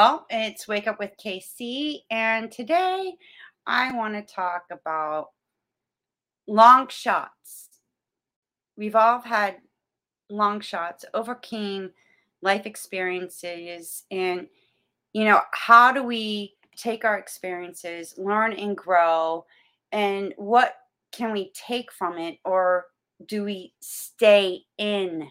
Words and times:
Well, 0.00 0.24
it's 0.30 0.66
Wake 0.66 0.86
Up 0.86 0.98
with 0.98 1.10
KC, 1.22 1.98
and 2.10 2.50
today 2.50 3.12
I 3.66 3.94
want 3.94 4.14
to 4.14 4.34
talk 4.34 4.62
about 4.70 5.28
long 6.46 6.88
shots. 6.88 7.68
We've 8.78 8.96
all 8.96 9.20
had 9.20 9.56
long 10.30 10.60
shots, 10.60 11.04
overcame 11.12 11.90
life 12.40 12.64
experiences, 12.64 14.04
and 14.10 14.46
you 15.12 15.26
know, 15.26 15.42
how 15.52 15.92
do 15.92 16.02
we 16.02 16.54
take 16.74 17.04
our 17.04 17.18
experiences, 17.18 18.14
learn 18.16 18.54
and 18.54 18.74
grow, 18.74 19.44
and 19.92 20.32
what 20.38 20.76
can 21.12 21.30
we 21.30 21.52
take 21.52 21.92
from 21.92 22.16
it, 22.16 22.38
or 22.46 22.86
do 23.26 23.44
we 23.44 23.74
stay 23.80 24.62
in, 24.78 25.30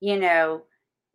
you 0.00 0.18
know, 0.18 0.64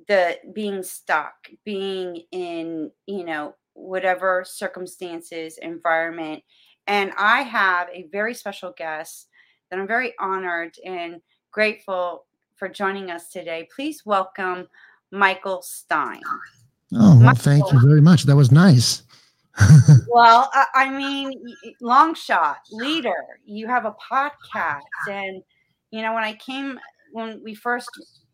the 0.10 0.40
being 0.54 0.82
stuck, 0.82 1.36
being 1.64 2.24
in, 2.32 2.92
you 3.06 3.24
know, 3.24 3.54
whatever 3.74 4.44
circumstances, 4.46 5.60
environment. 5.60 6.44
And 6.88 7.12
I 7.16 7.44
have 7.44 7.88
a 7.94 8.08
very 8.12 8.34
special 8.34 8.74
guest 8.76 9.28
that 9.70 9.80
I'm 9.80 9.88
very 9.88 10.16
honored 10.20 10.76
and 10.84 11.22
grateful 11.52 12.26
for 12.56 12.68
joining 12.68 13.12
us 13.12 13.30
today. 13.30 13.70
Please 13.74 14.04
welcome 14.04 14.68
Michael 15.12 15.62
Stein. 15.62 16.22
Oh, 16.92 17.12
well, 17.12 17.16
Michael. 17.20 17.36
thank 17.36 17.72
you 17.72 17.80
very 17.80 18.02
much. 18.02 18.24
That 18.24 18.36
was 18.36 18.52
nice. 18.52 19.04
well, 20.10 20.50
I, 20.54 20.66
I 20.74 20.90
mean, 20.90 21.40
long 21.82 22.16
shot 22.16 22.62
leader, 22.72 23.28
you 23.46 23.68
have 23.68 23.86
a 23.86 23.96
podcast. 24.12 24.80
And, 25.08 25.44
you 25.92 26.02
know, 26.02 26.16
when 26.16 26.24
I 26.24 26.34
came, 26.34 26.80
when 27.14 27.42
we 27.44 27.54
first 27.54 27.90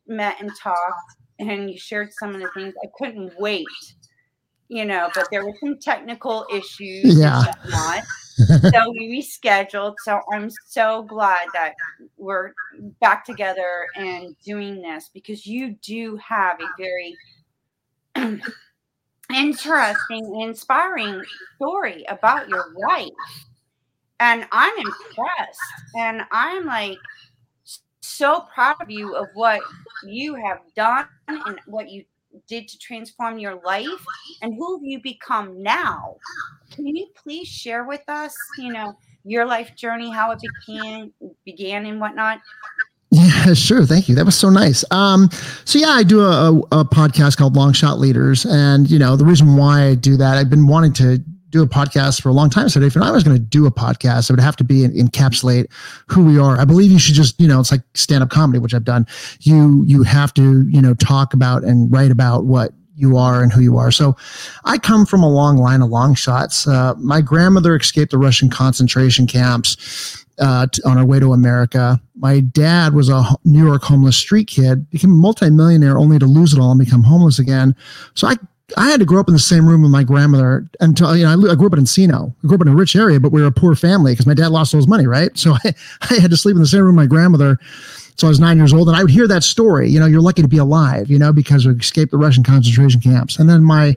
met 0.07 0.39
and 0.39 0.49
talked, 0.55 1.17
and 1.39 1.69
you 1.69 1.77
shared 1.77 2.13
some 2.13 2.33
of 2.33 2.41
the 2.41 2.49
things. 2.53 2.73
I 2.83 2.87
couldn't 2.97 3.33
wait, 3.39 3.65
you 4.67 4.85
know, 4.85 5.09
but 5.13 5.27
there 5.31 5.45
were 5.45 5.53
some 5.59 5.77
technical 5.79 6.45
issues. 6.51 7.19
Yeah. 7.19 7.43
so 8.35 8.91
we 8.91 9.21
rescheduled. 9.21 9.95
So 10.03 10.21
I'm 10.33 10.49
so 10.67 11.03
glad 11.03 11.47
that 11.53 11.73
we're 12.17 12.53
back 12.99 13.25
together 13.25 13.87
and 13.95 14.35
doing 14.43 14.81
this 14.81 15.09
because 15.13 15.45
you 15.45 15.75
do 15.81 16.17
have 16.17 16.59
a 16.59 16.67
very 16.77 17.15
interesting, 19.33 20.41
inspiring 20.41 21.21
story 21.55 22.05
about 22.09 22.49
your 22.49 22.73
life. 22.89 23.09
And 24.19 24.45
I'm 24.51 24.77
impressed. 24.77 25.59
And 25.95 26.21
I'm 26.31 26.65
like, 26.65 26.97
so 28.05 28.45
proud 28.53 28.77
of 28.81 28.89
you 28.89 29.15
of 29.15 29.27
what 29.33 29.61
you 30.03 30.35
have 30.35 30.59
done 30.75 31.07
and 31.27 31.59
what 31.65 31.89
you 31.89 32.03
did 32.47 32.67
to 32.67 32.77
transform 32.77 33.39
your 33.39 33.55
life 33.63 34.05
and 34.41 34.53
who 34.55 34.79
you 34.83 35.01
become 35.01 35.61
now. 35.61 36.15
Can 36.71 36.87
you 36.87 37.07
please 37.15 37.47
share 37.47 37.85
with 37.85 38.03
us, 38.07 38.35
you 38.57 38.71
know, 38.71 38.97
your 39.23 39.45
life 39.45 39.75
journey, 39.75 40.11
how 40.11 40.31
it 40.31 40.39
began 40.65 41.11
began 41.45 41.85
and 41.85 41.99
whatnot? 41.99 42.41
Yeah, 43.11 43.53
sure. 43.53 43.85
Thank 43.85 44.09
you. 44.09 44.15
That 44.15 44.25
was 44.25 44.35
so 44.35 44.49
nice. 44.49 44.83
Um, 44.91 45.29
so 45.63 45.79
yeah, 45.79 45.89
I 45.89 46.03
do 46.03 46.21
a, 46.21 46.59
a, 46.71 46.85
podcast 46.85 47.37
called 47.37 47.55
Long 47.55 47.73
Shot 47.73 47.99
Leaders, 47.99 48.45
and 48.45 48.89
you 48.89 48.99
know 48.99 49.15
the 49.15 49.25
reason 49.25 49.55
why 49.55 49.83
I 49.83 49.95
do 49.95 50.17
that, 50.17 50.37
I've 50.37 50.49
been 50.49 50.67
wanting 50.67 50.93
to 50.93 51.23
a 51.63 51.67
podcast 51.67 52.21
for 52.21 52.29
a 52.29 52.33
long 52.33 52.49
time. 52.49 52.69
So 52.69 52.81
if 52.81 52.97
I 52.97 53.11
was 53.11 53.23
going 53.23 53.37
to 53.37 53.43
do 53.43 53.65
a 53.65 53.71
podcast, 53.71 54.29
it 54.29 54.33
would 54.33 54.39
have 54.39 54.55
to 54.57 54.63
be 54.63 54.87
encapsulate 54.87 55.67
who 56.07 56.25
we 56.25 56.39
are. 56.39 56.59
I 56.59 56.65
believe 56.65 56.91
you 56.91 56.99
should 56.99 57.15
just, 57.15 57.39
you 57.39 57.47
know, 57.47 57.59
it's 57.59 57.71
like 57.71 57.81
stand 57.93 58.23
up 58.23 58.29
comedy, 58.29 58.59
which 58.59 58.73
I've 58.73 58.83
done. 58.83 59.07
You, 59.41 59.83
you 59.85 60.03
have 60.03 60.33
to, 60.35 60.67
you 60.67 60.81
know, 60.81 60.93
talk 60.93 61.33
about 61.33 61.63
and 61.63 61.91
write 61.91 62.11
about 62.11 62.45
what 62.45 62.71
you 62.95 63.17
are 63.17 63.43
and 63.43 63.51
who 63.51 63.61
you 63.61 63.77
are. 63.77 63.91
So 63.91 64.15
I 64.63 64.77
come 64.77 65.05
from 65.05 65.21
a 65.21 65.29
long 65.29 65.57
line 65.57 65.81
of 65.81 65.89
long 65.89 66.15
shots. 66.15 66.67
Uh, 66.67 66.93
my 66.97 67.21
grandmother 67.21 67.75
escaped 67.75 68.11
the 68.11 68.17
Russian 68.17 68.49
concentration 68.49 69.27
camps 69.27 70.25
uh, 70.39 70.67
on 70.85 70.97
her 70.97 71.05
way 71.05 71.19
to 71.19 71.33
America. 71.33 71.99
My 72.15 72.39
dad 72.39 72.93
was 72.93 73.09
a 73.09 73.23
New 73.43 73.65
York 73.65 73.83
homeless 73.83 74.17
street 74.17 74.47
kid, 74.47 74.89
became 74.89 75.11
a 75.11 75.15
multimillionaire 75.15 75.97
only 75.97 76.19
to 76.19 76.25
lose 76.25 76.53
it 76.53 76.59
all 76.59 76.71
and 76.71 76.79
become 76.79 77.03
homeless 77.03 77.39
again. 77.39 77.75
So 78.13 78.27
I 78.27 78.35
I 78.77 78.89
had 78.89 78.99
to 78.99 79.05
grow 79.05 79.19
up 79.19 79.27
in 79.27 79.33
the 79.33 79.39
same 79.39 79.67
room 79.67 79.83
with 79.83 79.91
my 79.91 80.03
grandmother 80.03 80.67
until, 80.79 81.15
you 81.15 81.23
know, 81.23 81.51
I, 81.51 81.55
grew 81.55 81.67
up 81.67 81.73
in 81.73 81.83
Encino. 81.83 82.33
I 82.43 82.47
grew 82.47 82.55
up 82.55 82.61
in 82.61 82.67
a 82.67 82.75
rich 82.75 82.95
area, 82.95 83.19
but 83.19 83.31
we 83.31 83.41
were 83.41 83.47
a 83.47 83.51
poor 83.51 83.75
family 83.75 84.13
because 84.13 84.25
my 84.25 84.33
dad 84.33 84.47
lost 84.47 84.73
all 84.73 84.79
his 84.79 84.87
money, 84.87 85.05
right? 85.05 85.37
So 85.37 85.53
I, 85.63 85.73
I 86.09 86.15
had 86.15 86.31
to 86.31 86.37
sleep 86.37 86.55
in 86.55 86.61
the 86.61 86.67
same 86.67 86.81
room 86.81 86.95
with 86.95 87.03
my 87.03 87.07
grandmother. 87.07 87.59
So 88.17 88.27
I 88.27 88.29
was 88.29 88.39
nine 88.39 88.57
years 88.57 88.73
old 88.73 88.87
and 88.87 88.97
I 88.97 89.01
would 89.01 89.11
hear 89.11 89.27
that 89.27 89.43
story, 89.43 89.89
you 89.89 89.99
know, 89.99 90.05
you're 90.05 90.21
lucky 90.21 90.41
to 90.41 90.47
be 90.47 90.57
alive, 90.57 91.09
you 91.09 91.19
know, 91.19 91.31
because 91.31 91.67
we 91.67 91.73
escaped 91.73 92.11
the 92.11 92.17
Russian 92.17 92.43
concentration 92.43 93.01
camps. 93.01 93.37
And 93.37 93.49
then 93.49 93.63
my 93.63 93.95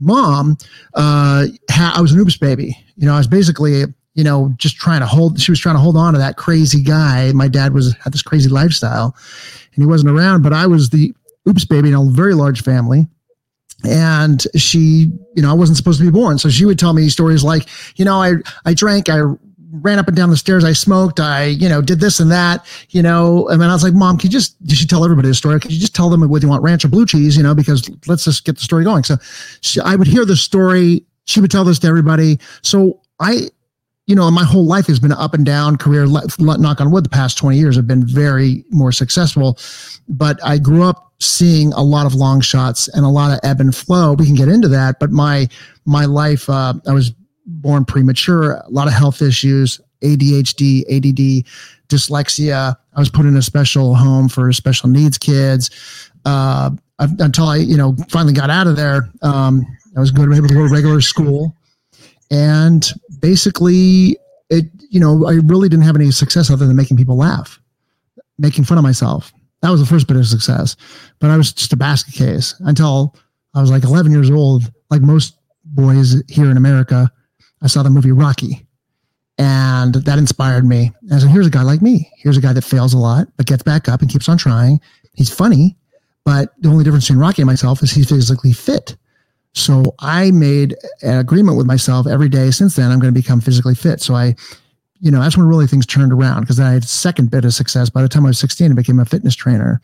mom, 0.00 0.56
uh, 0.94 1.46
ha- 1.70 1.92
I 1.94 2.00
was 2.00 2.12
an 2.12 2.18
oops 2.18 2.36
baby. 2.36 2.76
You 2.96 3.06
know, 3.06 3.14
I 3.14 3.18
was 3.18 3.28
basically, 3.28 3.84
you 4.14 4.24
know, 4.24 4.52
just 4.56 4.76
trying 4.76 5.00
to 5.00 5.06
hold, 5.06 5.40
she 5.40 5.52
was 5.52 5.60
trying 5.60 5.76
to 5.76 5.80
hold 5.80 5.96
on 5.96 6.14
to 6.14 6.18
that 6.18 6.36
crazy 6.36 6.82
guy. 6.82 7.30
My 7.32 7.46
dad 7.46 7.72
was, 7.72 7.94
had 8.02 8.12
this 8.12 8.22
crazy 8.22 8.48
lifestyle 8.48 9.14
and 9.74 9.82
he 9.82 9.86
wasn't 9.86 10.10
around, 10.10 10.42
but 10.42 10.52
I 10.52 10.66
was 10.66 10.90
the 10.90 11.14
oops 11.48 11.64
baby 11.64 11.88
in 11.88 11.94
a 11.94 12.04
very 12.04 12.34
large 12.34 12.62
family 12.62 13.06
and 13.84 14.46
she 14.56 15.10
you 15.34 15.42
know 15.42 15.50
i 15.50 15.54
wasn't 15.54 15.76
supposed 15.76 15.98
to 15.98 16.04
be 16.04 16.10
born. 16.10 16.38
So 16.38 16.48
she 16.48 16.64
would 16.64 16.78
tell 16.78 16.92
me 16.92 17.08
stories 17.08 17.44
like 17.44 17.68
you 17.96 18.04
know 18.04 18.16
i 18.16 18.34
i 18.64 18.74
drank 18.74 19.08
i 19.08 19.20
ran 19.74 19.98
up 19.98 20.06
and 20.06 20.16
down 20.16 20.28
the 20.28 20.36
stairs 20.36 20.64
i 20.64 20.72
smoked 20.72 21.18
i 21.18 21.44
you 21.46 21.68
know 21.68 21.80
did 21.80 21.98
this 21.98 22.20
and 22.20 22.30
that 22.30 22.66
you 22.90 23.02
know. 23.02 23.48
And 23.48 23.60
then 23.60 23.70
i 23.70 23.72
was 23.72 23.82
like 23.82 23.94
mom 23.94 24.18
can 24.18 24.28
you 24.28 24.32
just 24.32 24.62
did 24.66 24.76
she 24.76 24.86
tell 24.86 25.04
everybody 25.04 25.28
the 25.28 25.34
story. 25.34 25.58
Could 25.60 25.72
you 25.72 25.80
just 25.80 25.94
tell 25.94 26.10
them 26.10 26.28
whether 26.28 26.44
you 26.44 26.50
want 26.50 26.62
ranch 26.62 26.84
or 26.84 26.88
blue 26.88 27.06
cheese 27.06 27.36
you 27.36 27.42
know 27.42 27.54
because 27.54 27.88
let's 28.06 28.24
just 28.24 28.44
get 28.44 28.56
the 28.56 28.62
story 28.62 28.84
going. 28.84 29.04
So 29.04 29.16
she, 29.60 29.80
i 29.80 29.96
would 29.96 30.06
hear 30.06 30.24
the 30.24 30.36
story. 30.36 31.04
She 31.24 31.40
would 31.40 31.50
tell 31.50 31.64
this 31.64 31.78
to 31.80 31.86
everybody. 31.86 32.38
So 32.62 33.00
i 33.20 33.48
you 34.12 34.16
know, 34.16 34.30
my 34.30 34.44
whole 34.44 34.66
life 34.66 34.88
has 34.88 35.00
been 35.00 35.10
up 35.10 35.32
and 35.32 35.46
down 35.46 35.78
career. 35.78 36.04
Knock 36.38 36.82
on 36.82 36.90
wood, 36.90 37.02
the 37.02 37.08
past 37.08 37.38
20 37.38 37.56
years 37.56 37.76
have 37.76 37.86
been 37.86 38.06
very 38.06 38.62
more 38.68 38.92
successful. 38.92 39.58
But 40.06 40.38
I 40.44 40.58
grew 40.58 40.82
up 40.82 41.14
seeing 41.18 41.72
a 41.72 41.82
lot 41.82 42.04
of 42.04 42.14
long 42.14 42.42
shots 42.42 42.88
and 42.88 43.06
a 43.06 43.08
lot 43.08 43.32
of 43.32 43.40
ebb 43.42 43.58
and 43.58 43.74
flow. 43.74 44.12
We 44.12 44.26
can 44.26 44.34
get 44.34 44.48
into 44.48 44.68
that. 44.68 45.00
But 45.00 45.12
my, 45.12 45.48
my 45.86 46.04
life, 46.04 46.50
uh, 46.50 46.74
I 46.86 46.92
was 46.92 47.12
born 47.46 47.86
premature, 47.86 48.52
a 48.52 48.68
lot 48.68 48.86
of 48.86 48.92
health 48.92 49.22
issues, 49.22 49.80
ADHD, 50.02 50.82
ADD, 50.94 51.46
dyslexia. 51.88 52.76
I 52.94 53.00
was 53.00 53.08
put 53.08 53.24
in 53.24 53.34
a 53.34 53.42
special 53.42 53.94
home 53.94 54.28
for 54.28 54.52
special 54.52 54.90
needs 54.90 55.16
kids. 55.16 55.70
Uh, 56.26 56.68
until 56.98 57.46
I, 57.46 57.56
you 57.56 57.78
know, 57.78 57.96
finally 58.10 58.34
got 58.34 58.50
out 58.50 58.66
of 58.66 58.76
there. 58.76 59.08
Um, 59.22 59.66
I 59.96 60.00
was 60.00 60.10
going 60.10 60.28
to 60.28 60.30
be 60.32 60.36
able 60.36 60.48
to 60.48 60.54
go 60.54 60.68
to 60.68 60.72
regular 60.72 61.00
school 61.00 61.56
and 62.32 62.90
basically 63.20 64.16
it 64.50 64.64
you 64.90 64.98
know 64.98 65.24
i 65.26 65.34
really 65.44 65.68
didn't 65.68 65.84
have 65.84 65.94
any 65.94 66.10
success 66.10 66.50
other 66.50 66.66
than 66.66 66.74
making 66.74 66.96
people 66.96 67.16
laugh 67.16 67.60
making 68.38 68.64
fun 68.64 68.78
of 68.78 68.84
myself. 68.84 69.32
That 69.62 69.70
was 69.70 69.80
the 69.80 69.86
first 69.86 70.08
bit 70.08 70.16
of 70.16 70.26
success. 70.26 70.76
But 71.20 71.30
i 71.30 71.36
was 71.36 71.52
just 71.52 71.72
a 71.72 71.76
basket 71.76 72.14
case 72.14 72.54
until 72.60 73.16
i 73.54 73.60
was 73.60 73.70
like 73.70 73.84
11 73.84 74.12
years 74.12 74.30
old 74.30 74.64
like 74.90 75.02
most 75.02 75.38
boys 75.64 76.20
here 76.28 76.50
in 76.50 76.56
america. 76.56 77.10
I 77.62 77.68
saw 77.68 77.82
the 77.82 77.90
movie 77.90 78.10
rocky 78.10 78.66
and 79.38 79.94
that 79.94 80.18
inspired 80.18 80.66
me. 80.66 80.90
And 81.10 81.20
so 81.20 81.28
here's 81.28 81.46
a 81.46 81.50
guy 81.50 81.62
like 81.62 81.80
me. 81.80 82.10
Here's 82.16 82.36
a 82.36 82.40
guy 82.40 82.52
that 82.52 82.62
fails 82.62 82.92
a 82.92 82.98
lot 82.98 83.28
but 83.36 83.46
gets 83.46 83.62
back 83.62 83.88
up 83.88 84.00
and 84.00 84.10
keeps 84.10 84.28
on 84.28 84.38
trying. 84.38 84.80
He's 85.14 85.30
funny 85.30 85.76
but 86.24 86.52
the 86.60 86.68
only 86.68 86.84
difference 86.84 87.06
between 87.06 87.20
rocky 87.20 87.42
and 87.42 87.46
myself 87.46 87.82
is 87.82 87.90
he's 87.92 88.08
physically 88.08 88.52
fit 88.52 88.96
so 89.54 89.94
I 89.98 90.30
made 90.30 90.76
an 91.02 91.18
agreement 91.18 91.56
with 91.58 91.66
myself 91.66 92.06
every 92.06 92.28
day 92.28 92.50
since 92.50 92.76
then. 92.76 92.90
I'm 92.90 92.98
going 92.98 93.12
to 93.12 93.20
become 93.20 93.40
physically 93.40 93.74
fit. 93.74 94.00
So 94.00 94.14
I, 94.14 94.34
you 95.00 95.10
know, 95.10 95.20
that's 95.20 95.36
when 95.36 95.46
really 95.46 95.66
things 95.66 95.84
turned 95.84 96.12
around 96.12 96.42
because 96.42 96.58
I 96.58 96.72
had 96.72 96.84
second 96.84 97.30
bit 97.30 97.44
of 97.44 97.52
success. 97.52 97.90
By 97.90 98.02
the 98.02 98.08
time 98.08 98.24
I 98.24 98.28
was 98.28 98.38
16, 98.38 98.70
I 98.70 98.74
became 98.74 98.98
a 98.98 99.04
fitness 99.04 99.34
trainer, 99.34 99.80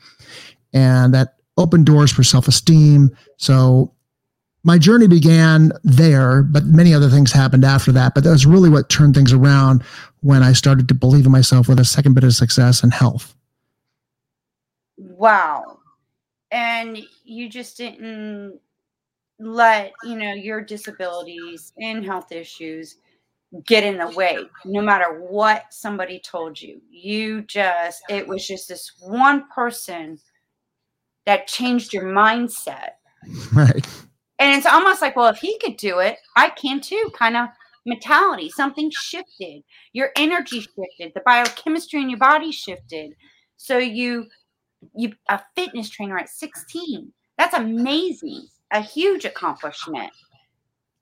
and 0.73 1.13
that 1.15 1.35
opened 1.57 1.87
doors 1.87 2.11
for 2.11 2.23
self 2.23 2.49
esteem. 2.49 3.11
So 3.37 3.93
my 4.65 4.79
journey 4.79 5.07
began 5.07 5.73
there, 5.85 6.43
but 6.43 6.65
many 6.65 6.95
other 6.95 7.09
things 7.09 7.33
happened 7.33 7.65
after 7.65 7.93
that. 7.93 8.15
But 8.15 8.25
that 8.25 8.31
was 8.31 8.47
really 8.47 8.71
what 8.71 8.89
turned 8.89 9.15
things 9.15 9.33
around 9.33 9.83
when 10.21 10.43
I 10.43 10.53
started 10.53 10.89
to 10.89 10.95
believe 10.95 11.27
in 11.27 11.33
myself 11.33 11.69
with 11.69 11.79
a 11.79 11.85
second 11.85 12.15
bit 12.15 12.25
of 12.25 12.33
success 12.33 12.83
and 12.83 12.93
health. 12.93 13.35
Wow. 14.97 15.79
And 16.51 16.99
you 17.25 17.49
just 17.49 17.77
didn't 17.77 18.61
let 19.39 19.93
you 20.05 20.17
know 20.17 20.33
your 20.33 20.61
disabilities 20.61 21.73
and 21.79 22.05
health 22.05 22.33
issues 22.33 22.97
get 23.65 23.85
in 23.85 23.97
the 23.97 24.11
way 24.11 24.39
no 24.65 24.83
matter 24.83 25.21
what 25.21 25.73
somebody 25.73 26.21
told 26.21 26.61
you. 26.61 26.81
You 26.91 27.43
just 27.43 28.03
it 28.09 28.27
was 28.27 28.47
just 28.47 28.69
this 28.69 28.93
one 29.01 29.49
person 29.55 30.19
that 31.27 31.47
changed 31.47 31.93
your 31.93 32.05
mindset. 32.05 32.91
Right. 33.53 33.87
And 34.41 34.57
it's 34.57 34.67
almost 34.67 35.03
like 35.03 35.17
well 35.17 35.29
if 35.29 35.39
he 35.39 35.59
could 35.59 35.77
do 35.77 35.99
it 35.99 36.19
i 36.37 36.49
can 36.51 36.81
too 36.81 37.11
kind 37.15 37.37
of 37.37 37.49
mentality 37.85 38.51
something 38.51 38.91
shifted. 38.91 39.63
Your 39.93 40.11
energy 40.17 40.61
shifted 40.61 41.13
the 41.15 41.23
biochemistry 41.25 42.01
in 42.01 42.11
your 42.11 42.19
body 42.19 42.53
shifted. 42.53 43.15
So 43.57 43.79
you 43.79 44.27
you 44.95 45.13
a 45.29 45.41
fitness 45.57 45.91
trainer 45.91 46.17
at 46.19 46.29
16 46.29 47.13
that's 47.37 47.55
amazing 47.55 48.47
a 48.73 48.81
huge 48.81 49.25
accomplishment 49.25 50.11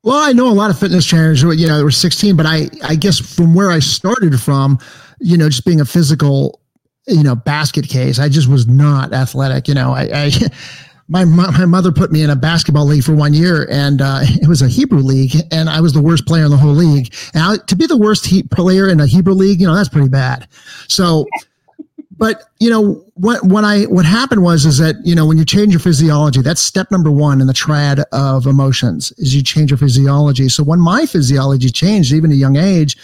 well, 0.07 0.19
I 0.19 0.33
know 0.33 0.49
a 0.49 0.55
lot 0.55 0.71
of 0.71 0.79
fitness 0.79 1.05
trainers, 1.05 1.43
you 1.43 1.67
know, 1.67 1.79
they 1.79 1.83
were 1.83 1.91
16, 1.91 2.37
but 2.37 2.47
I, 2.47 2.69
I 2.85 2.95
guess 2.95 3.19
from 3.19 3.57
where 3.57 3.73
I 3.73 3.81
started 3.81 4.41
from, 4.41 4.79
you 5.19 5.37
know, 5.37 5.49
just 5.49 5.65
being 5.65 5.81
a 5.81 5.85
physical, 5.85 6.61
you 7.09 7.25
know, 7.25 7.35
basket 7.35 7.89
case, 7.89 8.21
I 8.21 8.29
just 8.29 8.47
was 8.47 8.69
not 8.69 9.13
athletic. 9.13 9.67
You 9.67 9.75
know, 9.75 9.91
I, 9.91 10.09
I 10.13 10.31
my, 11.09 11.25
my 11.25 11.65
mother 11.65 11.91
put 11.91 12.13
me 12.13 12.23
in 12.23 12.31
a 12.31 12.37
basketball 12.37 12.85
league 12.85 13.03
for 13.03 13.17
one 13.17 13.35
year 13.35 13.67
and 13.69 14.01
uh, 14.01 14.21
it 14.23 14.47
was 14.47 14.63
a 14.63 14.69
Hebrew 14.69 15.01
league 15.01 15.35
and 15.51 15.69
I 15.69 15.81
was 15.81 15.93
the 15.93 16.03
worst 16.03 16.25
player 16.25 16.45
in 16.45 16.53
the 16.53 16.57
whole 16.57 16.71
league. 16.71 17.13
And 17.35 17.43
I, 17.43 17.57
to 17.67 17.75
be 17.75 17.89
the 17.89 17.97
worst 17.97 18.27
he, 18.27 18.45
player 18.45 18.89
in 18.89 19.01
a 19.01 19.09
Hebrew 19.09 19.35
league, 19.35 19.61
you 19.61 19.67
know, 19.67 19.75
that's 19.75 19.89
pretty 19.89 20.09
bad. 20.09 20.47
So, 20.87 21.27
but 22.19 22.45
you 22.59 22.71
know, 22.71 23.03
what 23.15 23.45
what 23.45 23.65
I 23.65 23.83
what 23.85 24.05
happened 24.05 24.43
was 24.43 24.65
is 24.65 24.79
that 24.79 24.97
you 25.05 25.15
know 25.15 25.27
when 25.27 25.37
you 25.37 25.45
change 25.45 25.73
your 25.73 25.81
physiology, 25.81 26.41
that's 26.41 26.61
step 26.61 26.91
number 26.91 27.11
one 27.11 27.41
in 27.41 27.47
the 27.47 27.53
triad 27.53 28.01
of 28.13 28.47
emotions 28.47 29.13
is 29.19 29.35
you 29.35 29.43
change 29.43 29.71
your 29.71 29.79
physiology. 29.79 30.49
So 30.49 30.63
when 30.63 30.81
my 30.81 31.07
physiology 31.07 31.69
changed, 31.69 32.13
even 32.13 32.31
at 32.31 32.35
a 32.35 32.39
young 32.39 32.57
age, 32.57 32.97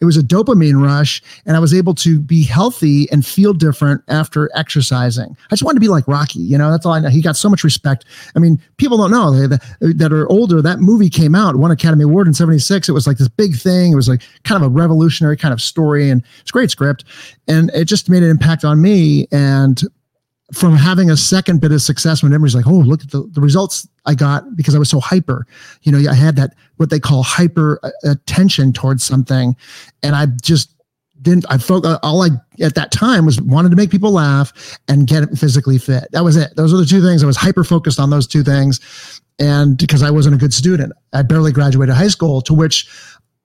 it 0.00 0.04
was 0.04 0.16
a 0.16 0.22
dopamine 0.22 0.82
rush, 0.82 1.22
and 1.46 1.56
I 1.56 1.60
was 1.60 1.74
able 1.74 1.94
to 1.96 2.20
be 2.20 2.44
healthy 2.44 3.10
and 3.10 3.24
feel 3.24 3.52
different 3.52 4.02
after 4.08 4.50
exercising. 4.54 5.36
I 5.50 5.54
just 5.54 5.62
wanted 5.62 5.76
to 5.76 5.80
be 5.80 5.88
like 5.88 6.06
Rocky, 6.06 6.40
you 6.40 6.58
know. 6.58 6.70
That's 6.70 6.84
all 6.84 6.92
I 6.92 7.00
know. 7.00 7.08
He 7.08 7.22
got 7.22 7.36
so 7.36 7.48
much 7.48 7.64
respect. 7.64 8.04
I 8.36 8.38
mean, 8.38 8.60
people 8.76 8.98
don't 8.98 9.10
know 9.10 9.32
that, 9.32 9.60
that 9.80 10.12
are 10.12 10.28
older. 10.30 10.62
That 10.62 10.80
movie 10.80 11.10
came 11.10 11.34
out, 11.34 11.56
won 11.56 11.70
Academy 11.70 12.04
Award 12.04 12.26
in 12.26 12.34
'76. 12.34 12.88
It 12.88 12.92
was 12.92 13.06
like 13.06 13.16
this 13.16 13.28
big 13.28 13.56
thing. 13.56 13.92
It 13.92 13.96
was 13.96 14.08
like 14.08 14.22
kind 14.44 14.62
of 14.62 14.70
a 14.70 14.72
revolutionary 14.72 15.36
kind 15.36 15.52
of 15.52 15.60
story, 15.60 16.10
and 16.10 16.22
it's 16.40 16.50
great 16.50 16.70
script, 16.70 17.04
and 17.48 17.70
it 17.74 17.86
just 17.86 18.08
made 18.08 18.22
an 18.22 18.30
impact 18.30 18.57
on 18.64 18.80
me 18.80 19.26
and 19.32 19.82
from 20.52 20.74
having 20.76 21.10
a 21.10 21.16
second 21.16 21.60
bit 21.60 21.72
of 21.72 21.82
success 21.82 22.22
when 22.22 22.32
everybody's 22.32 22.54
like, 22.54 22.66
oh, 22.66 22.78
look 22.78 23.02
at 23.02 23.10
the, 23.10 23.28
the 23.32 23.40
results 23.40 23.86
I 24.06 24.14
got 24.14 24.56
because 24.56 24.74
I 24.74 24.78
was 24.78 24.88
so 24.88 25.00
hyper. 25.00 25.46
You 25.82 25.92
know, 25.92 26.10
I 26.10 26.14
had 26.14 26.36
that 26.36 26.54
what 26.76 26.88
they 26.90 26.98
call 26.98 27.22
hyper 27.22 27.78
uh, 27.82 27.90
attention 28.04 28.72
towards 28.72 29.04
something. 29.04 29.54
And 30.02 30.16
I 30.16 30.26
just 30.40 30.74
didn't, 31.20 31.44
I 31.50 31.58
focused, 31.58 31.98
all 32.02 32.22
I 32.22 32.30
at 32.62 32.74
that 32.76 32.92
time 32.92 33.26
was 33.26 33.40
wanted 33.42 33.70
to 33.70 33.76
make 33.76 33.90
people 33.90 34.12
laugh 34.12 34.78
and 34.88 35.06
get 35.06 35.28
physically 35.36 35.76
fit. 35.76 36.08
That 36.12 36.24
was 36.24 36.36
it. 36.36 36.56
Those 36.56 36.72
are 36.72 36.78
the 36.78 36.86
two 36.86 37.02
things. 37.02 37.22
I 37.22 37.26
was 37.26 37.36
hyper 37.36 37.64
focused 37.64 38.00
on 38.00 38.08
those 38.08 38.26
two 38.26 38.42
things. 38.42 39.20
And 39.38 39.76
because 39.76 40.02
I 40.02 40.10
wasn't 40.10 40.34
a 40.34 40.38
good 40.38 40.54
student, 40.54 40.92
I 41.12 41.22
barely 41.22 41.52
graduated 41.52 41.94
high 41.94 42.08
school, 42.08 42.40
to 42.42 42.54
which 42.54 42.88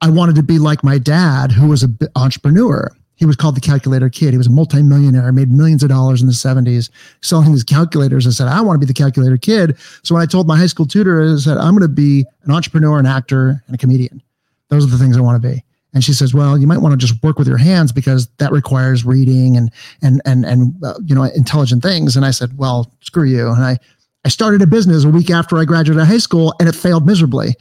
I 0.00 0.08
wanted 0.08 0.36
to 0.36 0.42
be 0.42 0.58
like 0.58 0.82
my 0.82 0.98
dad, 0.98 1.52
who 1.52 1.68
was 1.68 1.82
an 1.82 1.98
entrepreneur 2.16 2.90
he 3.16 3.26
was 3.26 3.36
called 3.36 3.56
the 3.56 3.60
calculator 3.60 4.08
kid. 4.08 4.32
He 4.32 4.38
was 4.38 4.46
a 4.46 4.50
multimillionaire, 4.50 5.30
made 5.32 5.50
millions 5.50 5.82
of 5.82 5.88
dollars 5.88 6.20
in 6.20 6.26
the 6.26 6.32
70s 6.32 6.90
selling 7.22 7.52
these 7.52 7.64
calculators. 7.64 8.26
I 8.26 8.30
said, 8.30 8.48
I 8.48 8.60
want 8.60 8.80
to 8.80 8.86
be 8.86 8.90
the 8.90 8.94
calculator 8.94 9.36
kid. 9.36 9.76
So 10.02 10.14
when 10.14 10.22
I 10.22 10.26
told 10.26 10.46
my 10.46 10.58
high 10.58 10.66
school 10.66 10.86
tutor, 10.86 11.22
I 11.22 11.36
said, 11.36 11.56
I'm 11.56 11.74
going 11.74 11.82
to 11.82 11.88
be 11.88 12.24
an 12.42 12.50
entrepreneur, 12.50 12.98
an 12.98 13.06
actor, 13.06 13.62
and 13.66 13.74
a 13.74 13.78
comedian. 13.78 14.22
Those 14.68 14.84
are 14.84 14.90
the 14.90 14.98
things 14.98 15.16
I 15.16 15.20
want 15.20 15.40
to 15.40 15.48
be. 15.48 15.62
And 15.92 16.02
she 16.02 16.12
says, 16.12 16.34
well, 16.34 16.58
you 16.58 16.66
might 16.66 16.78
want 16.78 16.98
to 16.98 17.06
just 17.06 17.22
work 17.22 17.38
with 17.38 17.46
your 17.46 17.56
hands 17.56 17.92
because 17.92 18.26
that 18.38 18.50
requires 18.50 19.04
reading 19.04 19.56
and, 19.56 19.70
and, 20.02 20.20
and, 20.24 20.44
and, 20.44 20.74
uh, 20.84 20.94
you 21.04 21.14
know, 21.14 21.22
intelligent 21.22 21.84
things. 21.84 22.16
And 22.16 22.26
I 22.26 22.32
said, 22.32 22.58
well, 22.58 22.92
screw 23.00 23.24
you. 23.24 23.48
And 23.48 23.62
I, 23.62 23.78
I 24.24 24.28
started 24.28 24.60
a 24.60 24.66
business 24.66 25.04
a 25.04 25.08
week 25.08 25.30
after 25.30 25.56
I 25.56 25.64
graduated 25.64 26.04
high 26.04 26.18
school 26.18 26.52
and 26.58 26.68
it 26.68 26.74
failed 26.74 27.06
miserably. 27.06 27.54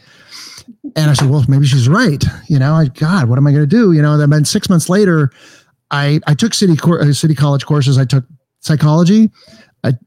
And 0.95 1.10
I 1.10 1.13
said, 1.13 1.30
well, 1.30 1.44
maybe 1.48 1.65
she's 1.65 1.89
right. 1.89 2.24
You 2.48 2.60
know, 2.60 2.74
I, 2.74 2.88
God, 2.88 3.30
what 3.30 3.38
am 3.38 3.48
I 3.48 3.51
going 3.51 3.63
to 3.63 3.68
do? 3.68 3.92
You 3.92 4.01
know, 4.01 4.19
and 4.19 4.31
then 4.31 4.45
six 4.45 4.69
months 4.69 4.89
later, 4.89 5.31
I, 5.92 6.19
I 6.27 6.33
took 6.33 6.54
city 6.54 6.77
uh, 6.81 7.13
city 7.13 7.36
college 7.36 7.65
courses. 7.65 7.98
I 7.98 8.06
took 8.06 8.25
psychology 8.60 9.31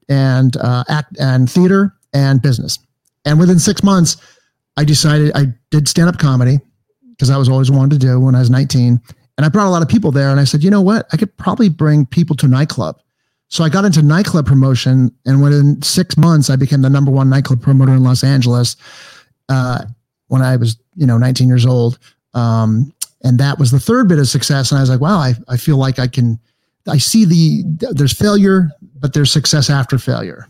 and 0.08 0.56
uh, 0.56 0.85
act 0.88 1.19
and 1.20 1.50
theater 1.50 1.94
and 2.12 2.41
business. 2.41 2.79
And 3.25 3.38
within 3.38 3.58
six 3.58 3.82
months, 3.82 4.17
I 4.76 4.85
decided 4.85 5.32
I 5.35 5.47
did 5.70 5.88
stand 5.88 6.08
up 6.08 6.19
comedy 6.19 6.59
because 7.11 7.31
I 7.31 7.37
was 7.37 7.49
always 7.49 7.70
wanted 7.70 8.00
to 8.00 8.06
do 8.06 8.20
when 8.20 8.35
I 8.35 8.41
was 8.41 8.50
19. 8.50 9.00
And 9.37 9.44
I 9.44 9.49
brought 9.49 9.67
a 9.67 9.70
lot 9.70 9.82
of 9.82 9.88
people 9.88 10.12
there. 10.12 10.31
And 10.31 10.41
I 10.41 10.44
said, 10.44 10.62
you 10.62 10.70
know 10.70 10.81
what? 10.81 11.06
I 11.12 11.17
could 11.17 11.35
probably 11.37 11.69
bring 11.69 12.06
people 12.06 12.37
to 12.37 12.49
nightclub. 12.49 13.00
So 13.49 13.64
I 13.64 13.69
got 13.69 13.85
into 13.85 14.02
nightclub 14.02 14.47
promotion. 14.47 15.11
And 15.25 15.43
within 15.43 15.81
six 15.82 16.17
months, 16.17 16.50
I 16.50 16.56
became 16.56 16.82
the 16.82 16.91
number 16.91 17.11
one 17.11 17.29
nightclub 17.29 17.62
promoter 17.62 17.93
in 17.93 18.02
Los 18.02 18.25
Angeles. 18.25 18.76
Uh, 19.49 19.85
when 20.28 20.43
I 20.43 20.56
was, 20.56 20.76
you 20.96 21.06
know, 21.06 21.19
19 21.19 21.49
years 21.49 21.67
old. 21.67 21.99
Um, 22.34 22.93
and 23.23 23.38
that 23.38 23.58
was 23.58 23.70
the 23.70 23.81
third 23.81 24.08
bit 24.08 24.19
of 24.19 24.28
success. 24.28 24.70
And 24.70 24.78
I 24.78 24.82
was 24.82 24.90
like, 24.90 25.00
wow, 25.00 25.19
I, 25.19 25.34
I 25.49 25.56
feel 25.56 25.76
like 25.76 25.99
I 25.99 26.06
can, 26.06 26.38
I 26.88 26.99
see 26.99 27.25
the, 27.25 27.93
there's 27.93 28.12
failure, 28.12 28.70
but 29.00 29.12
there's 29.12 29.32
success 29.32 29.70
after 29.70 29.99
failure. 29.99 30.46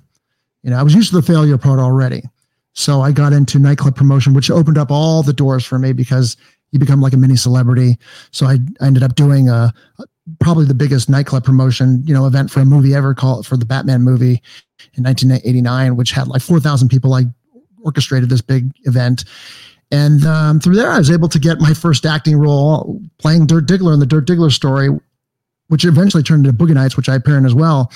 You 0.63 0.71
know, 0.71 0.79
I 0.79 0.83
was 0.83 0.95
used 0.95 1.11
to 1.11 1.17
the 1.17 1.23
failure 1.23 1.59
part 1.59 1.79
already. 1.79 2.23
So 2.73 3.01
I 3.01 3.13
got 3.13 3.33
into 3.33 3.59
nightclub 3.59 3.97
promotion, 3.97 4.35
which 4.35 4.51
opened 4.51 4.77
up 4.77 4.91
all 4.91 5.23
the 5.23 5.33
doors 5.33 5.65
for 5.65 5.79
me 5.79 5.93
because 5.93 6.37
you 6.73 6.79
become 6.79 7.01
like 7.01 7.15
a 7.15 7.17
mini 7.17 7.37
celebrity. 7.37 7.99
So 8.33 8.47
I, 8.47 8.59
I 8.81 8.87
ended 8.87 9.03
up 9.03 9.15
doing 9.15 9.49
a, 9.49 9.73
probably 10.41 10.67
the 10.67 10.75
biggest 10.75 11.09
nightclub 11.09 11.45
promotion, 11.45 12.03
you 12.05 12.13
know, 12.13 12.27
event 12.27 12.51
for 12.51 12.61
a 12.61 12.65
movie 12.65 12.95
ever 12.95 13.15
called 13.15 13.47
for 13.47 13.57
the 13.57 13.65
Batman 13.65 14.03
movie 14.03 14.43
in 14.95 15.05
1989, 15.05 15.97
which 15.97 16.11
had 16.11 16.29
like 16.29 16.43
4,000 16.43 16.89
people. 16.89 17.15
I 17.15 17.25
orchestrated 17.83 18.29
this 18.29 18.41
big 18.41 18.71
event 18.83 19.25
and 19.91 20.25
um, 20.25 20.61
through 20.61 20.75
there, 20.75 20.91
I 20.91 20.99
was 20.99 21.11
able 21.11 21.29
to 21.29 21.39
get 21.39 21.61
my 21.61 21.73
first 21.73 22.05
acting 22.05 22.37
role 22.37 23.01
playing 23.19 23.47
Dirk 23.47 23.67
Diggler 23.67 23.95
in 23.95 24.01
the 24.01 24.07
Dirk 24.07 24.27
Diggler 24.27 24.51
story, 24.51 24.89
which 25.69 25.85
eventually 25.85 26.23
turned 26.23 26.47
into 26.47 26.57
Boogie 26.57 26.75
Nights, 26.75 26.97
which 26.97 27.09
I 27.09 27.15
appear 27.15 27.39
in 27.39 27.47
as 27.47 27.55
well. 27.55 27.93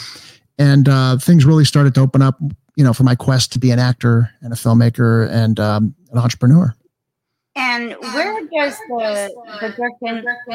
And 0.59 0.89
uh, 0.89 1.19
things 1.19 1.45
really 1.45 1.65
started 1.65 1.95
to 1.95 2.01
open 2.01 2.23
up, 2.23 2.39
you 2.77 2.85
know, 2.85 2.93
for 2.93 3.03
my 3.03 3.15
quest 3.15 3.53
to 3.53 3.59
be 3.59 3.71
an 3.71 3.79
actor 3.79 4.31
and 4.41 4.53
a 4.53 4.57
filmmaker 4.57 5.29
and 5.31 5.59
um, 5.59 5.95
an 6.13 6.19
entrepreneur. 6.19 6.75
And 7.57 7.97
where 8.15 8.41
does 8.47 8.79
the 8.89 9.33
the 9.61 9.75
Dirk 9.77 9.93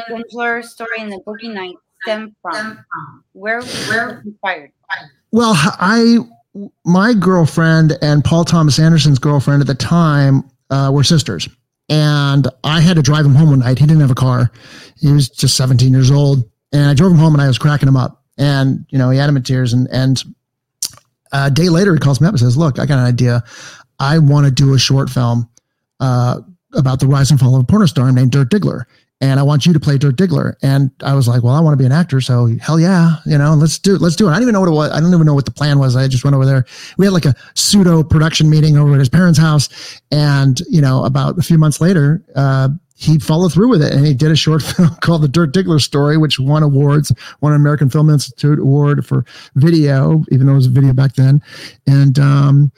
Diggler 0.08 0.64
story 0.64 0.98
and 0.98 1.12
the 1.12 1.20
Boogie 1.26 1.52
Nights 1.52 1.80
stem 2.02 2.34
from? 2.40 2.82
Where 3.32 3.62
where 3.62 4.22
inspired? 4.24 4.72
Well, 5.32 5.52
I 5.54 6.18
my 6.86 7.12
girlfriend 7.12 7.98
and 8.00 8.24
Paul 8.24 8.46
Thomas 8.46 8.78
Anderson's 8.78 9.18
girlfriend 9.18 9.60
at 9.60 9.66
the 9.66 9.74
time 9.74 10.48
uh, 10.70 10.90
were 10.92 11.04
sisters. 11.04 11.48
And 11.88 12.48
I 12.64 12.80
had 12.80 12.96
to 12.96 13.02
drive 13.02 13.24
him 13.24 13.34
home 13.34 13.50
one 13.50 13.60
night. 13.60 13.78
He 13.78 13.86
didn't 13.86 14.00
have 14.00 14.10
a 14.10 14.14
car. 14.14 14.50
He 14.98 15.12
was 15.12 15.28
just 15.28 15.56
17 15.56 15.92
years 15.92 16.10
old. 16.10 16.50
And 16.72 16.86
I 16.86 16.94
drove 16.94 17.12
him 17.12 17.18
home 17.18 17.34
and 17.34 17.42
I 17.42 17.46
was 17.46 17.58
cracking 17.58 17.88
him 17.88 17.96
up. 17.96 18.24
And, 18.38 18.84
you 18.90 18.98
know, 18.98 19.10
he 19.10 19.18
had 19.18 19.28
him 19.28 19.36
in 19.36 19.42
tears. 19.42 19.72
And, 19.72 19.88
and 19.90 20.22
a 21.32 21.50
day 21.50 21.68
later, 21.68 21.94
he 21.94 22.00
calls 22.00 22.20
me 22.20 22.26
up 22.26 22.32
and 22.32 22.40
says, 22.40 22.56
Look, 22.56 22.78
I 22.78 22.86
got 22.86 22.98
an 22.98 23.04
idea. 23.04 23.44
I 23.98 24.18
want 24.18 24.46
to 24.46 24.52
do 24.52 24.74
a 24.74 24.78
short 24.78 25.08
film 25.08 25.48
uh, 26.00 26.40
about 26.74 27.00
the 27.00 27.06
rise 27.06 27.30
and 27.30 27.40
fall 27.40 27.54
of 27.54 27.62
a 27.62 27.64
porn 27.64 27.86
star 27.86 28.10
named 28.12 28.32
Dirk 28.32 28.50
Diggler 28.50 28.84
and 29.20 29.40
I 29.40 29.42
want 29.42 29.64
you 29.64 29.72
to 29.72 29.80
play 29.80 29.96
Dirk 29.96 30.16
Diggler. 30.16 30.54
And 30.62 30.90
I 31.02 31.14
was 31.14 31.26
like, 31.26 31.42
well, 31.42 31.54
I 31.54 31.60
want 31.60 31.72
to 31.72 31.82
be 31.82 31.86
an 31.86 31.92
actor. 31.92 32.20
So 32.20 32.48
hell 32.60 32.78
yeah, 32.78 33.16
you 33.24 33.38
know, 33.38 33.54
let's 33.54 33.78
do 33.78 33.94
it. 33.94 34.00
Let's 34.00 34.16
do 34.16 34.28
it. 34.28 34.30
I 34.30 34.34
don't 34.34 34.42
even 34.42 34.52
know 34.52 34.60
what 34.60 34.68
it 34.68 34.72
was. 34.72 34.92
I 34.92 35.00
don't 35.00 35.12
even 35.12 35.26
know 35.26 35.34
what 35.34 35.46
the 35.46 35.52
plan 35.52 35.78
was. 35.78 35.96
I 35.96 36.06
just 36.06 36.22
went 36.22 36.36
over 36.36 36.44
there. 36.44 36.66
We 36.98 37.06
had 37.06 37.12
like 37.14 37.24
a 37.24 37.34
pseudo 37.54 38.02
production 38.02 38.50
meeting 38.50 38.76
over 38.76 38.92
at 38.92 38.98
his 38.98 39.08
parents' 39.08 39.38
house. 39.38 40.00
And, 40.10 40.60
you 40.68 40.82
know, 40.82 41.04
about 41.04 41.38
a 41.38 41.42
few 41.42 41.56
months 41.56 41.80
later, 41.80 42.22
uh, 42.34 42.68
he 42.94 43.18
followed 43.18 43.52
through 43.52 43.68
with 43.68 43.82
it 43.82 43.92
and 43.92 44.06
he 44.06 44.14
did 44.14 44.30
a 44.30 44.36
short 44.36 44.62
film 44.62 44.94
called 44.96 45.22
The 45.22 45.28
Dirk 45.28 45.52
Diggler 45.52 45.80
Story, 45.80 46.18
which 46.18 46.38
won 46.38 46.62
awards, 46.62 47.12
won 47.40 47.52
an 47.52 47.60
American 47.60 47.88
Film 47.88 48.10
Institute 48.10 48.58
award 48.58 49.06
for 49.06 49.24
video, 49.54 50.24
even 50.30 50.46
though 50.46 50.52
it 50.52 50.56
was 50.56 50.66
a 50.66 50.70
video 50.70 50.92
back 50.92 51.14
then. 51.14 51.42
And, 51.86 52.18
um, 52.18 52.72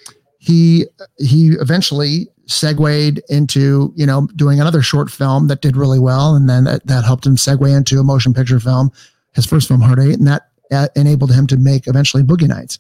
he, 0.49 0.87
he 1.19 1.49
eventually 1.61 2.29
segued 2.47 3.21
into 3.29 3.93
you 3.95 4.07
know 4.07 4.27
doing 4.35 4.59
another 4.59 4.81
short 4.81 5.11
film 5.11 5.49
that 5.49 5.61
did 5.61 5.77
really 5.77 5.99
well. 5.99 6.35
And 6.35 6.49
then 6.49 6.65
that, 6.65 6.87
that 6.87 7.05
helped 7.05 7.27
him 7.27 7.37
segue 7.37 7.77
into 7.77 8.01
a 8.01 8.05
motion 8.05 8.33
picture 8.33 8.59
film 8.59 8.91
his 9.35 9.45
first 9.45 9.69
film 9.69 9.83
Hard 9.83 10.01
Eight. 10.01 10.19
And 10.19 10.27
that 10.27 10.49
uh, 10.73 10.89
enabled 10.97 11.33
him 11.33 11.47
to 11.49 11.57
make 11.59 11.87
eventually 11.87 12.23
boogie 12.23 12.49
nights. 12.49 12.79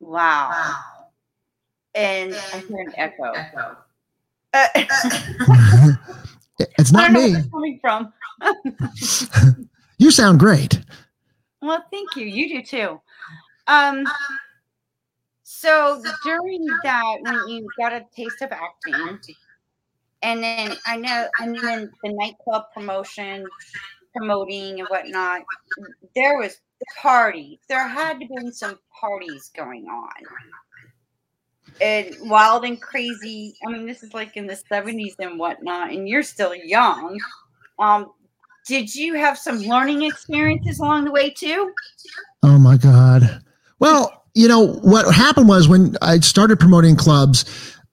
Wow, 0.00 0.48
wow. 0.50 0.76
and 1.94 2.34
i 2.34 2.58
hear 2.58 2.80
an 2.80 2.92
echo, 2.96 3.24
echo. 3.32 3.76
it's 6.78 6.92
not 6.92 7.12
me. 7.12 7.36
coming 7.50 7.78
from. 7.80 8.12
You 9.96 10.10
sound 10.10 10.40
great. 10.40 10.80
Well 11.62 11.82
thank 11.90 12.16
you. 12.16 12.26
You 12.26 12.48
do 12.48 12.62
too. 12.62 13.00
Um 13.68 14.04
So 15.64 16.02
during 16.22 16.66
that, 16.82 17.16
when 17.22 17.48
you 17.48 17.66
got 17.78 17.94
a 17.94 18.04
taste 18.14 18.42
of 18.42 18.52
acting, 18.52 19.18
and 20.20 20.42
then 20.42 20.76
I 20.86 20.98
know, 20.98 21.26
and 21.40 21.56
then 21.56 21.90
the 22.02 22.12
nightclub 22.12 22.64
promotion, 22.74 23.46
promoting 24.14 24.80
and 24.80 24.88
whatnot, 24.88 25.40
there 26.14 26.36
was 26.36 26.60
parties. 27.00 27.60
There 27.66 27.88
had 27.88 28.20
to 28.20 28.26
been 28.26 28.52
some 28.52 28.78
parties 29.00 29.50
going 29.56 29.86
on. 29.86 30.10
And 31.80 32.14
wild 32.28 32.66
and 32.66 32.80
crazy. 32.80 33.56
I 33.66 33.70
mean, 33.70 33.86
this 33.86 34.02
is 34.02 34.12
like 34.12 34.36
in 34.36 34.46
the 34.46 34.60
70s 34.70 35.14
and 35.18 35.38
whatnot, 35.38 35.92
and 35.92 36.06
you're 36.06 36.22
still 36.22 36.54
young. 36.54 37.18
Um, 37.78 38.12
did 38.66 38.94
you 38.94 39.14
have 39.14 39.38
some 39.38 39.60
learning 39.60 40.02
experiences 40.02 40.78
along 40.78 41.06
the 41.06 41.10
way 41.10 41.30
too? 41.30 41.72
Oh 42.42 42.58
my 42.58 42.76
God. 42.76 43.42
Well, 43.78 44.23
you 44.34 44.48
know, 44.48 44.74
what 44.82 45.12
happened 45.14 45.48
was 45.48 45.68
when 45.68 45.96
I 46.02 46.18
started 46.20 46.58
promoting 46.58 46.96
clubs, 46.96 47.44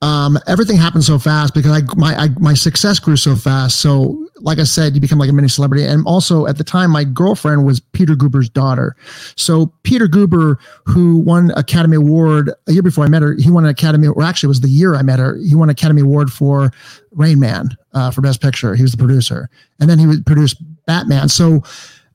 um, 0.01 0.39
everything 0.47 0.77
happened 0.77 1.03
so 1.03 1.19
fast 1.19 1.53
because 1.53 1.71
I 1.71 1.81
my 1.95 2.15
I, 2.15 2.29
my 2.39 2.55
success 2.55 2.97
grew 2.97 3.15
so 3.15 3.35
fast. 3.35 3.79
So, 3.79 4.27
like 4.37 4.57
I 4.57 4.63
said, 4.63 4.95
you 4.95 5.01
become 5.01 5.19
like 5.19 5.29
a 5.29 5.33
mini 5.33 5.47
celebrity. 5.47 5.85
And 5.85 6.03
also 6.07 6.47
at 6.47 6.57
the 6.57 6.63
time, 6.63 6.89
my 6.89 7.03
girlfriend 7.03 7.67
was 7.67 7.79
Peter 7.79 8.15
Guber's 8.15 8.49
daughter. 8.49 8.95
So 9.35 9.71
Peter 9.83 10.07
Guber, 10.07 10.55
who 10.85 11.17
won 11.17 11.51
Academy 11.51 11.97
Award 11.97 12.51
a 12.67 12.71
year 12.71 12.81
before 12.81 13.05
I 13.05 13.09
met 13.09 13.21
her, 13.21 13.35
he 13.35 13.51
won 13.51 13.63
an 13.63 13.69
Academy. 13.69 14.07
Or 14.07 14.23
actually, 14.23 14.47
it 14.47 14.49
was 14.49 14.61
the 14.61 14.69
year 14.69 14.95
I 14.95 15.03
met 15.03 15.19
her. 15.19 15.37
He 15.37 15.53
won 15.53 15.69
Academy 15.69 16.01
Award 16.01 16.33
for 16.33 16.71
Rain 17.11 17.39
Man 17.39 17.69
uh, 17.93 18.09
for 18.09 18.21
Best 18.21 18.41
Picture. 18.41 18.73
He 18.73 18.81
was 18.81 18.93
the 18.93 18.97
producer, 18.97 19.51
and 19.79 19.87
then 19.87 19.99
he 19.99 20.07
would 20.07 20.25
produce 20.25 20.55
Batman. 20.55 21.29
So. 21.29 21.61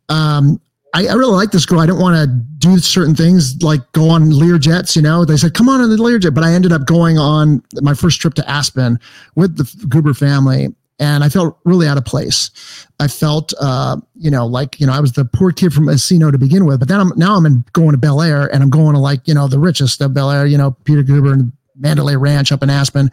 Um, 0.09 0.61
I, 0.97 1.09
I 1.09 1.13
really 1.13 1.35
like 1.35 1.51
this 1.51 1.67
girl. 1.67 1.81
I 1.81 1.87
didn't 1.87 2.01
want 2.01 2.17
to 2.17 2.27
do 2.27 2.79
certain 2.79 3.15
things 3.15 3.63
like 3.63 3.81
go 3.93 4.09
on 4.09 4.31
Lear 4.31 4.57
jets. 4.57 4.97
You 4.97 5.03
know, 5.03 5.27
they 5.27 5.37
said 5.37 5.53
come 5.53 5.69
on 5.69 5.83
on 5.83 5.91
the 5.91 6.03
Lear 6.03 6.19
jet, 6.19 6.33
but 6.33 6.43
I 6.43 6.55
ended 6.55 6.73
up 6.73 6.87
going 6.87 7.19
on 7.19 7.63
my 7.83 7.93
first 7.93 8.19
trip 8.19 8.33
to 8.35 8.51
Aspen 8.51 8.99
with 9.35 9.59
the 9.59 9.65
Guber 9.89 10.17
family, 10.17 10.75
and 10.99 11.23
I 11.23 11.29
felt 11.29 11.59
really 11.65 11.87
out 11.87 11.99
of 11.99 12.07
place. 12.07 12.51
I 12.99 13.09
felt, 13.09 13.53
uh, 13.61 13.99
you 14.15 14.31
know, 14.31 14.47
like 14.47 14.81
you 14.81 14.87
know, 14.87 14.95
I 14.95 15.01
was 15.01 15.13
the 15.13 15.27
poor 15.27 15.53
kid 15.53 15.75
from 15.75 15.85
Encino 15.85 16.33
to 16.33 16.39
begin 16.39 16.65
with, 16.65 16.79
but 16.79 16.89
then 16.89 16.99
I'm 16.99 17.13
now 17.15 17.37
I'm 17.37 17.45
in, 17.45 17.63
going 17.75 17.91
to 17.91 17.99
Bel 17.99 18.23
Air, 18.23 18.47
and 18.55 18.63
I'm 18.63 18.71
going 18.71 18.95
to 18.95 19.01
like 19.01 19.29
you 19.29 19.35
know 19.35 19.49
the 19.49 19.59
richest 19.59 20.01
of 20.01 20.15
Bel 20.15 20.31
Air, 20.31 20.47
you 20.47 20.57
know, 20.57 20.71
Peter 20.85 21.03
Guber 21.03 21.35
and 21.35 21.53
Mandalay 21.79 22.17
Ranch 22.17 22.53
up 22.53 22.63
in 22.63 22.71
Aspen, 22.71 23.11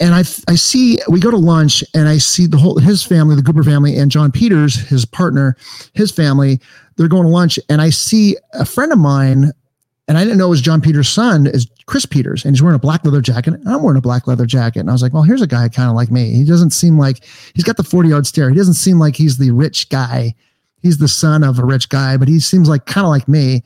and 0.00 0.14
I, 0.14 0.20
I 0.48 0.54
see 0.54 0.98
we 1.08 1.20
go 1.20 1.30
to 1.30 1.36
lunch 1.36 1.84
and 1.94 2.08
I 2.08 2.18
see 2.18 2.46
the 2.46 2.56
whole 2.56 2.78
his 2.78 3.02
family, 3.02 3.36
the 3.36 3.42
Guber 3.42 3.64
family, 3.64 3.96
and 3.96 4.10
Jon 4.10 4.32
Peters, 4.32 4.74
his 4.88 5.04
partner, 5.04 5.56
his 5.94 6.10
family. 6.10 6.58
They're 6.96 7.08
going 7.08 7.24
to 7.24 7.28
lunch, 7.28 7.58
and 7.68 7.80
I 7.80 7.90
see 7.90 8.36
a 8.54 8.64
friend 8.64 8.92
of 8.92 8.98
mine, 8.98 9.52
and 10.08 10.18
I 10.18 10.24
didn't 10.24 10.38
know 10.38 10.46
it 10.46 10.50
was 10.50 10.60
Jon 10.60 10.80
Peters' 10.80 11.08
son, 11.08 11.46
is 11.46 11.66
Chris 11.86 12.04
Peters, 12.04 12.44
and 12.44 12.54
he's 12.54 12.62
wearing 12.62 12.76
a 12.76 12.80
black 12.80 13.04
leather 13.04 13.20
jacket. 13.20 13.54
And 13.54 13.68
I'm 13.68 13.82
wearing 13.82 13.98
a 13.98 14.02
black 14.02 14.26
leather 14.26 14.46
jacket, 14.46 14.80
and 14.80 14.90
I 14.90 14.92
was 14.92 15.02
like, 15.02 15.12
well, 15.12 15.22
here's 15.22 15.42
a 15.42 15.46
guy 15.46 15.68
kind 15.68 15.88
of 15.88 15.96
like 15.96 16.10
me. 16.10 16.34
He 16.34 16.44
doesn't 16.44 16.70
seem 16.70 16.98
like 16.98 17.24
he's 17.54 17.64
got 17.64 17.76
the 17.76 17.84
40 17.84 18.08
yard 18.08 18.26
stare. 18.26 18.50
He 18.50 18.56
doesn't 18.56 18.74
seem 18.74 18.98
like 18.98 19.16
he's 19.16 19.38
the 19.38 19.50
rich 19.50 19.88
guy. 19.88 20.34
He's 20.82 20.98
the 20.98 21.08
son 21.08 21.44
of 21.44 21.58
a 21.58 21.64
rich 21.64 21.90
guy, 21.90 22.16
but 22.16 22.28
he 22.28 22.40
seems 22.40 22.68
like 22.68 22.86
kind 22.86 23.04
of 23.04 23.10
like 23.10 23.28
me. 23.28 23.62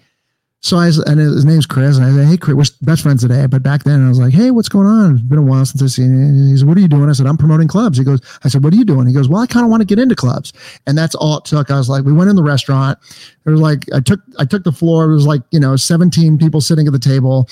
So 0.64 0.78
I 0.78 0.86
and 0.86 1.20
his 1.20 1.44
name's 1.44 1.66
Chris, 1.66 1.98
and 1.98 2.06
I 2.06 2.10
said, 2.10 2.26
"Hey, 2.26 2.38
Chris, 2.38 2.56
we're 2.56 2.86
best 2.86 3.02
friends 3.02 3.20
today." 3.20 3.46
But 3.46 3.62
back 3.62 3.84
then, 3.84 4.02
I 4.02 4.08
was 4.08 4.18
like, 4.18 4.32
"Hey, 4.32 4.50
what's 4.50 4.70
going 4.70 4.86
on? 4.86 5.16
It's 5.16 5.22
been 5.22 5.38
a 5.38 5.42
while 5.42 5.62
since 5.66 5.82
I've 5.82 5.90
seen 5.90 6.16
you." 6.16 6.52
He 6.52 6.56
said, 6.56 6.66
"What 6.66 6.78
are 6.78 6.80
you 6.80 6.88
doing?" 6.88 7.06
I 7.10 7.12
said, 7.12 7.26
"I'm 7.26 7.36
promoting 7.36 7.68
clubs." 7.68 7.98
He 7.98 8.04
goes, 8.04 8.22
"I 8.44 8.48
said, 8.48 8.64
what 8.64 8.72
are 8.72 8.76
you 8.76 8.86
doing?" 8.86 9.06
He 9.06 9.12
goes, 9.12 9.28
"Well, 9.28 9.42
I 9.42 9.46
kind 9.46 9.66
of 9.66 9.70
want 9.70 9.82
to 9.82 9.84
get 9.84 9.98
into 9.98 10.14
clubs," 10.14 10.54
and 10.86 10.96
that's 10.96 11.14
all 11.14 11.36
it 11.36 11.44
took. 11.44 11.70
I 11.70 11.76
was 11.76 11.90
like, 11.90 12.06
we 12.06 12.14
went 12.14 12.30
in 12.30 12.36
the 12.36 12.42
restaurant. 12.42 12.98
There 13.44 13.52
was 13.52 13.60
like 13.60 13.84
I 13.92 14.00
took 14.00 14.20
I 14.38 14.46
took 14.46 14.64
the 14.64 14.72
floor. 14.72 15.06
There 15.06 15.14
was 15.14 15.26
like 15.26 15.42
you 15.50 15.60
know 15.60 15.76
17 15.76 16.38
people 16.38 16.62
sitting 16.62 16.86
at 16.86 16.94
the 16.94 16.98
table, 16.98 17.46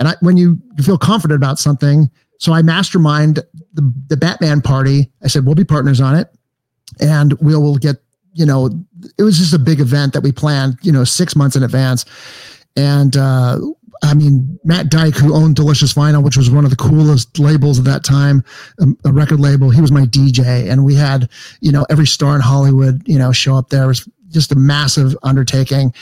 and 0.00 0.08
I 0.08 0.16
when 0.20 0.36
you, 0.36 0.58
you 0.76 0.82
feel 0.82 0.98
confident 0.98 1.36
about 1.36 1.60
something, 1.60 2.10
so 2.40 2.52
I 2.52 2.62
mastermind 2.62 3.36
the 3.72 3.94
the 4.08 4.16
Batman 4.16 4.62
party. 4.62 5.12
I 5.22 5.28
said, 5.28 5.46
"We'll 5.46 5.54
be 5.54 5.64
partners 5.64 6.00
on 6.00 6.16
it, 6.16 6.28
and 6.98 7.34
we'll 7.34 7.62
we'll 7.62 7.76
get." 7.76 7.98
You 8.38 8.46
know, 8.46 8.70
it 9.18 9.22
was 9.22 9.38
just 9.38 9.52
a 9.52 9.58
big 9.58 9.80
event 9.80 10.12
that 10.14 10.22
we 10.22 10.32
planned, 10.32 10.78
you 10.82 10.92
know, 10.92 11.04
six 11.04 11.34
months 11.34 11.56
in 11.56 11.62
advance 11.62 12.04
and 12.78 13.16
uh, 13.16 13.58
I 14.02 14.14
mean, 14.14 14.58
Matt 14.64 14.90
Dike, 14.90 15.16
who 15.16 15.34
owned 15.34 15.56
Delicious 15.56 15.92
Vinyl, 15.94 16.22
which 16.22 16.36
was 16.36 16.50
one 16.50 16.64
of 16.64 16.70
the 16.70 16.76
coolest 16.76 17.38
labels 17.38 17.78
at 17.78 17.84
that 17.86 18.04
time, 18.04 18.44
a, 18.78 18.84
um, 18.84 18.98
a, 19.04 19.12
record 19.12 19.40
label, 19.40 19.70
he 19.70 19.80
was 19.80 19.90
my 19.90 20.02
DJ. 20.02 20.70
And 20.70 20.84
we 20.84 20.94
had, 20.94 21.28
you 21.60 21.72
know, 21.72 21.84
every 21.90 22.06
star 22.06 22.36
in 22.36 22.40
Hollywood, 22.40 23.02
you 23.06 23.18
know, 23.18 23.32
show 23.32 23.56
up 23.56 23.70
there. 23.70 23.84
It 23.84 23.88
was 23.88 24.08
just 24.28 24.52
a 24.52 24.56
massive 24.56 25.16
undertaking. 25.24 25.92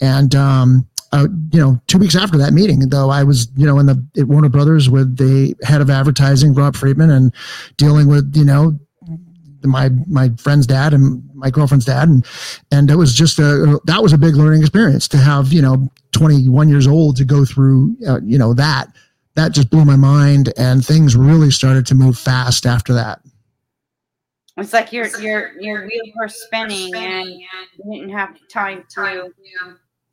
And, 0.00 0.34
um, 0.34 0.86
uh, 1.12 1.28
you 1.52 1.60
know, 1.60 1.80
two 1.86 1.98
weeks 1.98 2.16
after 2.16 2.36
that 2.36 2.52
meeting, 2.52 2.80
though, 2.80 3.08
I 3.08 3.22
was, 3.22 3.48
you 3.56 3.64
know, 3.64 3.78
in 3.78 3.86
the 3.86 4.04
at 4.18 4.24
Warner 4.26 4.50
Brothers 4.50 4.90
with 4.90 5.16
the 5.16 5.54
head 5.62 5.80
of 5.80 5.88
advertising, 5.88 6.52
Rob 6.52 6.76
Friedman, 6.76 7.10
and 7.10 7.32
dealing 7.78 8.08
with, 8.08 8.36
you 8.36 8.44
know, 8.44 8.78
my 9.66 9.90
my 10.06 10.30
friend's 10.38 10.66
dad 10.66 10.92
and 10.92 11.22
my 11.34 11.50
girlfriend's 11.50 11.84
dad. 11.84 12.08
And 12.08 12.26
and 12.70 12.90
it 12.90 12.96
was 12.96 13.14
just 13.14 13.38
a 13.38 13.80
that 13.84 14.02
was 14.02 14.12
a 14.12 14.18
big 14.18 14.36
learning 14.36 14.60
experience 14.60 15.08
to 15.08 15.18
have 15.18 15.52
you 15.52 15.62
know 15.62 15.90
21 16.12 16.68
years 16.68 16.86
old 16.86 17.16
to 17.16 17.24
go 17.24 17.44
through 17.44 17.96
uh, 18.06 18.20
you 18.24 18.38
know 18.38 18.54
that 18.54 18.88
that 19.34 19.52
just 19.52 19.70
blew 19.70 19.84
my 19.84 19.96
mind 19.96 20.52
and 20.56 20.84
things 20.84 21.14
really 21.14 21.50
started 21.50 21.86
to 21.86 21.94
move 21.94 22.18
fast 22.18 22.66
after 22.66 22.94
that. 22.94 23.20
It's 24.56 24.72
like 24.72 24.92
your 24.92 25.06
your 25.20 25.52
your 25.60 25.82
wheels 25.82 26.10
were 26.16 26.28
spinning 26.28 26.94
and 26.94 27.28
you 27.28 27.46
didn't 27.92 28.10
have 28.10 28.36
time 28.50 28.84
to 28.94 29.30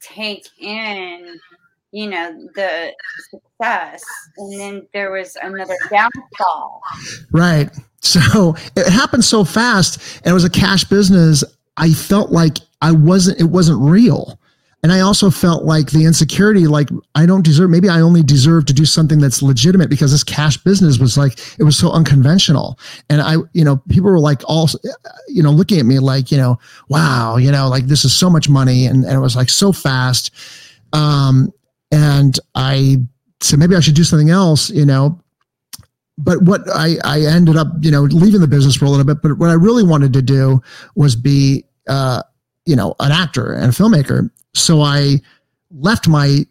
take 0.01 0.47
in 0.59 1.39
you 1.93 2.09
know 2.09 2.49
the 2.55 2.91
success 3.29 4.03
and 4.37 4.59
then 4.59 4.87
there 4.93 5.11
was 5.11 5.37
another 5.41 5.77
downfall 5.89 6.81
right 7.31 7.69
so 8.03 8.53
it 8.75 8.91
happened 8.91 9.23
so 9.23 9.43
fast 9.45 10.17
and 10.17 10.31
it 10.31 10.33
was 10.33 10.43
a 10.43 10.49
cash 10.49 10.83
business. 10.83 11.43
I 11.77 11.91
felt 11.91 12.31
like 12.31 12.57
I 12.81 12.91
wasn't, 12.91 13.39
it 13.39 13.45
wasn't 13.45 13.81
real. 13.81 14.37
And 14.83 14.91
I 14.91 14.99
also 14.99 15.29
felt 15.29 15.63
like 15.63 15.91
the 15.91 16.03
insecurity, 16.03 16.67
like 16.67 16.89
I 17.15 17.25
don't 17.25 17.45
deserve, 17.45 17.69
maybe 17.69 17.87
I 17.87 18.01
only 18.01 18.21
deserve 18.21 18.65
to 18.65 18.73
do 18.73 18.83
something 18.83 19.19
that's 19.19 19.41
legitimate 19.41 19.89
because 19.89 20.11
this 20.11 20.25
cash 20.25 20.57
business 20.57 20.99
was 20.99 21.17
like, 21.17 21.39
it 21.57 21.63
was 21.63 21.77
so 21.77 21.89
unconventional. 21.91 22.77
And 23.09 23.21
I, 23.21 23.37
you 23.53 23.63
know, 23.63 23.77
people 23.87 24.11
were 24.11 24.19
like 24.19 24.41
all, 24.45 24.69
you 25.29 25.41
know, 25.41 25.51
looking 25.51 25.79
at 25.79 25.85
me 25.85 25.99
like, 25.99 26.29
you 26.29 26.37
know, 26.37 26.59
wow, 26.89 27.37
you 27.37 27.49
know, 27.49 27.69
like 27.69 27.87
this 27.87 28.03
is 28.03 28.13
so 28.13 28.29
much 28.29 28.49
money. 28.49 28.85
And, 28.85 29.05
and 29.05 29.13
it 29.13 29.21
was 29.21 29.37
like 29.37 29.49
so 29.49 29.71
fast. 29.71 30.31
Um, 30.91 31.53
and 31.93 32.39
I 32.55 32.97
said, 33.39 33.59
maybe 33.59 33.75
I 33.75 33.79
should 33.79 33.93
do 33.93 34.03
something 34.03 34.31
else, 34.31 34.71
you 34.71 34.83
know, 34.83 35.21
but 36.17 36.41
what 36.41 36.61
I, 36.73 36.95
I 37.03 37.21
ended 37.21 37.55
up, 37.55 37.67
you 37.81 37.91
know, 37.91 38.01
leaving 38.01 38.41
the 38.41 38.47
business 38.47 38.75
for 38.75 38.85
a 38.85 38.89
little 38.89 39.05
bit. 39.05 39.21
But 39.21 39.37
what 39.37 39.51
I 39.51 39.53
really 39.53 39.83
wanted 39.83 40.11
to 40.13 40.21
do 40.23 40.59
was 40.95 41.15
be, 41.15 41.65
uh, 41.87 42.23
you 42.65 42.75
know, 42.75 42.95
an 42.99 43.11
actor 43.11 43.53
and 43.53 43.65
a 43.65 43.67
filmmaker. 43.67 44.29
So 44.55 44.81
I 44.81 45.21
left 45.69 46.07
my, 46.07 46.45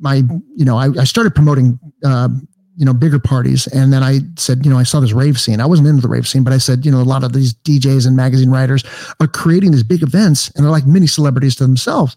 my, 0.00 0.22
you 0.56 0.64
know, 0.64 0.78
I, 0.78 0.88
I 0.98 1.04
started 1.04 1.32
promoting, 1.32 1.78
uh, 2.04 2.28
you 2.76 2.84
know, 2.84 2.94
bigger 2.94 3.20
parties. 3.20 3.68
And 3.68 3.92
then 3.92 4.02
I 4.02 4.18
said, 4.36 4.64
you 4.64 4.70
know, 4.70 4.78
I 4.78 4.82
saw 4.82 4.98
this 4.98 5.12
rave 5.12 5.38
scene. 5.38 5.60
I 5.60 5.66
wasn't 5.66 5.86
into 5.88 6.02
the 6.02 6.08
rave 6.08 6.26
scene, 6.26 6.42
but 6.42 6.52
I 6.52 6.58
said, 6.58 6.84
you 6.84 6.90
know, 6.90 7.00
a 7.00 7.04
lot 7.04 7.22
of 7.22 7.32
these 7.32 7.54
DJs 7.54 8.06
and 8.06 8.16
magazine 8.16 8.50
writers 8.50 8.82
are 9.20 9.28
creating 9.28 9.70
these 9.70 9.84
big 9.84 10.02
events 10.02 10.50
and 10.50 10.64
they're 10.64 10.72
like 10.72 10.86
mini 10.86 11.06
celebrities 11.06 11.54
to 11.56 11.64
themselves. 11.64 12.16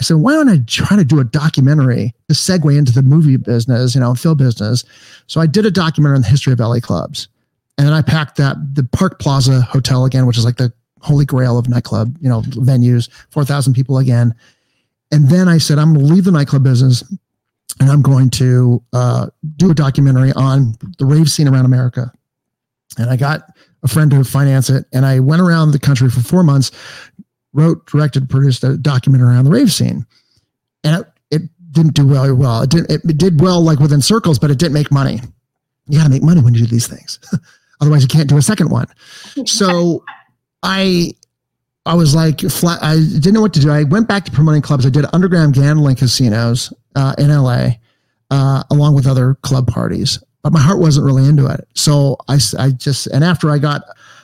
I 0.00 0.04
said, 0.04 0.18
why 0.18 0.32
don't 0.32 0.48
I 0.48 0.58
try 0.66 0.96
to 0.96 1.04
do 1.04 1.18
a 1.18 1.24
documentary 1.24 2.14
to 2.28 2.34
segue 2.34 2.76
into 2.76 2.92
the 2.92 3.02
movie 3.02 3.36
business, 3.36 3.94
you 3.94 4.00
know, 4.00 4.14
film 4.14 4.36
business? 4.36 4.84
So 5.26 5.40
I 5.40 5.46
did 5.46 5.66
a 5.66 5.70
documentary 5.70 6.16
on 6.16 6.22
the 6.22 6.28
history 6.28 6.52
of 6.52 6.60
LA 6.60 6.78
clubs. 6.78 7.28
And 7.76 7.86
then 7.86 7.94
I 7.94 8.02
packed 8.02 8.36
that, 8.36 8.56
the 8.74 8.84
Park 8.84 9.18
Plaza 9.18 9.60
Hotel 9.60 10.04
again, 10.04 10.26
which 10.26 10.38
is 10.38 10.44
like 10.44 10.56
the 10.56 10.72
holy 11.00 11.24
grail 11.24 11.58
of 11.58 11.68
nightclub, 11.68 12.16
you 12.20 12.28
know, 12.28 12.42
venues, 12.42 13.08
4,000 13.30 13.72
people 13.74 13.98
again. 13.98 14.34
And 15.10 15.28
then 15.28 15.48
I 15.48 15.58
said, 15.58 15.78
I'm 15.78 15.94
going 15.94 16.06
to 16.06 16.12
leave 16.12 16.24
the 16.24 16.32
nightclub 16.32 16.62
business 16.62 17.02
and 17.80 17.90
I'm 17.90 18.02
going 18.02 18.30
to 18.30 18.82
uh, 18.92 19.28
do 19.56 19.70
a 19.70 19.74
documentary 19.74 20.32
on 20.32 20.74
the 20.98 21.06
rave 21.06 21.30
scene 21.30 21.48
around 21.48 21.64
America. 21.64 22.12
And 22.98 23.10
I 23.10 23.16
got 23.16 23.42
a 23.82 23.88
friend 23.88 24.10
to 24.10 24.24
finance 24.24 24.70
it. 24.70 24.86
And 24.92 25.06
I 25.06 25.20
went 25.20 25.40
around 25.40 25.70
the 25.70 25.78
country 25.78 26.10
for 26.10 26.20
four 26.20 26.42
months 26.42 26.70
wrote, 27.58 27.86
directed, 27.86 28.28
produced 28.30 28.64
a 28.64 28.76
documentary 28.76 29.36
on 29.36 29.44
the 29.44 29.50
rave 29.50 29.72
scene, 29.72 30.06
and 30.84 31.00
it, 31.00 31.06
it 31.30 31.42
didn't 31.72 31.94
do 31.94 32.06
really 32.06 32.32
Well, 32.32 32.62
it 32.62 32.70
did. 32.70 32.90
It, 32.90 33.02
it 33.04 33.18
did 33.18 33.40
well, 33.40 33.60
like 33.62 33.78
within 33.80 34.00
circles, 34.00 34.38
but 34.38 34.50
it 34.50 34.58
didn't 34.58 34.74
make 34.74 34.90
money. 34.90 35.20
You 35.88 35.98
got 35.98 36.04
to 36.04 36.10
make 36.10 36.22
money 36.22 36.40
when 36.40 36.54
you 36.54 36.60
do 36.60 36.66
these 36.66 36.86
things, 36.86 37.18
otherwise 37.80 38.02
you 38.02 38.08
can't 38.08 38.28
do 38.28 38.36
a 38.36 38.42
second 38.42 38.70
one. 38.70 38.86
So, 39.46 40.04
I 40.62 41.12
I 41.88 41.94
was 41.94 42.14
like 42.14 42.40
flat. 42.40 42.78
I 42.82 42.96
didn't 42.96 43.32
know 43.32 43.40
what 43.40 43.54
to 43.54 43.60
do. 43.60 43.70
I 43.70 43.84
went 43.84 44.08
back 44.08 44.24
to 44.26 44.30
promoting 44.30 44.62
clubs. 44.62 44.84
I 44.84 44.90
did 44.90 45.06
underground 45.12 45.54
gambling 45.54 45.96
casinos 45.96 46.72
uh, 46.94 47.14
in 47.16 47.28
LA, 47.28 47.70
uh, 48.30 48.62
along 48.70 48.94
with 48.94 49.06
other 49.06 49.36
club 49.36 49.66
parties. 49.66 50.22
But 50.42 50.52
my 50.52 50.60
heart 50.60 50.80
wasn't 50.80 51.06
really 51.06 51.26
into 51.26 51.46
it. 51.46 51.66
So 51.74 52.18
I, 52.28 52.38
I 52.58 52.70
just 52.70 53.06
and 53.08 53.24
after 53.24 53.50
I 53.50 53.58
got 53.58 53.82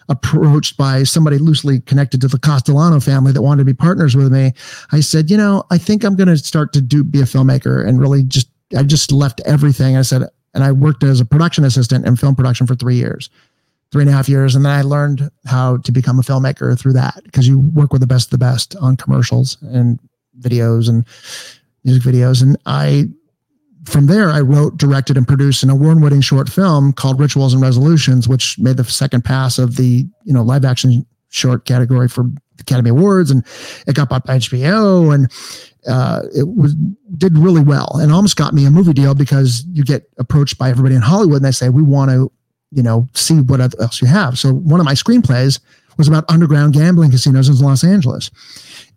approached 0.08 0.76
by 0.76 1.02
somebody 1.02 1.38
loosely 1.38 1.80
connected 1.80 2.20
to 2.20 2.28
the 2.28 2.38
Castellano 2.38 3.00
family 3.00 3.32
that 3.32 3.42
wanted 3.42 3.60
to 3.60 3.64
be 3.64 3.74
partners 3.74 4.16
with 4.16 4.32
me, 4.32 4.52
I 4.92 5.00
said, 5.00 5.30
you 5.30 5.36
know, 5.36 5.64
I 5.70 5.78
think 5.78 6.04
I'm 6.04 6.16
going 6.16 6.28
to 6.28 6.38
start 6.38 6.72
to 6.74 6.80
do 6.80 7.04
be 7.04 7.20
a 7.20 7.24
filmmaker 7.24 7.86
and 7.86 8.00
really 8.00 8.22
just 8.22 8.48
I 8.76 8.82
just 8.82 9.12
left 9.12 9.40
everything. 9.46 9.96
I 9.96 10.02
said, 10.02 10.22
and 10.54 10.64
I 10.64 10.72
worked 10.72 11.02
as 11.02 11.20
a 11.20 11.24
production 11.24 11.64
assistant 11.64 12.06
in 12.06 12.16
film 12.16 12.34
production 12.34 12.66
for 12.66 12.74
three 12.74 12.96
years, 12.96 13.28
three 13.92 14.02
and 14.02 14.10
a 14.10 14.12
half 14.12 14.28
years. 14.28 14.54
And 14.54 14.64
then 14.64 14.72
I 14.72 14.82
learned 14.82 15.30
how 15.46 15.78
to 15.78 15.92
become 15.92 16.18
a 16.18 16.22
filmmaker 16.22 16.78
through 16.78 16.94
that 16.94 17.22
because 17.24 17.46
you 17.46 17.58
work 17.58 17.92
with 17.92 18.00
the 18.00 18.06
best 18.06 18.28
of 18.28 18.30
the 18.38 18.44
best 18.44 18.76
on 18.76 18.96
commercials 18.96 19.58
and 19.62 19.98
videos 20.40 20.88
and 20.88 21.04
music 21.84 22.02
videos. 22.02 22.42
And 22.42 22.56
I, 22.66 23.08
from 23.84 24.06
there, 24.06 24.30
I 24.30 24.40
wrote, 24.40 24.76
directed, 24.76 25.16
and 25.16 25.26
produced 25.26 25.62
an 25.62 25.70
award-winning 25.70 26.20
short 26.20 26.48
film 26.48 26.92
called 26.92 27.20
Rituals 27.20 27.52
and 27.52 27.62
Resolutions, 27.62 28.28
which 28.28 28.58
made 28.58 28.76
the 28.76 28.84
second 28.84 29.24
pass 29.24 29.58
of 29.58 29.76
the 29.76 30.06
you 30.24 30.32
know 30.32 30.42
live 30.42 30.64
action 30.64 31.06
short 31.28 31.64
category 31.64 32.08
for 32.08 32.30
Academy 32.60 32.90
Awards, 32.90 33.30
and 33.30 33.44
it 33.86 33.94
got 33.94 34.08
bought 34.08 34.24
by 34.24 34.38
HBO, 34.38 35.14
and 35.14 35.30
uh, 35.86 36.22
it 36.34 36.48
was 36.48 36.74
did 37.16 37.36
really 37.36 37.62
well, 37.62 37.98
and 38.00 38.12
almost 38.12 38.36
got 38.36 38.54
me 38.54 38.64
a 38.64 38.70
movie 38.70 38.92
deal 38.92 39.14
because 39.14 39.64
you 39.72 39.84
get 39.84 40.08
approached 40.18 40.58
by 40.58 40.70
everybody 40.70 40.94
in 40.94 41.02
Hollywood, 41.02 41.36
and 41.36 41.44
they 41.44 41.50
say 41.50 41.68
we 41.68 41.82
want 41.82 42.10
to, 42.10 42.30
you 42.70 42.82
know, 42.82 43.08
see 43.14 43.40
what 43.40 43.60
else 43.60 44.00
you 44.00 44.08
have. 44.08 44.38
So 44.38 44.52
one 44.52 44.80
of 44.80 44.86
my 44.86 44.94
screenplays 44.94 45.60
was 45.96 46.08
about 46.08 46.24
underground 46.28 46.74
gambling 46.74 47.10
casinos 47.10 47.48
in 47.48 47.56
Los 47.64 47.84
Angeles, 47.84 48.30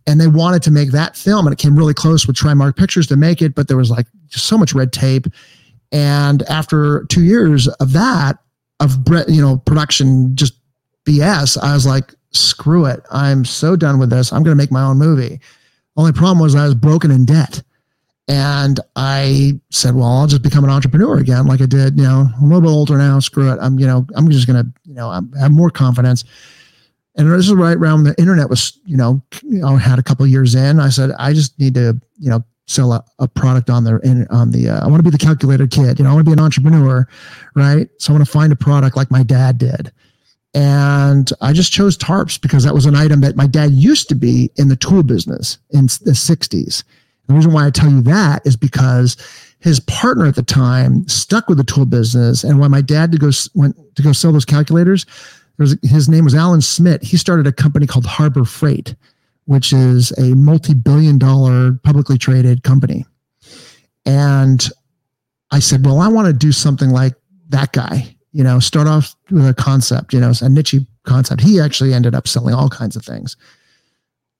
and 0.08 0.20
they 0.20 0.28
wanted 0.28 0.64
to 0.64 0.72
make 0.72 0.92
that 0.92 1.16
film, 1.16 1.46
and 1.46 1.54
it 1.54 1.60
came 1.60 1.76
really 1.76 1.94
close 1.94 2.26
with 2.26 2.36
Trimark 2.36 2.76
Pictures 2.76 3.06
to 3.08 3.16
make 3.16 3.42
it, 3.42 3.54
but 3.54 3.68
there 3.68 3.78
was 3.78 3.92
like 3.92 4.08
just 4.28 4.48
so 4.48 4.58
much 4.58 4.74
red 4.74 4.92
tape, 4.92 5.28
and 5.92 6.42
after 6.44 7.06
two 7.10 7.24
years 7.24 7.68
of 7.68 7.94
that, 7.94 8.40
of 8.80 8.98
you 9.28 9.42
know 9.42 9.58
production 9.58 10.36
just 10.36 10.54
BS, 11.06 11.58
I 11.62 11.74
was 11.74 11.86
like, 11.86 12.14
screw 12.32 12.86
it. 12.86 13.02
I'm 13.12 13.46
so 13.46 13.76
done 13.76 14.00
with 14.00 14.10
this. 14.10 14.32
I'm 14.32 14.44
going 14.44 14.56
to 14.56 14.62
make 14.62 14.72
my 14.72 14.84
own 14.84 14.98
movie. 14.98 15.40
Only 15.96 16.12
problem 16.12 16.40
was 16.40 16.54
I 16.54 16.66
was 16.66 16.76
broken 16.76 17.12
in 17.12 17.26
debt. 17.26 17.64
And 18.30 18.80
I 18.98 19.60
said, 19.72 19.96
well, 19.96 20.06
I'll 20.06 20.28
just 20.28 20.42
become 20.42 20.66
an 20.66 20.70
entrepreneur 20.70 21.18
again, 21.18 21.48
like 21.48 21.62
I 21.62 21.66
did. 21.66 21.98
You 21.98 22.04
know, 22.04 22.28
I'm 22.36 22.44
a 22.44 22.48
little 22.48 22.62
bit 22.62 22.70
older 22.70 22.98
now. 22.98 23.20
Screw 23.20 23.52
it. 23.52 23.58
I'm, 23.62 23.80
you 23.80 23.88
know, 23.88 24.06
I'm 24.16 24.30
just 24.30 24.48
going 24.48 24.62
to, 24.62 24.70
you 24.84 24.94
know, 24.94 25.08
I 25.08 25.22
have 25.40 25.52
more 25.52 25.70
confidence. 25.70 26.26
And 27.18 27.32
this 27.32 27.48
is 27.48 27.54
right 27.54 27.78
around 27.78 28.04
the 28.04 28.16
internet 28.20 28.50
was, 28.50 28.80
you 28.86 28.96
know, 28.96 29.22
I 29.66 29.78
had 29.78 29.98
a 29.98 30.04
couple 30.04 30.26
years 30.28 30.54
in. 30.54 30.80
I 30.80 30.90
said, 30.90 31.12
I 31.18 31.34
just 31.34 31.58
need 31.60 31.74
to, 31.74 32.00
you 32.20 32.30
know, 32.30 32.44
sell 32.68 32.94
a, 32.94 33.04
a 33.18 33.28
product 33.28 33.70
on 33.70 33.84
the 33.84 34.00
in, 34.00 34.28
on 34.28 34.52
the. 34.52 34.70
Uh, 34.70 34.86
I 34.86 34.88
want 34.88 35.00
to 35.00 35.04
be 35.04 35.10
the 35.10 35.18
calculator 35.18 35.68
kid. 35.68 35.98
You 35.98 36.04
know, 36.04 36.12
I 36.12 36.14
want 36.14 36.26
to 36.26 36.30
be 36.30 36.34
an 36.34 36.44
entrepreneur, 36.44 37.08
right? 37.56 37.90
So 37.98 38.12
I 38.12 38.18
want 38.18 38.26
to 38.26 38.32
find 38.32 38.54
a 38.54 38.56
product 38.56 38.96
like 38.96 39.10
my 39.10 39.24
dad 39.24 39.58
did. 39.58 39.92
And 40.54 41.32
I 41.42 41.54
just 41.54 41.72
chose 41.72 41.98
tarps 41.98 42.40
because 42.40 42.64
that 42.64 42.74
was 42.74 42.86
an 42.86 42.96
item 42.96 43.22
that 43.22 43.36
my 43.36 43.48
dad 43.48 43.72
used 43.72 44.10
to 44.10 44.16
be 44.16 44.50
in 44.56 44.70
the 44.70 44.76
tool 44.76 45.04
business 45.04 45.58
in 45.72 45.86
the 45.86 46.12
60s. 46.12 46.84
The 47.28 47.34
reason 47.34 47.52
why 47.52 47.66
I 47.66 47.70
tell 47.70 47.90
you 47.90 48.02
that 48.04 48.46
is 48.46 48.56
because 48.56 49.18
his 49.60 49.80
partner 49.82 50.26
at 50.26 50.36
the 50.36 50.44
time 50.44 51.08
stuck 51.08 51.50
with 51.50 51.58
the 51.58 51.64
tool 51.64 51.86
business. 51.86 52.44
And 52.44 52.60
when 52.60 52.72
my 52.72 52.82
dad 52.82 53.12
to 53.12 53.18
go 53.18 53.32
went 53.54 53.76
to 53.96 54.02
go 54.02 54.14
sell 54.14 54.32
those 54.32 54.46
calculators, 54.46 55.06
was, 55.58 55.78
his 55.84 56.08
name 56.08 56.24
was 56.24 56.36
Allan 56.36 56.62
Smidt. 56.62 57.04
He 57.04 57.18
started 57.18 57.48
a 57.48 57.52
company 57.52 57.88
called 57.88 58.06
Harbor 58.06 58.46
Freight, 58.46 58.96
which 59.46 59.74
is 59.74 60.12
a 60.18 60.36
multi-billion 60.36 61.18
dollar 61.18 61.74
publicly 61.84 62.18
traded 62.18 62.64
company. 62.64 63.06
And 64.06 64.68
I 65.52 65.60
said, 65.60 65.86
well, 65.86 66.00
I 66.00 66.08
want 66.08 66.28
to 66.28 66.34
do 66.34 66.52
something 66.52 66.90
like 66.90 67.14
that 67.50 67.72
guy 67.72 68.18
you 68.38 68.44
know, 68.44 68.60
start 68.60 68.88
off 68.88 69.16
with 69.32 69.48
a 69.48 69.54
concept, 69.56 70.14
you 70.14 70.20
know, 70.20 70.32
a 70.42 70.48
niche 70.48 70.76
concept. 71.06 71.42
He 71.42 71.60
actually 71.60 71.92
ended 71.92 72.14
up 72.14 72.28
selling 72.28 72.54
all 72.54 72.70
kinds 72.70 72.96
of 72.96 73.04
things. 73.04 73.36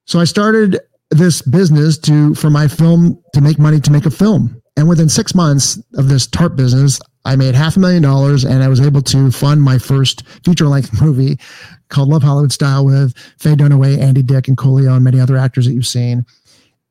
So 0.04 0.20
I 0.20 0.24
started 0.24 0.78
this 1.10 1.42
business 1.42 1.98
to 1.98 2.32
for 2.36 2.48
my 2.48 2.68
film 2.68 3.20
to 3.34 3.40
make 3.40 3.58
money 3.58 3.80
to 3.80 3.90
make 3.90 4.06
a 4.06 4.10
film. 4.10 4.57
And 4.78 4.88
within 4.88 5.08
six 5.08 5.34
months 5.34 5.78
of 5.94 6.08
this 6.08 6.26
tarp 6.26 6.56
business, 6.56 7.00
I 7.24 7.36
made 7.36 7.54
half 7.54 7.76
a 7.76 7.80
million 7.80 8.02
dollars 8.02 8.44
and 8.44 8.62
I 8.62 8.68
was 8.68 8.80
able 8.80 9.02
to 9.02 9.30
fund 9.30 9.62
my 9.62 9.76
first 9.76 10.26
feature 10.44 10.68
length 10.68 11.02
movie 11.02 11.38
called 11.88 12.08
Love 12.08 12.22
Hollywood 12.22 12.52
Style 12.52 12.86
with 12.86 13.16
Faye 13.38 13.54
Dunaway, 13.56 13.98
Andy 13.98 14.22
Dick, 14.22 14.48
and 14.48 14.56
Coolio, 14.56 14.94
and 14.94 15.04
many 15.04 15.20
other 15.20 15.36
actors 15.36 15.66
that 15.66 15.72
you've 15.72 15.86
seen. 15.86 16.24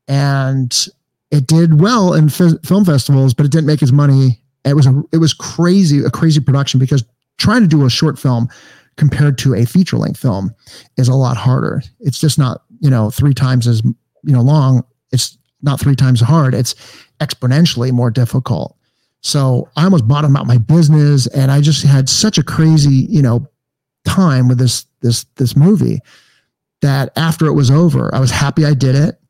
And 0.06 0.86
it 1.30 1.46
did 1.46 1.80
well 1.80 2.14
in 2.14 2.26
f- 2.26 2.60
film 2.62 2.84
festivals, 2.84 3.34
but 3.34 3.46
it 3.46 3.52
didn't 3.52 3.66
make 3.66 3.82
as 3.82 3.92
money 3.92 4.40
it 4.64 4.74
was 4.74 4.86
a 4.86 5.02
it 5.12 5.18
was 5.18 5.32
crazy 5.34 6.04
a 6.04 6.10
crazy 6.10 6.40
production 6.40 6.78
because 6.78 7.04
trying 7.38 7.62
to 7.62 7.68
do 7.68 7.86
a 7.86 7.90
short 7.90 8.18
film 8.18 8.48
compared 8.96 9.38
to 9.38 9.54
a 9.54 9.64
feature 9.64 9.96
length 9.96 10.18
film 10.18 10.54
is 10.96 11.08
a 11.08 11.14
lot 11.14 11.36
harder. 11.36 11.82
It's 12.00 12.20
just 12.20 12.38
not 12.38 12.62
you 12.80 12.90
know 12.90 13.10
three 13.10 13.34
times 13.34 13.66
as 13.66 13.82
you 13.82 13.94
know 14.32 14.42
long. 14.42 14.84
It's 15.10 15.38
not 15.62 15.80
three 15.80 15.96
times 15.96 16.20
hard. 16.20 16.54
It's 16.54 16.74
exponentially 17.20 17.92
more 17.92 18.10
difficult. 18.10 18.76
So 19.20 19.68
I 19.76 19.84
almost 19.84 20.06
bottomed 20.06 20.36
out 20.36 20.46
my 20.46 20.58
business, 20.58 21.26
and 21.28 21.50
I 21.50 21.60
just 21.60 21.84
had 21.84 22.08
such 22.08 22.38
a 22.38 22.42
crazy 22.42 23.06
you 23.08 23.22
know 23.22 23.46
time 24.04 24.48
with 24.48 24.58
this 24.58 24.86
this 25.00 25.24
this 25.36 25.56
movie 25.56 26.00
that 26.80 27.10
after 27.16 27.46
it 27.46 27.54
was 27.54 27.70
over, 27.70 28.14
I 28.14 28.20
was 28.20 28.30
happy 28.30 28.64
I 28.64 28.74
did 28.74 28.94
it, 28.94 29.20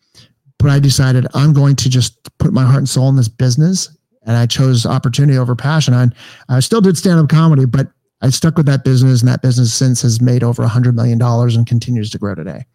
but 0.58 0.70
I 0.70 0.78
decided 0.78 1.26
I'm 1.32 1.54
going 1.54 1.76
to 1.76 1.88
just 1.88 2.18
put 2.38 2.52
my 2.52 2.64
heart 2.64 2.78
and 2.78 2.88
soul 2.88 3.08
in 3.08 3.16
this 3.16 3.28
business 3.28 3.88
and 4.28 4.36
I 4.36 4.46
chose 4.46 4.84
opportunity 4.84 5.38
over 5.38 5.56
passion. 5.56 5.94
I, 5.94 6.08
I 6.50 6.60
still 6.60 6.82
did 6.82 6.98
stand 6.98 7.18
up 7.18 7.30
comedy, 7.30 7.64
but 7.64 7.88
I 8.20 8.28
stuck 8.28 8.56
with 8.58 8.66
that 8.66 8.84
business, 8.84 9.20
and 9.20 9.28
that 9.28 9.42
business 9.42 9.72
since 9.72 10.02
has 10.02 10.20
made 10.20 10.44
over 10.44 10.62
a 10.62 10.68
hundred 10.68 10.94
million 10.94 11.18
dollars 11.18 11.56
and 11.56 11.66
continues 11.66 12.10
to 12.10 12.18
grow 12.18 12.34
today. 12.34 12.66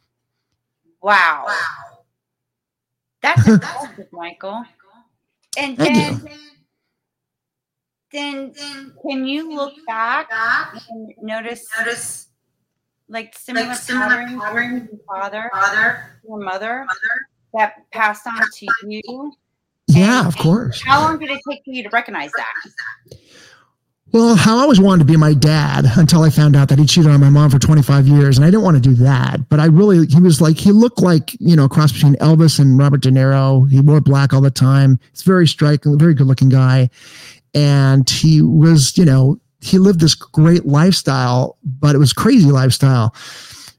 Wow, 1.01 1.45
that's 3.23 3.47
impressive, 3.47 4.07
Michael. 4.11 4.63
And 5.57 5.77
then, 5.77 6.21
then, 8.11 8.53
then, 8.55 8.93
can 9.01 9.25
you 9.25 9.55
look 9.55 9.73
back 9.87 10.29
and 10.89 11.13
notice 11.21 11.65
notice 11.79 12.27
like 13.07 13.35
similar, 13.35 13.67
like 13.67 13.77
similar 13.77 14.27
patterns, 14.39 14.89
your 14.91 14.99
father, 15.07 15.49
father, 15.53 16.19
your 16.27 16.39
mother, 16.39 16.85
mother 16.85 17.27
that 17.53 17.89
passed 17.91 18.27
on 18.27 18.41
to 18.51 18.67
you? 18.87 19.33
Yeah, 19.87 20.19
and, 20.19 20.27
of 20.27 20.37
course. 20.37 20.81
How 20.83 21.01
long 21.01 21.17
did 21.19 21.29
it 21.29 21.41
take 21.49 21.63
for 21.63 21.71
you 21.71 21.83
to 21.83 21.89
recognize 21.89 22.31
that? 22.35 23.17
Well, 24.13 24.35
how 24.35 24.59
I 24.59 24.61
always 24.61 24.79
wanted 24.79 24.99
to 24.99 25.11
be 25.11 25.17
my 25.17 25.33
dad 25.33 25.85
until 25.97 26.21
I 26.21 26.29
found 26.29 26.55
out 26.55 26.69
that 26.69 26.77
he 26.77 26.85
cheated 26.85 27.09
on 27.09 27.19
my 27.19 27.31
mom 27.31 27.49
for 27.49 27.57
25 27.57 28.07
years. 28.07 28.37
And 28.37 28.45
I 28.45 28.51
didn't 28.51 28.61
want 28.61 28.75
to 28.75 28.89
do 28.89 28.93
that. 29.03 29.49
But 29.49 29.59
I 29.59 29.65
really, 29.65 30.05
he 30.05 30.21
was 30.21 30.39
like, 30.39 30.55
he 30.55 30.71
looked 30.71 31.01
like, 31.01 31.35
you 31.39 31.55
know, 31.55 31.65
a 31.65 31.69
cross 31.69 31.91
between 31.91 32.13
Elvis 32.17 32.59
and 32.59 32.77
Robert 32.77 33.01
De 33.01 33.09
Niro. 33.09 33.67
He 33.71 33.81
wore 33.81 34.01
black 34.01 34.31
all 34.31 34.39
the 34.41 34.51
time. 34.51 34.99
He's 35.09 35.23
very 35.23 35.47
striking, 35.47 35.97
very 35.97 36.13
good 36.13 36.27
looking 36.27 36.49
guy. 36.49 36.91
And 37.55 38.07
he 38.07 38.43
was, 38.43 38.95
you 38.99 39.05
know, 39.05 39.41
he 39.61 39.79
lived 39.79 39.99
this 39.99 40.13
great 40.13 40.67
lifestyle, 40.67 41.57
but 41.63 41.95
it 41.95 41.99
was 41.99 42.13
crazy 42.13 42.51
lifestyle. 42.51 43.15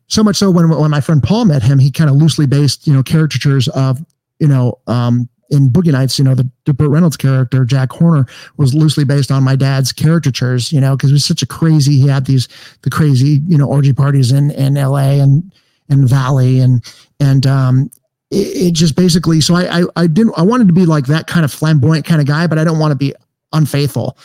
So 0.08 0.24
much 0.24 0.34
so 0.34 0.50
when, 0.50 0.68
when 0.68 0.90
my 0.90 1.00
friend 1.00 1.22
Paul 1.22 1.44
met 1.44 1.62
him, 1.62 1.78
he 1.78 1.92
kind 1.92 2.10
of 2.10 2.16
loosely 2.16 2.46
based, 2.46 2.88
you 2.88 2.92
know, 2.92 3.04
caricatures 3.04 3.68
of, 3.68 4.04
you 4.40 4.48
know, 4.48 4.80
um, 4.88 5.28
in 5.54 5.70
Boogie 5.70 5.92
Nights, 5.92 6.18
you 6.18 6.24
know, 6.24 6.34
the, 6.34 6.48
the 6.66 6.74
Burt 6.74 6.90
Reynolds 6.90 7.16
character, 7.16 7.64
Jack 7.64 7.92
Horner, 7.92 8.26
was 8.56 8.74
loosely 8.74 9.04
based 9.04 9.30
on 9.30 9.42
my 9.42 9.56
dad's 9.56 9.92
caricatures, 9.92 10.72
you 10.72 10.80
know, 10.80 10.96
because 10.96 11.10
he 11.10 11.14
was 11.14 11.24
such 11.24 11.42
a 11.42 11.46
crazy, 11.46 11.96
he 11.96 12.08
had 12.08 12.26
these, 12.26 12.48
the 12.82 12.90
crazy, 12.90 13.40
you 13.46 13.56
know, 13.56 13.66
orgy 13.66 13.92
parties 13.92 14.32
in, 14.32 14.50
in 14.50 14.74
LA 14.74 15.22
and, 15.22 15.52
and 15.88 16.08
Valley 16.08 16.60
and, 16.60 16.84
and, 17.20 17.46
um, 17.46 17.90
it, 18.30 18.68
it 18.68 18.74
just 18.74 18.96
basically, 18.96 19.40
so 19.40 19.54
I, 19.54 19.80
I, 19.80 19.84
I 19.96 20.06
didn't, 20.06 20.34
I 20.36 20.42
wanted 20.42 20.66
to 20.66 20.74
be 20.74 20.84
like 20.86 21.06
that 21.06 21.26
kind 21.26 21.44
of 21.44 21.52
flamboyant 21.52 22.04
kind 22.04 22.20
of 22.20 22.26
guy, 22.26 22.46
but 22.46 22.58
I 22.58 22.64
don't 22.64 22.78
want 22.78 22.92
to 22.92 22.96
be 22.96 23.14
unfaithful. 23.52 24.18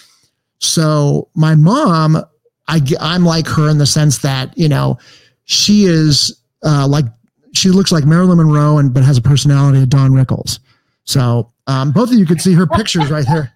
So 0.60 1.30
my 1.36 1.56
mom, 1.56 2.18
I, 2.68 2.82
I'm 3.00 3.24
like 3.24 3.48
her 3.48 3.70
in 3.70 3.78
the 3.78 3.86
sense 3.86 4.20
that, 4.20 4.58
you 4.58 4.68
know, 4.68 4.98
she 5.46 5.86
is, 5.86 6.42
uh, 6.64 6.88
like, 6.88 7.06
she 7.54 7.70
looks 7.70 7.92
like 7.92 8.06
Marilyn 8.06 8.38
Monroe 8.38 8.78
and, 8.78 8.94
but 8.94 9.04
has 9.04 9.18
a 9.18 9.22
personality 9.22 9.82
of 9.82 9.90
Don 9.90 10.12
Rickles 10.12 10.60
so 11.10 11.52
um, 11.66 11.92
both 11.92 12.12
of 12.12 12.20
you 12.20 12.26
could 12.26 12.40
see 12.40 12.54
her 12.54 12.68
pictures 12.68 13.10
right 13.10 13.26
here. 13.26 13.52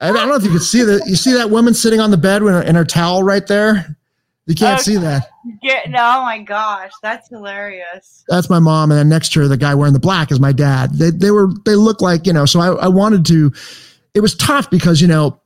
I 0.00 0.12
don't 0.12 0.28
know 0.28 0.34
if 0.34 0.44
you 0.44 0.50
could 0.50 0.62
see 0.62 0.82
that. 0.82 1.06
You 1.06 1.16
see 1.16 1.32
that 1.32 1.48
woman 1.48 1.72
sitting 1.72 2.00
on 2.00 2.10
the 2.10 2.18
bed 2.18 2.42
in 2.42 2.48
her, 2.48 2.62
in 2.62 2.74
her 2.74 2.84
towel 2.84 3.22
right 3.22 3.46
there? 3.46 3.96
You 4.44 4.54
can't 4.54 4.78
see 4.80 4.96
that. 4.96 5.30
Get, 5.62 5.90
no, 5.90 5.98
oh 5.98 6.22
my 6.22 6.38
gosh, 6.38 6.92
that's 7.02 7.30
hilarious. 7.30 8.24
That's 8.28 8.50
my 8.50 8.58
mom, 8.58 8.90
and 8.92 8.98
then 8.98 9.08
next 9.08 9.32
to 9.32 9.40
her, 9.40 9.48
the 9.48 9.56
guy 9.56 9.74
wearing 9.74 9.94
the 9.94 9.98
black 9.98 10.30
is 10.30 10.38
my 10.38 10.52
dad. 10.52 10.92
They 10.92 11.10
they 11.10 11.30
were 11.30 11.48
they 11.64 11.74
look 11.74 12.02
like 12.02 12.26
you 12.26 12.32
know. 12.32 12.44
So 12.44 12.60
I, 12.60 12.68
I 12.84 12.88
wanted 12.88 13.24
to. 13.26 13.52
It 14.14 14.20
was 14.20 14.34
tough 14.36 14.70
because 14.70 15.00
you 15.00 15.08
know 15.08 15.40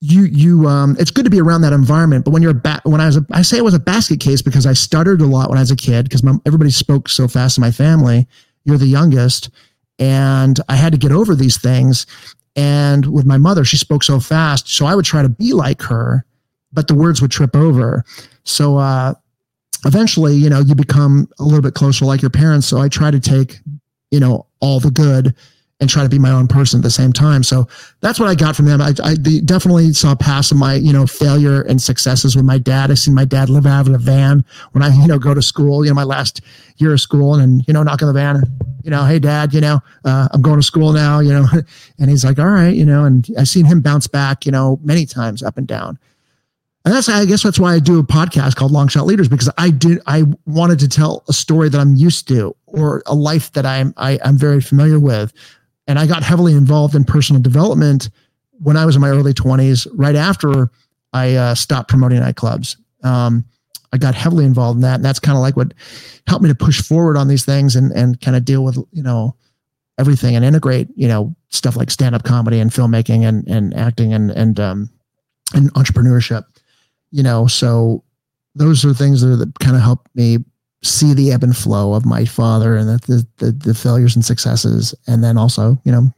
you 0.00 0.24
you 0.24 0.66
um 0.66 0.96
it's 0.98 1.12
good 1.12 1.24
to 1.24 1.30
be 1.30 1.40
around 1.40 1.60
that 1.60 1.72
environment 1.72 2.24
but 2.24 2.32
when 2.32 2.42
you're 2.42 2.50
a 2.50 2.54
ba- 2.54 2.80
when 2.82 3.00
i 3.00 3.06
was 3.06 3.16
a, 3.16 3.26
i 3.30 3.40
say 3.40 3.56
it 3.56 3.62
was 3.62 3.72
a 3.72 3.78
basket 3.78 4.18
case 4.18 4.42
because 4.42 4.66
i 4.66 4.72
stuttered 4.72 5.20
a 5.20 5.24
lot 5.24 5.48
when 5.48 5.58
i 5.58 5.60
was 5.60 5.70
a 5.70 5.76
kid 5.76 6.08
because 6.08 6.24
everybody 6.44 6.70
spoke 6.70 7.08
so 7.08 7.28
fast 7.28 7.56
in 7.56 7.60
my 7.60 7.70
family 7.70 8.26
you're 8.64 8.76
the 8.76 8.84
youngest 8.84 9.50
and 9.98 10.58
I 10.68 10.76
had 10.76 10.92
to 10.92 10.98
get 10.98 11.12
over 11.12 11.34
these 11.34 11.60
things. 11.60 12.06
And 12.54 13.06
with 13.06 13.24
my 13.24 13.38
mother, 13.38 13.64
she 13.64 13.76
spoke 13.76 14.02
so 14.02 14.20
fast. 14.20 14.68
So 14.68 14.86
I 14.86 14.94
would 14.94 15.04
try 15.04 15.22
to 15.22 15.28
be 15.28 15.52
like 15.52 15.82
her, 15.82 16.24
but 16.72 16.88
the 16.88 16.94
words 16.94 17.22
would 17.22 17.30
trip 17.30 17.56
over. 17.56 18.04
So 18.44 18.76
uh, 18.76 19.14
eventually, 19.84 20.34
you 20.34 20.50
know, 20.50 20.60
you 20.60 20.74
become 20.74 21.28
a 21.38 21.44
little 21.44 21.62
bit 21.62 21.74
closer 21.74 22.04
like 22.04 22.22
your 22.22 22.30
parents. 22.30 22.66
So 22.66 22.78
I 22.78 22.88
try 22.88 23.10
to 23.10 23.20
take, 23.20 23.60
you 24.10 24.20
know, 24.20 24.46
all 24.60 24.80
the 24.80 24.90
good 24.90 25.34
and 25.82 25.90
try 25.90 26.02
to 26.02 26.08
be 26.08 26.18
my 26.18 26.30
own 26.30 26.48
person 26.48 26.80
at 26.80 26.82
the 26.82 26.90
same 26.90 27.12
time. 27.12 27.42
So 27.42 27.68
that's 28.00 28.18
what 28.18 28.30
I 28.30 28.34
got 28.34 28.56
from 28.56 28.64
them. 28.64 28.80
I, 28.80 28.94
I 29.04 29.14
definitely 29.14 29.92
saw 29.92 30.14
past 30.14 30.50
of 30.50 30.56
my, 30.56 30.76
you 30.76 30.94
know, 30.94 31.06
failure 31.06 31.60
and 31.62 31.82
successes 31.82 32.34
with 32.34 32.46
my 32.46 32.56
dad. 32.56 32.90
I 32.90 32.94
seen 32.94 33.14
my 33.14 33.26
dad 33.26 33.50
live 33.50 33.66
out 33.66 33.86
of 33.86 33.94
a 33.94 33.98
van 33.98 34.44
when 34.70 34.82
I, 34.82 34.88
you 34.96 35.06
know, 35.06 35.18
go 35.18 35.34
to 35.34 35.42
school, 35.42 35.84
you 35.84 35.90
know, 35.90 35.94
my 35.94 36.04
last 36.04 36.40
year 36.78 36.94
of 36.94 37.00
school 37.00 37.34
and, 37.34 37.62
you 37.68 37.74
know, 37.74 37.82
knock 37.82 38.00
on 38.00 38.08
the 38.08 38.14
van 38.14 38.42
you 38.82 38.90
know, 38.90 39.04
Hey 39.04 39.18
dad, 39.18 39.54
you 39.54 39.60
know, 39.60 39.80
uh, 40.04 40.28
I'm 40.32 40.42
going 40.42 40.58
to 40.58 40.66
school 40.66 40.92
now, 40.92 41.20
you 41.20 41.32
know, 41.32 41.46
and 41.98 42.10
he's 42.10 42.24
like, 42.24 42.38
all 42.38 42.46
right, 42.46 42.74
you 42.74 42.84
know, 42.84 43.04
and 43.04 43.26
I've 43.38 43.48
seen 43.48 43.64
him 43.64 43.80
bounce 43.80 44.06
back, 44.06 44.44
you 44.44 44.52
know, 44.52 44.78
many 44.82 45.06
times 45.06 45.42
up 45.42 45.56
and 45.56 45.66
down. 45.66 45.98
And 46.84 46.92
that's, 46.92 47.08
I 47.08 47.24
guess 47.26 47.44
that's 47.44 47.60
why 47.60 47.74
I 47.74 47.78
do 47.78 48.00
a 48.00 48.02
podcast 48.02 48.56
called 48.56 48.72
Long 48.72 48.88
Shot 48.88 49.06
Leaders 49.06 49.28
because 49.28 49.48
I 49.56 49.70
did, 49.70 50.00
I 50.06 50.24
wanted 50.46 50.80
to 50.80 50.88
tell 50.88 51.22
a 51.28 51.32
story 51.32 51.68
that 51.68 51.80
I'm 51.80 51.94
used 51.94 52.26
to 52.28 52.56
or 52.66 53.04
a 53.06 53.14
life 53.14 53.52
that 53.52 53.64
I'm, 53.64 53.94
I, 53.96 54.18
I'm 54.24 54.36
very 54.36 54.60
familiar 54.60 54.98
with 54.98 55.32
and 55.86 55.98
I 55.98 56.06
got 56.06 56.22
heavily 56.22 56.52
involved 56.52 56.94
in 56.94 57.04
personal 57.04 57.42
development 57.42 58.10
when 58.52 58.76
I 58.76 58.86
was 58.86 58.94
in 58.94 59.00
my 59.00 59.08
early 59.08 59.34
20s, 59.34 59.88
right 59.94 60.14
after 60.14 60.70
I 61.12 61.34
uh, 61.34 61.54
stopped 61.54 61.88
promoting 61.88 62.20
nightclubs. 62.20 62.76
Um, 63.02 63.44
I 63.92 63.98
got 63.98 64.14
heavily 64.14 64.44
involved 64.44 64.76
in 64.76 64.82
that. 64.82 64.96
And 64.96 65.04
that's 65.04 65.18
kind 65.18 65.36
of 65.36 65.42
like 65.42 65.56
what 65.56 65.74
helped 66.26 66.42
me 66.42 66.48
to 66.48 66.54
push 66.54 66.80
forward 66.80 67.16
on 67.16 67.28
these 67.28 67.44
things 67.44 67.76
and, 67.76 67.92
and 67.92 68.20
kind 68.20 68.36
of 68.36 68.44
deal 68.44 68.64
with, 68.64 68.78
you 68.92 69.02
know, 69.02 69.36
everything 69.98 70.34
and 70.34 70.44
integrate, 70.44 70.88
you 70.94 71.08
know, 71.08 71.34
stuff 71.50 71.76
like 71.76 71.90
stand-up 71.90 72.24
comedy 72.24 72.60
and 72.60 72.70
filmmaking 72.70 73.28
and, 73.28 73.46
and 73.48 73.74
acting 73.74 74.14
and, 74.14 74.30
and, 74.30 74.58
um, 74.58 74.88
and 75.54 75.72
entrepreneurship, 75.74 76.44
you 77.10 77.22
know, 77.22 77.46
so 77.46 78.02
those 78.54 78.84
are 78.84 78.94
things 78.94 79.20
that, 79.20 79.36
that 79.36 79.58
kind 79.58 79.76
of 79.76 79.82
helped 79.82 80.08
me 80.14 80.38
see 80.82 81.14
the 81.14 81.32
ebb 81.32 81.44
and 81.44 81.56
flow 81.56 81.94
of 81.94 82.04
my 82.04 82.24
father 82.24 82.76
and 82.76 82.88
the, 82.88 83.26
the, 83.38 83.52
the 83.52 83.74
failures 83.74 84.16
and 84.16 84.24
successes 84.24 84.94
and 85.06 85.22
then 85.22 85.38
also 85.38 85.78
you 85.84 85.92
know 85.92 86.12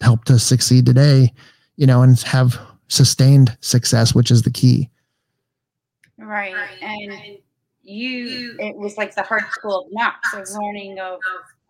help 0.00 0.24
to 0.24 0.38
succeed 0.38 0.84
today 0.84 1.32
you 1.76 1.86
know 1.86 2.02
and 2.02 2.20
have 2.20 2.58
sustained 2.88 3.56
success 3.60 4.14
which 4.14 4.30
is 4.30 4.42
the 4.42 4.50
key. 4.50 4.88
Right. 6.18 6.54
And 6.80 7.38
you 7.82 8.54
it 8.60 8.76
was 8.76 8.96
like 8.96 9.14
the 9.14 9.22
hard 9.22 9.44
school 9.50 9.80
of 9.80 9.86
knocks 9.90 10.32
of 10.34 10.46
learning 10.60 10.98
of 11.00 11.18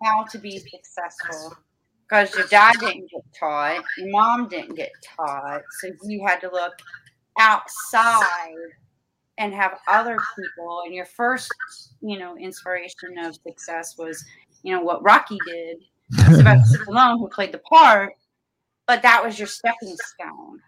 how 0.02 0.24
to 0.24 0.38
be 0.38 0.58
successful. 0.58 1.56
Because 2.02 2.34
your 2.36 2.46
dad 2.48 2.74
didn't 2.80 3.10
get 3.10 3.22
taught 3.38 3.84
your 3.96 4.10
mom 4.10 4.48
didn't 4.48 4.74
get 4.74 4.90
taught 5.16 5.62
so 5.80 5.88
you 6.02 6.26
had 6.26 6.40
to 6.40 6.50
look 6.50 6.74
outside 7.38 8.52
and 9.38 9.54
have 9.54 9.78
other 9.88 10.16
people 10.36 10.82
and 10.84 10.94
your 10.94 11.06
first 11.06 11.52
you 12.00 12.18
know 12.18 12.36
inspiration 12.36 13.16
of 13.18 13.34
success 13.34 13.96
was 13.96 14.24
you 14.62 14.74
know 14.74 14.82
what 14.82 15.02
rocky 15.02 15.38
did 15.46 15.78
Sylvester 16.12 16.78
Stallone 16.84 17.18
who 17.18 17.28
played 17.28 17.52
the 17.52 17.58
part 17.58 18.12
but 18.86 19.02
that 19.02 19.24
was 19.24 19.38
your 19.38 19.48
stepping 19.48 19.96
stone 19.96 20.60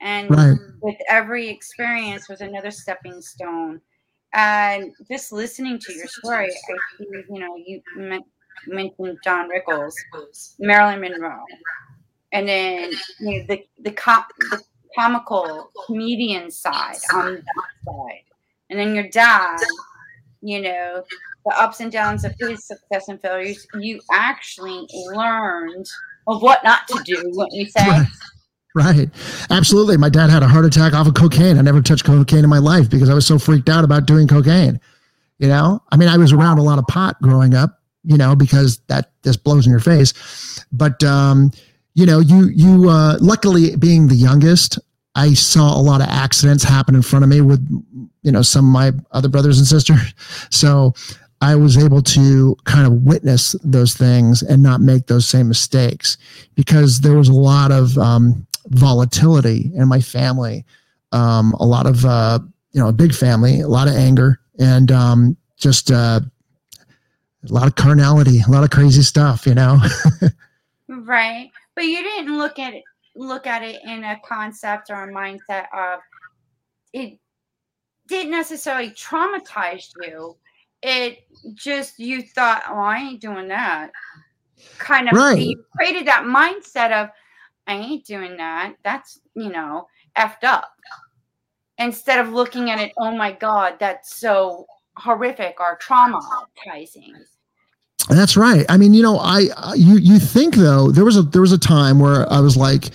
and 0.00 0.30
right. 0.30 0.58
with 0.82 0.96
every 1.08 1.48
experience 1.48 2.28
was 2.28 2.42
another 2.42 2.70
stepping 2.70 3.20
stone 3.20 3.80
and 4.34 4.92
just 5.10 5.32
listening 5.32 5.78
to 5.78 5.94
your 5.94 6.06
story 6.06 6.46
i 6.46 6.48
see 6.48 7.06
you 7.30 7.40
know 7.40 7.56
you 7.56 7.80
mentioned 8.66 9.18
don 9.24 9.48
rickles 9.48 9.94
marilyn 10.58 11.00
monroe 11.00 11.44
and 12.32 12.46
then 12.48 12.92
you 13.20 13.38
know 13.38 13.46
the 13.48 13.64
the, 13.80 13.90
cop 13.90 14.28
the 14.50 14.60
comical 14.96 15.70
comedian 15.86 16.50
side 16.50 16.96
on 17.12 17.34
that 17.34 17.84
side. 17.84 18.22
And 18.70 18.78
then 18.78 18.94
your 18.94 19.08
dad, 19.08 19.58
you 20.40 20.60
know, 20.60 21.04
the 21.44 21.60
ups 21.60 21.80
and 21.80 21.92
downs 21.92 22.24
of 22.24 22.34
his 22.40 22.66
success 22.66 23.08
and 23.08 23.20
failures, 23.20 23.66
you 23.78 24.00
actually 24.10 24.86
learned 25.14 25.86
of 26.26 26.42
what 26.42 26.64
not 26.64 26.88
to 26.88 27.00
do, 27.04 27.30
what 27.34 27.52
you 27.52 27.66
say. 27.66 27.86
Right. 27.86 28.06
right. 28.74 29.10
Absolutely. 29.50 29.96
My 29.96 30.08
dad 30.08 30.30
had 30.30 30.42
a 30.42 30.48
heart 30.48 30.64
attack 30.64 30.92
off 30.92 31.06
of 31.06 31.14
cocaine. 31.14 31.58
I 31.58 31.62
never 31.62 31.80
touched 31.80 32.04
cocaine 32.04 32.42
in 32.42 32.50
my 32.50 32.58
life 32.58 32.90
because 32.90 33.08
I 33.08 33.14
was 33.14 33.26
so 33.26 33.38
freaked 33.38 33.68
out 33.68 33.84
about 33.84 34.06
doing 34.06 34.26
cocaine. 34.26 34.80
You 35.38 35.48
know, 35.48 35.82
I 35.92 35.96
mean, 35.96 36.08
I 36.08 36.16
was 36.16 36.32
around 36.32 36.58
a 36.58 36.62
lot 36.62 36.78
of 36.78 36.86
pot 36.86 37.20
growing 37.20 37.54
up, 37.54 37.82
you 38.04 38.16
know, 38.16 38.34
because 38.34 38.78
that 38.88 39.12
just 39.22 39.44
blows 39.44 39.66
in 39.66 39.70
your 39.70 39.80
face. 39.80 40.64
But, 40.72 41.04
um, 41.04 41.52
you 41.96 42.04
know, 42.04 42.20
you 42.20 42.48
you 42.48 42.90
uh, 42.90 43.16
luckily 43.20 43.74
being 43.74 44.06
the 44.06 44.14
youngest, 44.14 44.78
I 45.14 45.32
saw 45.32 45.74
a 45.74 45.80
lot 45.80 46.02
of 46.02 46.08
accidents 46.08 46.62
happen 46.62 46.94
in 46.94 47.00
front 47.00 47.24
of 47.24 47.30
me 47.30 47.40
with 47.40 47.66
you 48.22 48.30
know 48.30 48.42
some 48.42 48.66
of 48.66 48.70
my 48.70 48.92
other 49.12 49.28
brothers 49.28 49.58
and 49.58 49.66
sisters. 49.66 50.14
So 50.50 50.94
I 51.40 51.54
was 51.56 51.76
able 51.78 52.02
to 52.02 52.56
kind 52.64 52.86
of 52.86 53.02
witness 53.04 53.56
those 53.64 53.94
things 53.94 54.42
and 54.42 54.62
not 54.62 54.80
make 54.80 55.06
those 55.06 55.26
same 55.26 55.48
mistakes 55.48 56.18
because 56.54 57.00
there 57.00 57.16
was 57.16 57.28
a 57.28 57.34
lot 57.34 57.72
of 57.72 57.96
um, 57.98 58.46
volatility 58.68 59.70
in 59.74 59.88
my 59.88 60.00
family, 60.00 60.64
um, 61.12 61.52
a 61.54 61.64
lot 61.64 61.86
of 61.86 62.04
uh, 62.04 62.38
you 62.72 62.80
know 62.80 62.88
a 62.88 62.92
big 62.92 63.14
family, 63.14 63.60
a 63.60 63.68
lot 63.68 63.88
of 63.88 63.94
anger, 63.94 64.38
and 64.58 64.92
um, 64.92 65.36
just 65.56 65.90
uh, 65.90 66.20
a 67.48 67.52
lot 67.52 67.66
of 67.66 67.74
carnality, 67.74 68.42
a 68.46 68.50
lot 68.50 68.64
of 68.64 68.70
crazy 68.70 69.02
stuff, 69.02 69.46
you 69.46 69.54
know. 69.54 69.78
right 70.88 71.50
but 71.76 71.84
you 71.84 72.02
didn't 72.02 72.36
look 72.36 72.58
at 72.58 72.74
it 72.74 72.82
look 73.14 73.46
at 73.46 73.62
it 73.62 73.80
in 73.84 74.04
a 74.04 74.20
concept 74.26 74.90
or 74.90 75.08
a 75.08 75.12
mindset 75.12 75.66
of 75.72 76.00
it 76.92 77.18
didn't 78.08 78.30
necessarily 78.30 78.90
traumatize 78.90 79.90
you. 80.02 80.36
It 80.82 81.18
just 81.54 81.98
you 81.98 82.22
thought 82.22 82.62
oh 82.68 82.78
i 82.78 82.98
ain't 82.98 83.20
doing 83.20 83.48
that. 83.48 83.90
Kind 84.78 85.08
of 85.08 85.16
right. 85.16 85.38
you 85.38 85.64
created 85.76 86.06
that 86.06 86.24
mindset 86.24 86.92
of 86.92 87.10
i 87.66 87.74
ain't 87.74 88.04
doing 88.04 88.36
that. 88.36 88.74
That's 88.84 89.20
you 89.34 89.50
know 89.50 89.86
effed 90.16 90.44
up. 90.44 90.70
Instead 91.78 92.20
of 92.24 92.32
looking 92.32 92.70
at 92.70 92.80
it 92.80 92.92
oh 92.98 93.14
my 93.14 93.32
god 93.32 93.76
that's 93.78 94.16
so 94.16 94.66
horrific 94.96 95.60
or 95.60 95.78
traumatizing 95.78 97.12
that's 98.08 98.36
right. 98.36 98.64
I 98.68 98.76
mean, 98.76 98.94
you 98.94 99.02
know, 99.02 99.18
I 99.18 99.48
you 99.74 99.96
you 99.96 100.18
think 100.18 100.54
though 100.54 100.90
there 100.90 101.04
was 101.04 101.16
a 101.16 101.22
there 101.22 101.40
was 101.40 101.52
a 101.52 101.58
time 101.58 101.98
where 101.98 102.30
I 102.32 102.40
was 102.40 102.56
like 102.56 102.90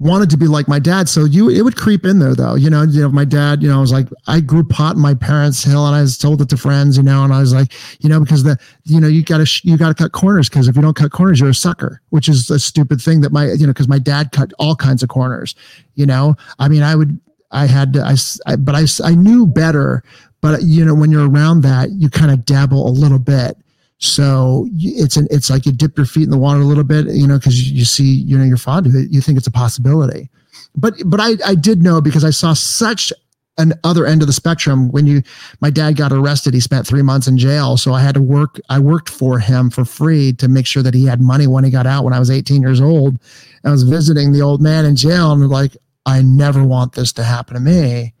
wanted 0.00 0.30
to 0.30 0.36
be 0.36 0.46
like 0.46 0.68
my 0.68 0.78
dad. 0.78 1.08
So 1.08 1.24
you 1.24 1.48
it 1.48 1.62
would 1.62 1.76
creep 1.76 2.04
in 2.04 2.18
there 2.18 2.34
though. 2.34 2.54
You 2.54 2.70
know, 2.70 2.82
you 2.82 3.02
know, 3.02 3.08
my 3.08 3.24
dad, 3.24 3.62
you 3.62 3.68
know, 3.68 3.78
I 3.78 3.80
was 3.80 3.92
like 3.92 4.08
I 4.26 4.40
grew 4.40 4.64
pot 4.64 4.96
in 4.96 5.02
my 5.02 5.14
parents' 5.14 5.62
hill 5.62 5.86
and 5.86 5.94
I 5.94 6.00
was 6.00 6.18
told 6.18 6.40
it 6.40 6.48
to 6.50 6.56
friends, 6.56 6.96
you 6.96 7.02
know, 7.02 7.24
and 7.24 7.32
I 7.32 7.40
was 7.40 7.52
like, 7.52 7.72
you 8.00 8.08
know, 8.08 8.20
because 8.20 8.44
the 8.44 8.58
you 8.84 9.00
know, 9.00 9.08
you 9.08 9.22
gotta 9.22 9.46
you 9.62 9.76
gotta 9.76 9.94
cut 9.94 10.12
corners 10.12 10.48
because 10.48 10.68
if 10.68 10.76
you 10.76 10.82
don't 10.82 10.96
cut 10.96 11.12
corners, 11.12 11.40
you're 11.40 11.50
a 11.50 11.54
sucker, 11.54 12.00
which 12.10 12.28
is 12.28 12.50
a 12.50 12.58
stupid 12.58 13.00
thing 13.00 13.20
that 13.22 13.32
my 13.32 13.52
you 13.52 13.66
know, 13.66 13.72
because 13.72 13.88
my 13.88 13.98
dad 13.98 14.32
cut 14.32 14.52
all 14.58 14.76
kinds 14.76 15.02
of 15.02 15.08
corners, 15.08 15.54
you 15.94 16.06
know. 16.06 16.36
I 16.58 16.68
mean, 16.68 16.82
I 16.82 16.94
would 16.94 17.18
I 17.50 17.66
had 17.66 17.92
to, 17.94 18.02
I, 18.02 18.16
I 18.46 18.56
but 18.56 18.74
I 18.74 18.84
I 19.04 19.14
knew 19.14 19.46
better, 19.46 20.02
but 20.40 20.62
you 20.62 20.84
know, 20.84 20.94
when 20.94 21.10
you're 21.10 21.28
around 21.28 21.62
that, 21.62 21.90
you 21.90 22.08
kind 22.08 22.30
of 22.30 22.44
dabble 22.44 22.88
a 22.88 22.90
little 22.90 23.18
bit 23.18 23.56
so 23.98 24.68
it's 24.74 25.16
an 25.16 25.26
it's 25.30 25.50
like 25.50 25.66
you 25.66 25.72
dip 25.72 25.96
your 25.96 26.06
feet 26.06 26.24
in 26.24 26.30
the 26.30 26.38
water 26.38 26.60
a 26.60 26.64
little 26.64 26.84
bit, 26.84 27.06
you 27.06 27.26
know, 27.26 27.38
because 27.38 27.70
you 27.70 27.84
see, 27.84 28.04
you 28.04 28.38
know, 28.38 28.44
you're 28.44 28.56
fond 28.56 28.86
of 28.86 28.94
it. 28.94 29.10
You 29.10 29.20
think 29.20 29.38
it's 29.38 29.46
a 29.46 29.52
possibility. 29.52 30.30
But 30.76 30.94
but 31.04 31.20
I 31.20 31.34
I 31.44 31.54
did 31.56 31.82
know 31.82 32.00
because 32.00 32.24
I 32.24 32.30
saw 32.30 32.52
such 32.52 33.12
an 33.58 33.72
other 33.82 34.06
end 34.06 34.22
of 34.22 34.28
the 34.28 34.32
spectrum 34.32 34.88
when 34.92 35.04
you 35.04 35.20
my 35.60 35.68
dad 35.68 35.96
got 35.96 36.12
arrested 36.12 36.54
he 36.54 36.60
spent 36.60 36.86
three 36.86 37.02
months 37.02 37.26
in 37.26 37.36
jail 37.36 37.76
so 37.76 37.92
i 37.92 38.00
had 38.00 38.14
to 38.14 38.22
work 38.22 38.60
i 38.68 38.78
worked 38.78 39.08
for 39.08 39.40
him 39.40 39.68
for 39.68 39.84
free 39.84 40.32
to 40.32 40.46
make 40.46 40.64
sure 40.64 40.80
that 40.80 40.94
he 40.94 41.04
had 41.04 41.20
money 41.20 41.48
when 41.48 41.64
he 41.64 41.70
got 41.70 41.84
out 41.84 42.04
when 42.04 42.12
i 42.12 42.20
was 42.20 42.30
18 42.30 42.62
years 42.62 42.80
old 42.80 43.18
i 43.64 43.70
was 43.70 43.82
visiting 43.82 44.30
the 44.30 44.40
old 44.40 44.62
man 44.62 44.84
in 44.84 44.94
jail 44.94 45.32
and 45.32 45.48
like 45.48 45.76
i 46.06 46.22
never 46.22 46.62
want 46.62 46.92
this 46.92 47.12
to 47.12 47.24
happen 47.24 47.54
to 47.54 47.60
me 47.60 48.14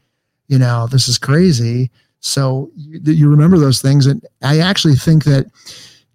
you 0.48 0.58
know 0.58 0.88
this 0.88 1.06
is 1.06 1.18
crazy 1.18 1.88
so 2.28 2.70
you, 2.76 3.00
you 3.04 3.28
remember 3.28 3.58
those 3.58 3.80
things. 3.80 4.06
And 4.06 4.24
I 4.42 4.60
actually 4.60 4.94
think 4.94 5.24
that 5.24 5.46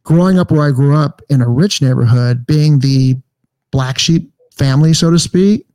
growing 0.04 0.39
up 0.39 0.52
where 0.52 0.67
I 0.67 0.71
grew 0.71 0.95
up 0.95 1.21
in 1.30 1.41
a 1.41 1.49
rich 1.49 1.82
neighborhood, 1.82 2.45
being 2.45 2.80
the 2.80 3.15
black 3.71 3.97
sheep 3.97 4.32
family, 4.52 4.93
so 4.93 5.10
to 5.10 5.19
speak, 5.19 5.65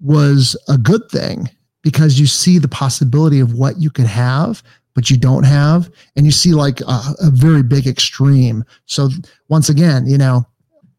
was 0.00 0.56
a 0.68 0.76
good 0.76 1.08
thing 1.10 1.48
because 1.82 2.20
you 2.20 2.26
see 2.26 2.58
the 2.58 2.68
possibility 2.68 3.40
of 3.40 3.54
what 3.54 3.80
you 3.80 3.90
could 3.90 4.06
have 4.06 4.62
but 4.94 5.10
you 5.10 5.16
don't 5.16 5.44
have 5.44 5.90
and 6.16 6.26
you 6.26 6.32
see 6.32 6.52
like 6.52 6.80
a, 6.80 7.00
a 7.20 7.30
very 7.30 7.62
big 7.62 7.86
extreme 7.86 8.64
so 8.86 9.08
once 9.48 9.68
again 9.68 10.06
you 10.06 10.18
know 10.18 10.44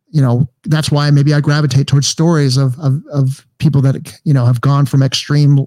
you 0.10 0.22
know 0.22 0.48
that's 0.66 0.90
why 0.90 1.12
maybe 1.12 1.34
i 1.34 1.42
gravitate 1.42 1.88
towards 1.88 2.08
stories 2.08 2.58
of 2.58 2.78
of, 2.80 3.04
of 3.12 3.46
people 3.58 3.82
that 3.82 4.20
you 4.24 4.34
know 4.34 4.46
have 4.46 4.62
gone 4.62 4.86
from 4.86 5.04
extreme 5.04 5.66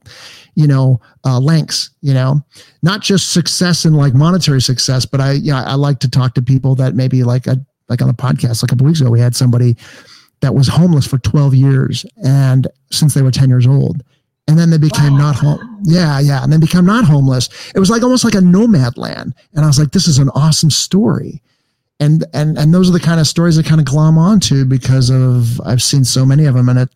you 0.55 0.66
know 0.66 1.00
uh, 1.24 1.38
lengths 1.38 1.90
you 2.00 2.14
know 2.14 2.40
not 2.83 3.00
just 3.00 3.33
success 3.33 3.85
and 3.85 3.96
like 3.96 4.14
monetary 4.14 4.61
success 4.61 5.05
but 5.05 5.20
i 5.20 5.33
yeah 5.33 5.62
i 5.64 5.74
like 5.74 5.98
to 5.98 6.09
talk 6.09 6.35
to 6.35 6.42
people 6.42 6.74
that 6.74 6.94
maybe 6.94 7.22
like 7.22 7.46
a 7.46 7.57
like 7.88 8.00
on 8.00 8.09
the 8.09 8.14
podcast 8.14 8.62
like 8.62 8.70
a 8.70 8.74
couple 8.74 8.87
weeks 8.87 9.00
ago 9.00 9.11
we 9.11 9.20
had 9.20 9.37
somebody 9.37 9.76
that 10.40 10.55
was 10.55 10.68
homeless 10.68 11.07
for 11.07 11.18
12 11.18 11.55
years 11.55 12.07
and 12.24 12.66
since 12.90 13.14
they 13.14 13.22
were 13.22 13.31
10 13.31 13.48
years 13.48 13.66
old. 13.66 14.03
And 14.48 14.59
then 14.59 14.70
they 14.70 14.79
became 14.79 15.12
wow. 15.12 15.18
not 15.18 15.37
home 15.37 15.81
yeah 15.85 16.18
yeah 16.18 16.42
and 16.42 16.53
then 16.53 16.61
become 16.61 16.85
not 16.85 17.05
homeless. 17.05 17.48
It 17.74 17.79
was 17.79 17.90
like 17.90 18.03
almost 18.03 18.24
like 18.24 18.35
a 18.35 18.40
nomad 18.40 18.96
land. 18.96 19.35
And 19.55 19.64
i 19.64 19.68
was 19.68 19.79
like 19.79 19.92
this 19.92 20.09
is 20.09 20.18
an 20.18 20.31
awesome 20.31 20.70
story 20.70 21.42
and 22.01 22.25
and 22.33 22.59
and 22.59 22.75
those 22.75 22.89
are 22.89 22.93
the 22.93 23.01
kind 23.01 23.21
of 23.21 23.27
stories 23.27 23.59
I 23.59 23.63
kind 23.63 23.81
of 23.81 23.87
glom 23.87 24.19
onto 24.19 24.65
because 24.65 25.11
of 25.11 25.61
I've 25.61 25.83
seen 25.83 26.05
so 26.05 26.25
many 26.25 26.47
of 26.47 26.55
them, 26.55 26.69
and 26.69 26.81
it 26.81 26.89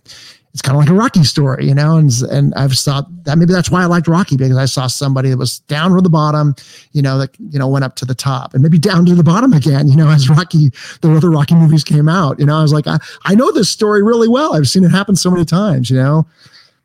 it's 0.55 0.63
kind 0.63 0.77
of 0.77 0.81
like 0.81 0.89
a 0.89 0.95
Rocky 0.95 1.25
story, 1.25 1.67
you 1.67 1.75
know. 1.75 1.99
And 1.99 2.11
and 2.31 2.55
I've 2.55 2.73
thought 2.73 3.07
that 3.25 3.37
maybe 3.37 3.53
that's 3.53 3.71
why 3.71 3.83
I 3.83 3.87
liked 3.87 4.09
Rocky 4.09 4.37
because 4.37 4.57
I 4.57 4.65
saw 4.65 4.87
somebody 4.87 5.29
that 5.31 5.37
was 5.37 5.59
down 5.61 5.93
from 5.93 6.03
the 6.03 6.09
bottom, 6.09 6.55
you 6.93 7.03
know, 7.03 7.19
that 7.19 7.37
you 7.39 7.59
know 7.59 7.69
went 7.69 7.85
up 7.85 7.97
to 7.97 8.07
the 8.07 8.15
top, 8.15 8.55
and 8.55 8.63
maybe 8.63 8.79
down 8.79 9.05
to 9.07 9.15
the 9.15 9.23
bottom 9.23 9.53
again, 9.53 9.89
you 9.91 9.97
know, 9.97 10.09
as 10.09 10.31
Rocky 10.31 10.71
the 11.03 11.15
other 11.15 11.31
Rocky 11.31 11.55
movies 11.55 11.85
came 11.85 12.09
out. 12.09 12.41
You 12.41 12.47
know, 12.47 12.57
I 12.57 12.63
was 12.63 12.73
like, 12.73 12.87
I 12.87 12.99
I 13.25 13.35
know 13.35 13.53
this 13.53 13.69
story 13.69 14.03
really 14.03 14.29
well. 14.29 14.55
I've 14.55 14.69
seen 14.69 14.85
it 14.85 14.91
happen 14.91 15.17
so 15.17 15.31
many 15.31 15.45
times, 15.45 15.91
you 15.91 15.97
know. 15.97 16.27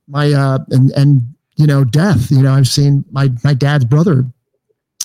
My 0.08 0.34
uh 0.34 0.60
and 0.72 0.92
and 0.92 1.22
you 1.56 1.68
know 1.68 1.86
death, 1.86 2.32
you 2.32 2.42
know, 2.42 2.54
I've 2.54 2.68
seen 2.68 3.06
my 3.12 3.30
my 3.44 3.54
dad's 3.54 3.86
brother 3.86 4.26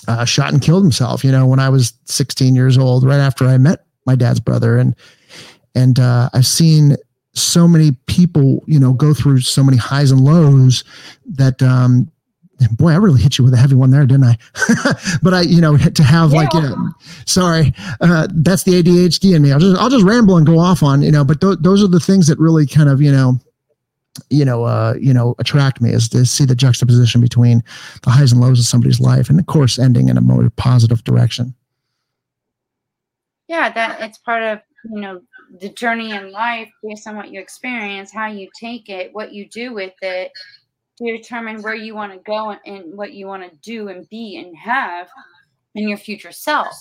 uh, 0.07 0.25
shot 0.25 0.53
and 0.53 0.61
killed 0.61 0.83
himself. 0.83 1.23
You 1.23 1.31
know, 1.31 1.45
when 1.45 1.59
I 1.59 1.69
was 1.69 1.93
16 2.05 2.55
years 2.55 2.77
old, 2.77 3.03
right 3.03 3.19
after 3.19 3.45
I 3.45 3.57
met 3.57 3.85
my 4.05 4.15
dad's 4.15 4.39
brother, 4.39 4.77
and 4.77 4.95
and 5.73 5.99
uh, 5.99 6.29
I've 6.33 6.45
seen 6.45 6.95
so 7.33 7.67
many 7.67 7.91
people, 8.07 8.63
you 8.65 8.79
know, 8.79 8.93
go 8.93 9.13
through 9.13 9.41
so 9.41 9.63
many 9.63 9.77
highs 9.77 10.11
and 10.11 10.21
lows 10.21 10.83
that. 11.25 11.61
Um, 11.61 12.11
boy, 12.77 12.91
I 12.91 12.95
really 12.95 13.21
hit 13.21 13.37
you 13.37 13.43
with 13.43 13.53
a 13.53 13.57
heavy 13.57 13.75
one 13.75 13.89
there, 13.89 14.05
didn't 14.05 14.23
I? 14.23 14.37
but 15.21 15.33
I, 15.33 15.41
you 15.41 15.59
know, 15.59 15.75
to 15.77 16.03
have 16.03 16.31
yeah. 16.31 16.37
like, 16.37 16.53
you 16.53 16.61
know, 16.61 16.89
sorry, 17.25 17.73
uh, 17.99 18.27
that's 18.31 18.63
the 18.63 18.81
ADHD 18.81 19.35
in 19.35 19.41
me. 19.41 19.51
I'll 19.51 19.59
just, 19.59 19.77
I'll 19.77 19.89
just 19.89 20.05
ramble 20.05 20.37
and 20.37 20.45
go 20.45 20.57
off 20.57 20.81
on, 20.81 21.01
you 21.01 21.11
know, 21.11 21.25
but 21.25 21.41
th- 21.41 21.57
those 21.59 21.83
are 21.83 21.87
the 21.87 21.99
things 21.99 22.27
that 22.27 22.39
really 22.39 22.65
kind 22.65 22.87
of, 22.87 23.01
you 23.01 23.11
know, 23.11 23.37
you 24.29 24.45
know, 24.45 24.63
uh, 24.63 24.95
you 24.99 25.13
know, 25.13 25.35
attract 25.39 25.81
me 25.81 25.91
is 25.91 26.09
to 26.09 26.25
see 26.25 26.45
the 26.45 26.55
juxtaposition 26.55 27.21
between 27.21 27.63
the 28.03 28.09
highs 28.09 28.31
and 28.31 28.41
lows 28.41 28.59
of 28.59 28.65
somebody's 28.65 28.99
life, 28.99 29.29
and 29.29 29.39
of 29.39 29.45
course, 29.45 29.77
ending 29.77 30.09
in 30.09 30.17
a 30.17 30.21
more 30.21 30.49
positive 30.51 31.03
direction. 31.03 31.53
Yeah, 33.47 33.71
that 33.71 34.01
it's 34.01 34.17
part 34.17 34.43
of 34.43 34.59
you 34.91 35.01
know 35.01 35.21
the 35.59 35.69
journey 35.69 36.11
in 36.11 36.31
life 36.31 36.71
based 36.83 37.07
on 37.07 37.15
what 37.15 37.31
you 37.31 37.39
experience, 37.39 38.11
how 38.11 38.27
you 38.27 38.49
take 38.59 38.89
it, 38.89 39.13
what 39.13 39.33
you 39.33 39.47
do 39.49 39.73
with 39.73 39.93
it, 40.01 40.31
to 40.97 41.17
determine 41.17 41.61
where 41.61 41.75
you 41.75 41.95
want 41.95 42.13
to 42.13 42.19
go 42.19 42.55
and 42.65 42.97
what 42.97 43.13
you 43.13 43.27
want 43.27 43.43
to 43.43 43.55
do 43.57 43.89
and 43.89 44.09
be 44.09 44.37
and 44.37 44.55
have 44.57 45.07
in 45.75 45.87
your 45.87 45.97
future 45.97 46.31
self. 46.31 46.75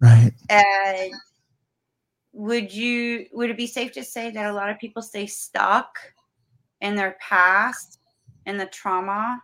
Right. 0.00 0.32
And 0.50 1.12
would 2.32 2.72
you 2.72 3.26
would 3.32 3.50
it 3.50 3.56
be 3.56 3.66
safe 3.66 3.92
to 3.92 4.04
say 4.04 4.30
that 4.30 4.50
a 4.50 4.52
lot 4.52 4.68
of 4.68 4.78
people 4.78 5.00
stay 5.00 5.26
stuck 5.26 5.96
in 6.80 6.94
their 6.94 7.16
past 7.20 8.00
and 8.46 8.58
the 8.58 8.66
trauma 8.66 9.40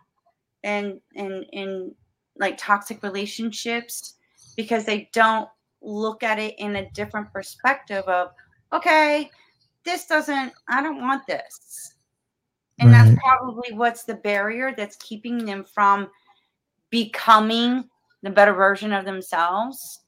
and 0.63 0.99
and 1.15 1.45
in 1.51 1.93
like 2.37 2.57
toxic 2.57 3.03
relationships 3.03 4.15
because 4.55 4.85
they 4.85 5.09
don't 5.13 5.49
look 5.81 6.23
at 6.23 6.39
it 6.39 6.55
in 6.57 6.77
a 6.77 6.89
different 6.91 7.31
perspective 7.33 8.03
of 8.05 8.29
okay 8.71 9.29
this 9.85 10.05
doesn't 10.05 10.53
i 10.69 10.81
don't 10.81 11.01
want 11.01 11.25
this. 11.27 11.93
And 12.79 12.91
right. 12.91 13.05
that's 13.05 13.19
probably 13.19 13.71
what's 13.73 14.03
the 14.03 14.15
barrier 14.15 14.73
that's 14.75 14.95
keeping 14.97 15.45
them 15.45 15.63
from 15.63 16.09
becoming 16.89 17.87
the 18.23 18.31
better 18.31 18.53
version 18.53 18.91
of 18.93 19.05
themselves. 19.05 19.99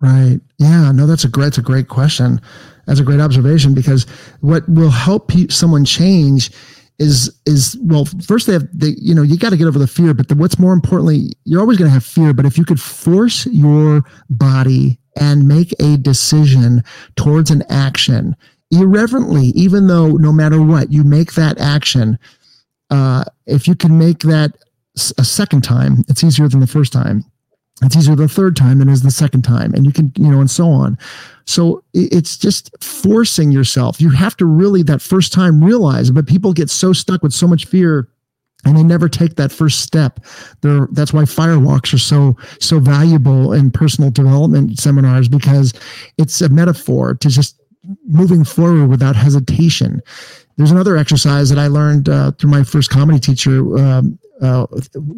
Right. 0.00 0.40
Yeah 0.58 0.90
no 0.90 1.06
that's 1.06 1.24
a 1.24 1.28
great 1.28 1.44
that's 1.44 1.58
a 1.58 1.62
great 1.62 1.88
question 1.88 2.40
that's 2.86 3.00
a 3.00 3.04
great 3.04 3.20
observation 3.20 3.74
because 3.74 4.04
what 4.40 4.68
will 4.68 4.90
help 4.90 5.28
pe- 5.28 5.48
someone 5.48 5.84
change 5.84 6.50
is 6.98 7.36
is 7.46 7.76
well 7.82 8.04
first 8.26 8.46
they 8.46 8.52
have 8.52 8.66
they 8.72 8.94
you 8.98 9.14
know 9.14 9.22
you 9.22 9.36
got 9.38 9.50
to 9.50 9.56
get 9.56 9.66
over 9.66 9.78
the 9.78 9.86
fear 9.86 10.14
but 10.14 10.28
the, 10.28 10.34
what's 10.34 10.58
more 10.58 10.72
importantly 10.72 11.32
you're 11.44 11.60
always 11.60 11.78
going 11.78 11.88
to 11.88 11.92
have 11.92 12.04
fear 12.04 12.32
but 12.32 12.46
if 12.46 12.58
you 12.58 12.64
could 12.64 12.80
force 12.80 13.46
your 13.46 14.04
body 14.30 14.98
and 15.18 15.48
make 15.48 15.72
a 15.80 15.96
decision 15.96 16.82
towards 17.16 17.50
an 17.50 17.62
action 17.70 18.36
irreverently 18.70 19.46
even 19.46 19.86
though 19.86 20.12
no 20.12 20.32
matter 20.32 20.62
what 20.62 20.92
you 20.92 21.02
make 21.02 21.32
that 21.32 21.58
action 21.58 22.18
uh, 22.90 23.24
if 23.46 23.66
you 23.66 23.74
can 23.74 23.98
make 23.98 24.20
that 24.20 24.52
a 25.18 25.24
second 25.24 25.62
time 25.64 26.04
it's 26.08 26.22
easier 26.22 26.46
than 26.46 26.60
the 26.60 26.66
first 26.66 26.92
time 26.92 27.24
it's 27.84 27.96
easier 27.96 28.14
the 28.14 28.28
third 28.28 28.56
time 28.56 28.78
than 28.78 28.88
it 28.88 28.92
is 28.92 29.02
the 29.02 29.10
second 29.10 29.42
time 29.42 29.72
and 29.74 29.84
you 29.84 29.92
can 29.92 30.12
you 30.16 30.30
know 30.30 30.40
and 30.40 30.50
so 30.50 30.68
on. 30.68 30.98
So 31.44 31.82
it's 31.92 32.36
just 32.36 32.70
forcing 32.82 33.50
yourself. 33.50 34.00
You 34.00 34.10
have 34.10 34.36
to 34.36 34.46
really 34.46 34.82
that 34.84 35.02
first 35.02 35.32
time 35.32 35.62
realize 35.62 36.10
but 36.10 36.26
people 36.26 36.52
get 36.52 36.70
so 36.70 36.92
stuck 36.92 37.22
with 37.22 37.32
so 37.32 37.46
much 37.46 37.66
fear 37.66 38.08
and 38.64 38.76
they 38.76 38.82
never 38.82 39.08
take 39.08 39.36
that 39.36 39.50
first 39.50 39.80
step. 39.80 40.20
They're, 40.60 40.88
that's 40.92 41.12
why 41.12 41.22
firewalks 41.22 41.92
are 41.94 41.98
so 41.98 42.36
so 42.60 42.78
valuable 42.78 43.52
in 43.52 43.70
personal 43.70 44.10
development 44.10 44.78
seminars 44.78 45.28
because 45.28 45.72
it's 46.18 46.40
a 46.40 46.48
metaphor 46.48 47.14
to 47.14 47.28
just 47.28 47.60
moving 48.06 48.44
forward 48.44 48.88
without 48.88 49.16
hesitation. 49.16 50.00
There's 50.56 50.70
another 50.70 50.96
exercise 50.96 51.48
that 51.48 51.58
i 51.58 51.66
learned 51.66 52.08
uh, 52.08 52.32
through 52.32 52.50
my 52.50 52.62
first 52.62 52.90
comedy 52.90 53.18
teacher 53.18 53.76
um, 53.78 54.18
uh, 54.42 54.66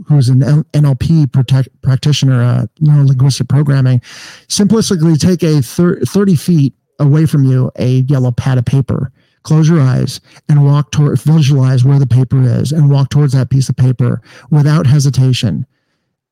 who's 0.07 0.29
an 0.29 0.41
NLP 0.41 1.33
protect, 1.33 1.69
practitioner, 1.83 2.43
uh, 2.43 2.67
neuro 2.81 3.07
linguistic 3.07 3.49
programming, 3.49 4.01
simplistically 4.49 5.19
take 5.19 5.43
a 5.43 5.63
thir- 5.63 6.01
30 6.01 6.37
feet 6.37 6.75
away 6.99 7.27
from 7.27 7.45
you 7.45 7.71
a 7.77 8.01
yellow 8.03 8.31
pad 8.31 8.59
of 8.59 8.65
paper. 8.65 9.11
Close 9.43 9.69
your 9.69 9.81
eyes 9.81 10.21
and 10.49 10.65
walk 10.65 10.91
toward, 10.91 11.21
visualize 11.21 11.85
where 11.85 11.99
the 11.99 12.07
paper 12.07 12.43
is 12.43 12.73
and 12.73 12.91
walk 12.91 13.11
towards 13.11 13.33
that 13.35 13.51
piece 13.51 13.69
of 13.69 13.77
paper 13.77 14.23
without 14.51 14.87
hesitation. 14.87 15.67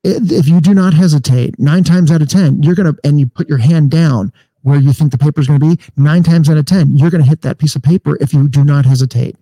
If 0.04 0.48
you 0.48 0.60
do 0.60 0.74
not 0.74 0.94
hesitate, 0.94 1.58
nine 1.58 1.84
times 1.84 2.10
out 2.10 2.22
of 2.22 2.28
10, 2.28 2.62
you're 2.62 2.74
going 2.74 2.92
to, 2.92 2.98
and 3.04 3.20
you 3.20 3.26
put 3.26 3.48
your 3.48 3.58
hand 3.58 3.90
down 3.90 4.32
where 4.62 4.78
you 4.78 4.92
think 4.92 5.12
the 5.12 5.18
paper 5.18 5.40
is 5.40 5.46
going 5.46 5.60
to 5.60 5.76
be, 5.76 5.82
nine 5.96 6.22
times 6.22 6.48
out 6.48 6.56
of 6.56 6.64
10, 6.66 6.96
you're 6.96 7.10
going 7.10 7.22
to 7.22 7.28
hit 7.28 7.42
that 7.42 7.58
piece 7.58 7.76
of 7.76 7.82
paper 7.82 8.16
if 8.20 8.32
you 8.32 8.48
do 8.48 8.64
not 8.64 8.86
hesitate. 8.86 9.36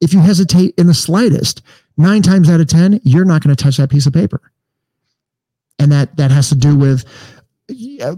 If 0.00 0.12
you 0.12 0.20
hesitate 0.20 0.74
in 0.78 0.86
the 0.86 0.94
slightest, 0.94 1.62
nine 1.96 2.22
times 2.22 2.48
out 2.48 2.60
of 2.60 2.68
10, 2.68 3.00
you're 3.02 3.24
not 3.24 3.42
going 3.42 3.54
to 3.54 3.62
touch 3.62 3.76
that 3.76 3.90
piece 3.90 4.06
of 4.06 4.12
paper. 4.12 4.40
And 5.78 5.92
that, 5.92 6.16
that 6.16 6.30
has 6.30 6.48
to 6.48 6.54
do 6.54 6.76
with 6.76 7.04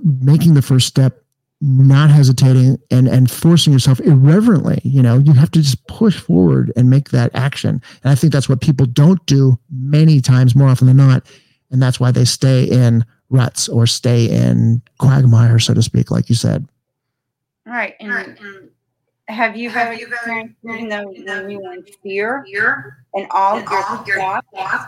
making 0.02 0.54
the 0.54 0.62
first 0.62 0.86
step, 0.86 1.22
not 1.60 2.10
hesitating 2.10 2.78
and, 2.90 3.08
and 3.08 3.30
forcing 3.30 3.72
yourself 3.72 4.00
irreverently. 4.00 4.80
You 4.84 5.02
know, 5.02 5.18
you 5.18 5.32
have 5.34 5.50
to 5.52 5.60
just 5.60 5.86
push 5.86 6.18
forward 6.18 6.72
and 6.76 6.88
make 6.88 7.10
that 7.10 7.30
action. 7.34 7.82
And 8.02 8.10
I 8.10 8.14
think 8.14 8.32
that's 8.32 8.48
what 8.48 8.60
people 8.60 8.86
don't 8.86 9.24
do 9.26 9.58
many 9.70 10.20
times 10.20 10.54
more 10.54 10.68
often 10.68 10.86
than 10.86 10.96
not. 10.96 11.26
And 11.70 11.82
that's 11.82 12.00
why 12.00 12.10
they 12.10 12.24
stay 12.24 12.64
in 12.64 13.04
ruts 13.28 13.68
or 13.68 13.86
stay 13.86 14.26
in 14.26 14.82
quagmire, 14.98 15.58
so 15.58 15.74
to 15.74 15.82
speak, 15.82 16.10
like 16.10 16.28
you 16.28 16.34
said. 16.34 16.66
Right. 17.66 17.94
And, 18.00 18.10
and 18.10 18.69
have 19.30 19.56
you 19.56 19.70
ever 19.70 19.92
experienced 19.92 20.56
even 20.64 20.88
though 20.88 21.06
when 21.06 21.50
you 21.50 21.60
were 21.60 21.72
in 21.72 21.84
fear, 22.02 22.44
fear 22.46 23.04
and 23.14 23.26
all 23.30 23.58
and 23.58 23.68
your, 23.68 23.82
all 23.84 24.04
your 24.06 24.16
thoughts, 24.18 24.46
thoughts 24.54 24.86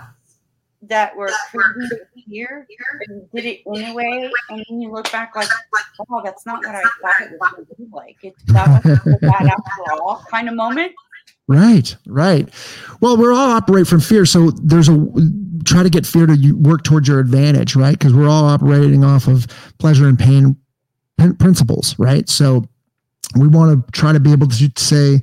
that 0.82 1.16
were 1.16 1.30
creating 1.50 1.88
fear, 2.26 2.66
and 3.08 3.30
did 3.30 3.44
it 3.44 3.60
anyway, 3.74 4.30
and 4.50 4.64
then 4.68 4.80
you 4.80 4.90
look 4.90 5.10
back 5.12 5.34
like, 5.36 5.48
oh, 6.10 6.20
that's 6.24 6.44
not 6.44 6.64
what 6.64 6.74
I 6.74 6.82
thought 7.00 7.20
it 7.20 7.38
was 7.38 7.50
going 7.52 7.66
to 7.66 7.74
be 7.76 7.86
like. 7.92 8.16
It's 8.22 8.42
that 8.52 8.84
wasn't 8.84 9.20
bad 9.20 9.46
after 9.46 9.92
all 10.02 10.24
kind 10.30 10.48
of 10.48 10.54
moment. 10.54 10.92
Right, 11.46 11.96
right. 12.06 12.48
Well, 13.00 13.16
we're 13.16 13.32
all 13.32 13.50
operate 13.50 13.86
from 13.86 14.00
fear, 14.00 14.26
so 14.26 14.50
there's 14.50 14.88
a 14.88 15.08
try 15.64 15.82
to 15.84 15.90
get 15.90 16.04
fear 16.04 16.26
to 16.26 16.52
work 16.54 16.82
towards 16.82 17.06
your 17.06 17.20
advantage, 17.20 17.76
right? 17.76 17.96
Because 17.96 18.12
we're 18.12 18.28
all 18.28 18.44
operating 18.44 19.04
off 19.04 19.28
of 19.28 19.46
pleasure 19.78 20.08
and 20.08 20.18
pain 20.18 20.56
principles, 21.38 21.96
right? 21.98 22.28
So 22.28 22.64
we 23.36 23.48
want 23.48 23.86
to 23.86 23.92
try 23.92 24.12
to 24.12 24.20
be 24.20 24.32
able 24.32 24.46
to 24.46 24.72
say 24.76 25.20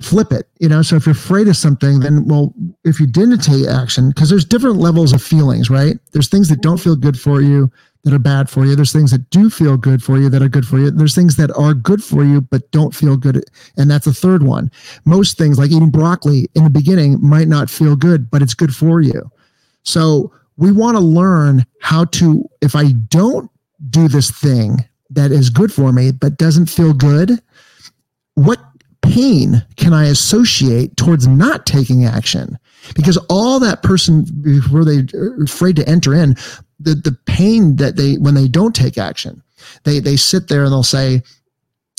flip 0.00 0.32
it 0.32 0.48
you 0.58 0.68
know? 0.68 0.82
So 0.82 0.96
if 0.96 1.06
you're 1.06 1.12
afraid 1.12 1.48
of 1.48 1.56
something 1.56 2.00
then 2.00 2.26
well 2.26 2.54
if 2.84 3.00
you 3.00 3.06
didn't 3.06 3.40
take 3.40 3.66
action 3.66 4.10
because 4.10 4.30
there's 4.30 4.44
different 4.44 4.76
levels 4.76 5.12
of 5.12 5.22
feelings 5.22 5.70
right? 5.70 5.98
There's 6.12 6.28
things 6.28 6.48
that 6.48 6.62
don't 6.62 6.78
feel 6.78 6.96
good 6.96 7.18
for 7.18 7.40
you 7.40 7.70
that 8.04 8.14
are 8.14 8.18
bad 8.18 8.48
for 8.48 8.64
you. 8.64 8.74
There's 8.74 8.92
things 8.92 9.10
that 9.10 9.28
do 9.28 9.50
feel 9.50 9.76
good 9.76 10.02
for 10.02 10.16
you 10.16 10.30
that 10.30 10.40
are 10.40 10.48
good 10.48 10.66
for 10.66 10.78
you. 10.78 10.90
There's 10.90 11.14
things 11.14 11.36
that 11.36 11.50
are 11.54 11.74
good 11.74 12.02
for 12.02 12.24
you 12.24 12.40
but 12.40 12.70
don't 12.70 12.94
feel 12.94 13.16
good 13.16 13.44
and 13.76 13.90
that's 13.90 14.06
a 14.06 14.12
third 14.12 14.42
one. 14.42 14.70
Most 15.04 15.38
things 15.38 15.58
like 15.58 15.70
eating 15.70 15.90
broccoli 15.90 16.48
in 16.54 16.64
the 16.64 16.70
beginning 16.70 17.18
might 17.20 17.48
not 17.48 17.70
feel 17.70 17.96
good 17.96 18.30
but 18.30 18.42
it's 18.42 18.54
good 18.54 18.74
for 18.74 19.00
you. 19.00 19.30
So 19.82 20.32
we 20.60 20.70
want 20.70 20.96
to 20.96 21.02
learn 21.02 21.64
how 21.80 22.04
to 22.04 22.48
if 22.60 22.76
i 22.76 22.92
don't 23.08 23.50
do 23.88 24.06
this 24.06 24.30
thing 24.30 24.84
that 25.08 25.32
is 25.32 25.50
good 25.50 25.72
for 25.72 25.90
me 25.90 26.12
but 26.12 26.36
doesn't 26.36 26.66
feel 26.66 26.92
good 26.92 27.40
what 28.44 28.58
pain 29.02 29.64
can 29.76 29.92
I 29.92 30.06
associate 30.06 30.96
towards 30.96 31.26
not 31.26 31.66
taking 31.66 32.04
action? 32.04 32.58
Because 32.94 33.16
all 33.28 33.60
that 33.60 33.82
person 33.82 34.24
before 34.42 34.84
they 34.84 35.06
are 35.16 35.42
afraid 35.42 35.76
to 35.76 35.88
enter 35.88 36.14
in, 36.14 36.34
the, 36.78 36.94
the 36.94 37.16
pain 37.26 37.76
that 37.76 37.96
they 37.96 38.14
when 38.14 38.34
they 38.34 38.48
don't 38.48 38.74
take 38.74 38.98
action, 38.98 39.42
they 39.84 40.00
they 40.00 40.16
sit 40.16 40.48
there 40.48 40.64
and 40.64 40.72
they'll 40.72 40.82
say, 40.82 41.22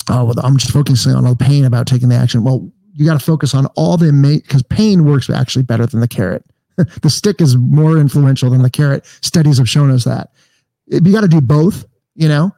Oh, 0.10 0.26
well, 0.26 0.36
I'm 0.44 0.58
just 0.58 0.74
focusing 0.74 1.14
on 1.14 1.24
the 1.24 1.36
pain 1.36 1.64
about 1.64 1.86
taking 1.86 2.10
the 2.10 2.16
action. 2.16 2.44
Well, 2.44 2.72
you 2.94 3.06
got 3.06 3.20
to 3.20 3.26
focus 3.26 3.54
on 3.54 3.68
all 3.76 3.98
the 3.98 4.12
because 4.44 4.64
pain 4.64 5.06
works 5.06 5.30
actually 5.30 5.64
better 5.64 5.86
than 5.86 6.00
the 6.00 6.08
carrot. 6.08 6.44
the 7.02 7.10
stick 7.10 7.40
is 7.40 7.56
more 7.56 7.98
influential 7.98 8.50
than 8.50 8.64
the 8.64 8.70
carrot. 8.70 9.06
Studies 9.22 9.60
have 9.60 9.70
shown 9.70 9.92
us 9.92 10.04
that. 10.06 10.32
You 10.88 11.12
got 11.12 11.22
to 11.22 11.28
do 11.28 11.40
both, 11.40 11.86
you 12.16 12.28
know 12.28 12.52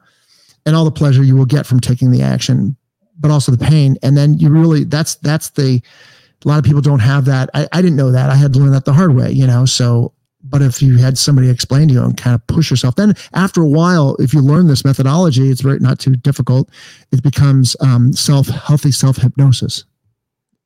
and 0.66 0.74
all 0.74 0.84
the 0.84 0.90
pleasure 0.90 1.22
you 1.22 1.36
will 1.36 1.46
get 1.46 1.66
from 1.66 1.80
taking 1.80 2.10
the 2.10 2.22
action, 2.22 2.76
but 3.24 3.30
also 3.30 3.50
the 3.50 3.64
pain. 3.64 3.96
And 4.02 4.18
then 4.18 4.34
you 4.34 4.50
really 4.50 4.84
that's 4.84 5.14
that's 5.16 5.48
the 5.50 5.80
a 6.44 6.48
lot 6.48 6.58
of 6.58 6.64
people 6.64 6.82
don't 6.82 6.98
have 6.98 7.24
that. 7.24 7.48
I, 7.54 7.66
I 7.72 7.80
didn't 7.80 7.96
know 7.96 8.12
that. 8.12 8.28
I 8.28 8.34
had 8.34 8.52
to 8.52 8.58
learn 8.58 8.72
that 8.72 8.84
the 8.84 8.92
hard 8.92 9.16
way, 9.16 9.32
you 9.32 9.46
know. 9.46 9.64
So 9.64 10.12
but 10.42 10.60
if 10.60 10.82
you 10.82 10.98
had 10.98 11.16
somebody 11.16 11.48
explain 11.48 11.88
to 11.88 11.94
you 11.94 12.02
and 12.02 12.14
kind 12.18 12.34
of 12.34 12.46
push 12.48 12.68
yourself, 12.68 12.96
then 12.96 13.14
after 13.32 13.62
a 13.62 13.66
while, 13.66 14.14
if 14.16 14.34
you 14.34 14.42
learn 14.42 14.66
this 14.66 14.84
methodology, 14.84 15.48
it's 15.48 15.62
very 15.62 15.78
not 15.78 15.98
too 15.98 16.16
difficult. 16.16 16.68
It 17.12 17.22
becomes 17.22 17.76
um, 17.80 18.12
self 18.12 18.48
healthy 18.48 18.92
self 18.92 19.16
hypnosis. 19.16 19.86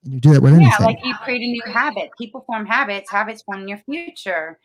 And 0.03 0.14
you 0.14 0.18
do 0.18 0.33
that 0.33 0.42
with 0.42 0.55
anything. 0.55 0.73
Yeah, 0.81 0.85
like 0.85 0.99
you 1.05 1.14
create 1.23 1.42
a 1.42 1.47
new 1.47 1.62
habit. 1.73 2.11
People 2.18 2.40
form 2.44 2.66
habits. 2.66 3.09
Habits 3.09 3.42
form 3.42 3.68
your 3.68 3.79
future. 3.79 4.59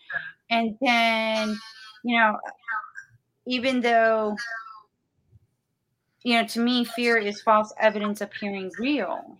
And 0.50 0.76
then, 0.82 1.56
you 2.04 2.18
know, 2.18 2.40
even 3.46 3.82
though, 3.82 4.36
you 6.24 6.40
know, 6.40 6.48
to 6.48 6.60
me, 6.60 6.86
fear 6.86 7.18
is 7.18 7.42
false 7.42 7.74
evidence 7.80 8.22
appearing 8.22 8.72
real. 8.80 9.38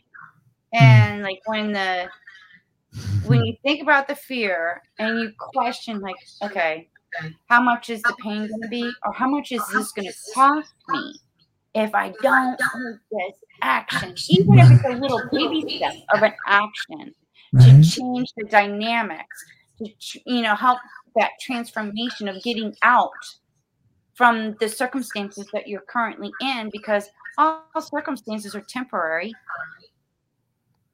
And 0.74 1.24
like 1.24 1.40
when 1.46 1.72
the 1.72 2.10
when 3.26 3.44
you 3.44 3.56
think 3.64 3.82
about 3.82 4.08
the 4.08 4.16
fear 4.16 4.82
and 5.00 5.20
you 5.20 5.32
question 5.38 6.00
like 6.00 6.16
okay 6.44 6.88
how 7.48 7.62
much 7.62 7.90
is 7.90 8.02
the 8.02 8.16
pain 8.22 8.48
going 8.48 8.62
to 8.62 8.68
be? 8.68 8.92
Or 9.06 9.14
how 9.14 9.30
much 9.30 9.52
is 9.52 9.62
this 9.74 9.92
going 9.92 10.08
to 10.08 10.14
cost 10.34 10.74
me 10.90 11.20
if 11.76 11.94
i 11.94 12.14
don't 12.22 12.58
take 12.58 13.00
this 13.12 13.38
action? 13.62 14.16
Even 14.30 14.60
if 14.60 14.72
it's 14.72 14.86
a 14.86 14.98
little 14.98 15.22
baby 15.32 15.78
step 15.78 15.94
of 16.14 16.24
an 16.24 16.34
action 16.48 17.14
to 17.54 17.58
mm-hmm. 17.58 17.82
change 17.82 18.32
the 18.38 18.46
dynamics 18.46 19.46
to 19.80 20.20
you 20.26 20.42
know 20.42 20.56
help 20.56 20.80
that 21.16 21.32
transformation 21.40 22.28
of 22.28 22.42
getting 22.44 22.76
out 22.82 23.12
from 24.14 24.56
the 24.60 24.70
circumstances 24.70 25.48
that 25.54 25.68
you're 25.68 25.82
currently 25.82 26.32
in 26.42 26.70
because 26.72 27.10
all 27.38 27.64
circumstances 27.82 28.54
are 28.56 28.62
temporary 28.62 29.34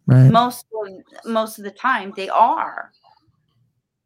Right. 0.10 0.32
Most 0.32 0.66
of, 0.74 0.88
most 1.26 1.60
of 1.60 1.64
the 1.64 1.72
time 1.72 2.14
they 2.16 2.30
are. 2.30 2.92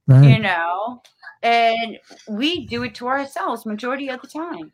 Right. 0.06 0.32
You 0.32 0.40
know, 0.40 1.02
and 1.42 1.98
we 2.28 2.66
do 2.66 2.84
it 2.84 2.94
to 2.96 3.08
ourselves 3.08 3.66
majority 3.66 4.10
of 4.10 4.20
the 4.22 4.28
time. 4.28 4.74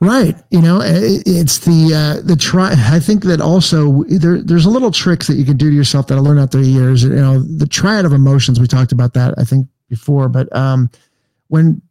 Right. 0.00 0.34
You 0.50 0.62
know, 0.62 0.80
it's 0.82 1.58
the 1.58 1.92
uh, 1.94 2.26
the 2.26 2.36
try. 2.36 2.72
I 2.74 3.00
think 3.00 3.24
that 3.24 3.42
also 3.42 4.04
there 4.04 4.40
there's 4.40 4.64
a 4.64 4.70
little 4.70 4.90
tricks 4.90 5.26
that 5.26 5.34
you 5.34 5.44
can 5.44 5.58
do 5.58 5.68
to 5.68 5.76
yourself 5.76 6.06
that 6.06 6.16
I 6.16 6.22
learned 6.22 6.40
out 6.40 6.52
through 6.52 6.62
years. 6.62 7.02
You 7.02 7.10
know, 7.10 7.40
the 7.40 7.66
triad 7.66 8.06
of 8.06 8.14
emotions. 8.14 8.58
We 8.58 8.66
talked 8.66 8.92
about 8.92 9.12
that 9.12 9.34
I 9.36 9.44
think 9.44 9.68
before, 9.88 10.30
but 10.30 10.54
um, 10.56 10.88
when 11.48 11.82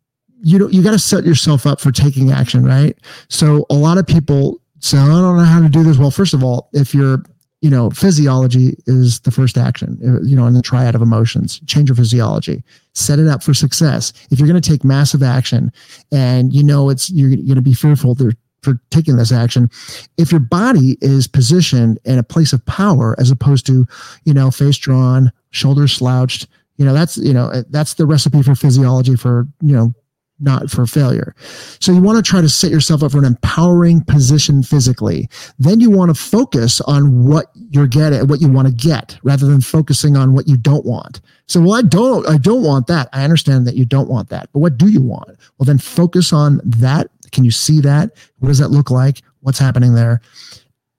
you 0.42 0.60
know 0.60 0.68
you 0.70 0.84
got 0.84 0.92
to 0.92 1.00
set 1.00 1.26
yourself 1.26 1.66
up 1.66 1.80
for 1.80 1.92
taking 1.92 2.32
action, 2.32 2.64
right? 2.64 2.98
So 3.30 3.66
a 3.70 3.76
lot 3.76 3.98
of 3.98 4.08
people 4.08 4.62
say, 4.80 4.98
I 4.98 5.08
don't 5.08 5.38
know 5.38 5.44
how 5.44 5.62
to 5.62 5.70
do 5.70 5.84
this. 5.84 5.98
Well, 5.98 6.12
first 6.12 6.34
of 6.34 6.44
all, 6.44 6.70
if 6.74 6.94
you're 6.94 7.24
you 7.62 7.70
know, 7.70 7.90
physiology 7.90 8.78
is 8.88 9.20
the 9.22 9.32
first 9.32 9.58
action, 9.58 10.00
uh, 10.06 10.26
you 10.26 10.36
know, 10.36 10.48
in 10.48 10.54
the 10.54 10.62
triad 10.62 10.96
of 10.96 11.02
emotions. 11.02 11.60
Change 11.68 11.90
your 11.90 11.96
physiology, 11.96 12.64
set 12.94 13.20
it 13.20 13.28
up 13.28 13.44
for 13.44 13.54
success. 13.54 14.14
If 14.32 14.40
you're 14.40 14.48
going 14.48 14.62
to 14.62 14.70
take 14.70 14.84
massive 14.86 15.22
action 15.22 15.72
and 16.12 16.54
you 16.54 16.64
know 16.64 16.90
it's, 16.90 17.10
you're 17.10 17.36
going 17.36 17.56
to 17.56 17.62
be 17.62 17.74
fearful 17.74 18.16
there 18.16 18.32
for 18.62 18.80
taking 18.92 19.18
this 19.18 19.32
action, 19.32 19.70
if 20.18 20.32
your 20.32 20.40
body 20.40 20.98
is 21.02 21.28
positioned 21.28 22.00
in 22.06 22.18
a 22.18 22.24
place 22.24 22.54
of 22.54 22.66
power 22.66 23.16
as 23.20 23.32
opposed 23.32 23.66
to, 23.66 23.86
you 24.24 24.34
know, 24.34 24.52
face 24.52 24.78
drawn, 24.78 25.32
shoulders 25.52 25.94
slouched, 25.94 26.48
you 26.78 26.86
know, 26.86 26.94
that's, 26.94 27.18
you 27.18 27.34
know, 27.34 27.64
that's 27.70 27.96
the 27.96 28.06
recipe 28.06 28.42
for 28.42 28.56
physiology 28.56 29.16
for, 29.16 29.48
you 29.62 29.76
know, 29.76 29.94
not 30.40 30.70
for 30.70 30.86
failure. 30.86 31.36
So 31.80 31.92
you 31.92 32.02
want 32.02 32.24
to 32.24 32.30
try 32.30 32.42
to 32.42 32.50
set 32.50 32.72
yourself 32.72 33.04
up 33.04 33.12
for 33.12 33.18
an 33.18 33.26
empowering 33.26 34.02
position 34.02 34.64
physically. 34.64 35.30
Then 35.58 35.80
you 35.80 35.90
want 35.90 36.16
to 36.16 36.22
focus 36.22 36.82
on 36.82 37.26
what 37.26 37.48
you're 37.72 37.88
getting, 37.88 38.28
what 38.28 38.42
you 38.42 38.50
want 38.50 38.68
to 38.68 38.74
get, 38.74 39.18
rather 39.24 39.46
than 39.46 39.62
focusing 39.62 40.16
on 40.16 40.34
what 40.34 40.48
you 40.48 40.58
don't 40.58 40.86
want. 40.86 41.22
So, 41.48 41.62
well, 41.62 41.74
I 41.74 41.82
don't, 41.82 42.28
I 42.28 42.38
don't 42.38 42.64
want 42.64 42.88
that. 42.88 43.10
I 43.12 43.24
understand 43.24 43.66
that 43.68 43.76
you 43.76 43.86
don't 43.86 44.10
want 44.10 44.30
that, 44.30 44.50
but 44.54 44.60
what 44.60 44.78
do 44.78 44.88
you 44.88 45.02
want? 45.02 45.38
Well, 45.58 45.66
then 45.66 45.80
focus 45.80 46.32
on 46.32 46.62
that. 46.64 47.10
Can 47.32 47.44
you 47.44 47.52
see 47.52 47.80
that? 47.82 48.12
What 48.40 48.50
does 48.50 48.60
that 48.60 48.70
look 48.70 48.92
like? 48.92 49.22
What's 49.42 49.60
happening 49.60 49.94
there? 49.94 50.22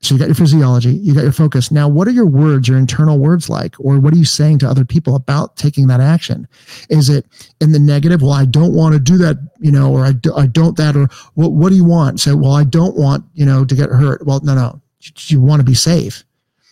So 0.03 0.15
you 0.15 0.19
got 0.19 0.29
your 0.29 0.35
physiology, 0.35 0.93
you 0.93 1.13
got 1.13 1.25
your 1.25 1.33
focus. 1.33 1.71
Now, 1.71 1.87
what 1.87 2.09
are 2.09 2.13
your 2.13 2.27
words, 2.27 2.67
your 2.67 2.79
internal 2.79 3.19
words 3.19 3.51
like? 3.51 3.75
Or 3.79 4.01
what 4.01 4.15
are 4.15 4.17
you 4.17 4.25
saying 4.25 4.59
to 4.61 4.69
other 4.69 4.85
people 4.85 5.15
about 5.15 5.57
taking 5.57 5.89
that 5.89 6.01
action? 6.01 6.49
Is 6.89 7.11
it 7.11 7.27
in 7.61 7.73
the 7.73 7.79
negative? 7.79 8.23
Well, 8.23 8.33
I 8.33 8.47
don't 8.47 8.73
want 8.73 8.95
to 8.95 8.99
do 8.99 9.19
that, 9.19 9.37
you 9.59 9.71
know, 9.71 9.93
or 9.93 10.07
I, 10.07 10.13
do, 10.13 10.35
I 10.35 10.47
don't 10.47 10.77
that, 10.79 10.97
or 10.97 11.09
what, 11.35 11.53
what 11.53 11.69
do 11.69 11.77
you 11.77 11.85
want? 11.85 12.19
Say, 12.19 12.33
well, 12.33 12.53
I 12.53 12.65
don't 12.65 12.97
want, 12.97 13.27
you 13.35 13.45
know, 13.45 13.67
to 13.67 13.75
get 13.75 13.91
hurt. 13.91 14.25
Well, 14.25 14.41
no, 14.43 14.55
no, 14.55 14.81
you, 15.01 15.13
you 15.27 15.41
want 15.43 15.61
to 15.61 15.67
be 15.67 15.75
safe. 15.75 16.25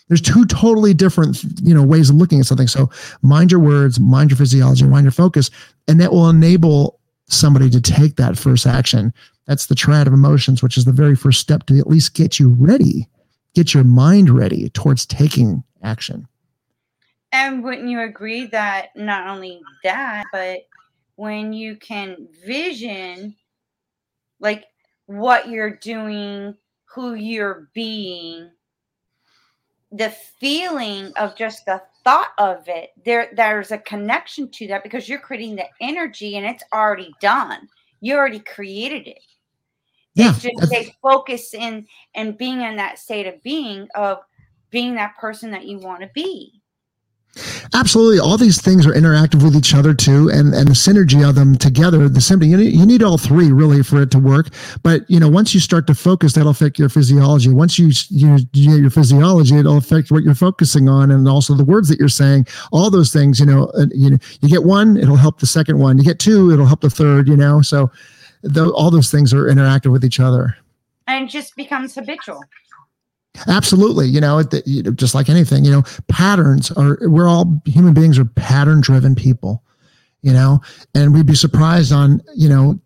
There's 0.07 0.21
two 0.21 0.45
totally 0.45 0.95
different, 0.95 1.43
you 1.61 1.75
know, 1.75 1.83
ways 1.83 2.09
of 2.09 2.15
looking 2.15 2.39
at 2.39 2.47
something. 2.47 2.67
So 2.67 2.89
mind 3.21 3.51
your 3.51 3.61
words, 3.61 3.99
mind 3.99 4.31
your 4.31 4.37
physiology, 4.37 4.85
mind 4.85 5.03
your 5.03 5.11
focus, 5.11 5.51
and 5.87 6.01
that 6.01 6.11
will 6.11 6.29
enable 6.29 6.99
somebody 7.27 7.69
to 7.69 7.79
take 7.79 8.15
that 8.15 8.39
first 8.39 8.65
action. 8.65 9.13
That's 9.45 9.67
the 9.67 9.75
triad 9.75 10.07
of 10.07 10.13
emotions, 10.13 10.63
which 10.63 10.77
is 10.77 10.85
the 10.85 10.91
very 10.91 11.15
first 11.15 11.39
step 11.39 11.67
to 11.67 11.77
at 11.77 11.85
least 11.85 12.15
get 12.15 12.39
you 12.39 12.49
ready 12.49 13.07
get 13.53 13.73
your 13.73 13.83
mind 13.83 14.29
ready 14.29 14.69
towards 14.69 15.05
taking 15.05 15.63
action. 15.83 16.27
And 17.31 17.63
wouldn't 17.63 17.89
you 17.89 18.01
agree 18.01 18.45
that 18.47 18.89
not 18.95 19.27
only 19.27 19.61
that, 19.83 20.25
but 20.31 20.61
when 21.15 21.53
you 21.53 21.75
can 21.75 22.27
vision 22.45 23.35
like 24.39 24.65
what 25.05 25.49
you're 25.49 25.75
doing, 25.75 26.55
who 26.85 27.13
you're 27.13 27.69
being, 27.73 28.49
the 29.91 30.09
feeling 30.39 31.11
of 31.17 31.35
just 31.35 31.65
the 31.65 31.81
thought 32.03 32.31
of 32.37 32.67
it, 32.67 32.91
there 33.05 33.29
there's 33.35 33.71
a 33.71 33.77
connection 33.77 34.49
to 34.51 34.67
that 34.67 34.83
because 34.83 35.09
you're 35.09 35.19
creating 35.19 35.55
the 35.55 35.65
energy 35.81 36.37
and 36.37 36.45
it's 36.45 36.63
already 36.73 37.13
done. 37.21 37.67
You 38.01 38.15
already 38.15 38.39
created 38.39 39.07
it. 39.07 39.21
Yeah, 40.19 40.31
it's 40.35 40.41
just 40.41 40.71
they 40.71 40.95
focus 41.01 41.53
in 41.53 41.87
and 42.15 42.37
being 42.37 42.61
in 42.61 42.75
that 42.75 42.99
state 42.99 43.27
of 43.27 43.41
being 43.43 43.87
of 43.95 44.19
being 44.69 44.95
that 44.95 45.17
person 45.17 45.51
that 45.51 45.65
you 45.65 45.79
want 45.79 46.01
to 46.01 46.09
be. 46.13 46.59
Absolutely, 47.75 48.19
all 48.19 48.37
these 48.37 48.59
things 48.59 48.87
are 48.87 48.93
interactive 48.93 49.43
with 49.43 49.55
each 49.55 49.75
other 49.75 49.93
too, 49.93 50.29
and 50.29 50.53
and 50.53 50.67
the 50.67 50.73
synergy 50.73 51.27
of 51.27 51.35
them 51.35 51.55
together. 51.55 52.09
The 52.09 52.19
symptom 52.19 52.49
you 52.49 52.57
need, 52.57 52.73
you 52.73 52.85
need 52.85 53.03
all 53.03 53.19
three 53.19 53.51
really 53.51 53.83
for 53.83 54.01
it 54.01 54.09
to 54.11 54.19
work. 54.19 54.47
But 54.81 55.09
you 55.09 55.19
know, 55.19 55.29
once 55.29 55.53
you 55.53 55.59
start 55.59 55.85
to 55.87 55.95
focus, 55.95 56.33
that'll 56.33 56.51
affect 56.51 56.79
your 56.79 56.89
physiology. 56.89 57.49
Once 57.49 57.77
you 57.77 57.91
you, 58.09 58.39
you 58.53 58.77
your 58.77 58.89
physiology, 58.89 59.55
it'll 59.55 59.77
affect 59.77 60.09
what 60.09 60.23
you're 60.23 60.33
focusing 60.33 60.89
on, 60.89 61.11
and 61.11 61.27
also 61.27 61.53
the 61.53 61.63
words 61.63 61.87
that 61.89 61.99
you're 61.99 62.09
saying. 62.09 62.47
All 62.71 62.89
those 62.89 63.13
things, 63.13 63.39
you 63.39 63.45
know, 63.45 63.65
uh, 63.77 63.85
you 63.91 64.09
know, 64.09 64.17
you 64.41 64.49
get 64.49 64.63
one, 64.63 64.97
it'll 64.97 65.15
help 65.15 65.39
the 65.39 65.45
second 65.45 65.77
one. 65.77 65.99
You 65.99 66.03
get 66.03 66.19
two, 66.19 66.51
it'll 66.51 66.65
help 66.65 66.81
the 66.81 66.89
third. 66.89 67.27
You 67.27 67.37
know, 67.37 67.61
so 67.61 67.91
the, 68.41 68.71
all 68.71 68.91
those 68.91 69.11
things 69.11 69.33
are 69.33 69.45
interactive 69.45 69.91
with 69.91 70.05
each 70.05 70.19
other. 70.19 70.57
And 71.07 71.29
just 71.29 71.55
becomes 71.55 71.95
habitual. 71.95 72.43
Absolutely. 73.47 74.07
You 74.07 74.21
know, 74.21 74.39
it, 74.39 74.53
you 74.65 74.83
know 74.83 74.91
just 74.91 75.15
like 75.15 75.29
anything 75.29 75.63
you 75.63 75.71
know 75.71 75.83
patterns 76.07 76.71
are 76.71 76.97
we're 77.01 77.27
all 77.27 77.61
human 77.65 77.93
beings 77.93 78.19
are 78.19 78.25
pattern 78.25 78.81
driven 78.81 79.15
people 79.15 79.63
you 80.21 80.33
know? 80.33 80.61
And 80.93 81.13
we'd 81.13 81.25
be 81.25 81.35
surprised 81.35 81.91
on 81.91 82.21
you 82.35 82.49
know 82.49 82.79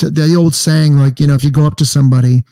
the 0.00 0.34
old 0.36 0.54
saying 0.54 0.96
like 0.96 1.20
you 1.20 1.26
know 1.26 1.34
if 1.34 1.44
you 1.44 1.50
go 1.50 1.66
up 1.66 1.76
to 1.76 1.84
somebody 1.84 2.42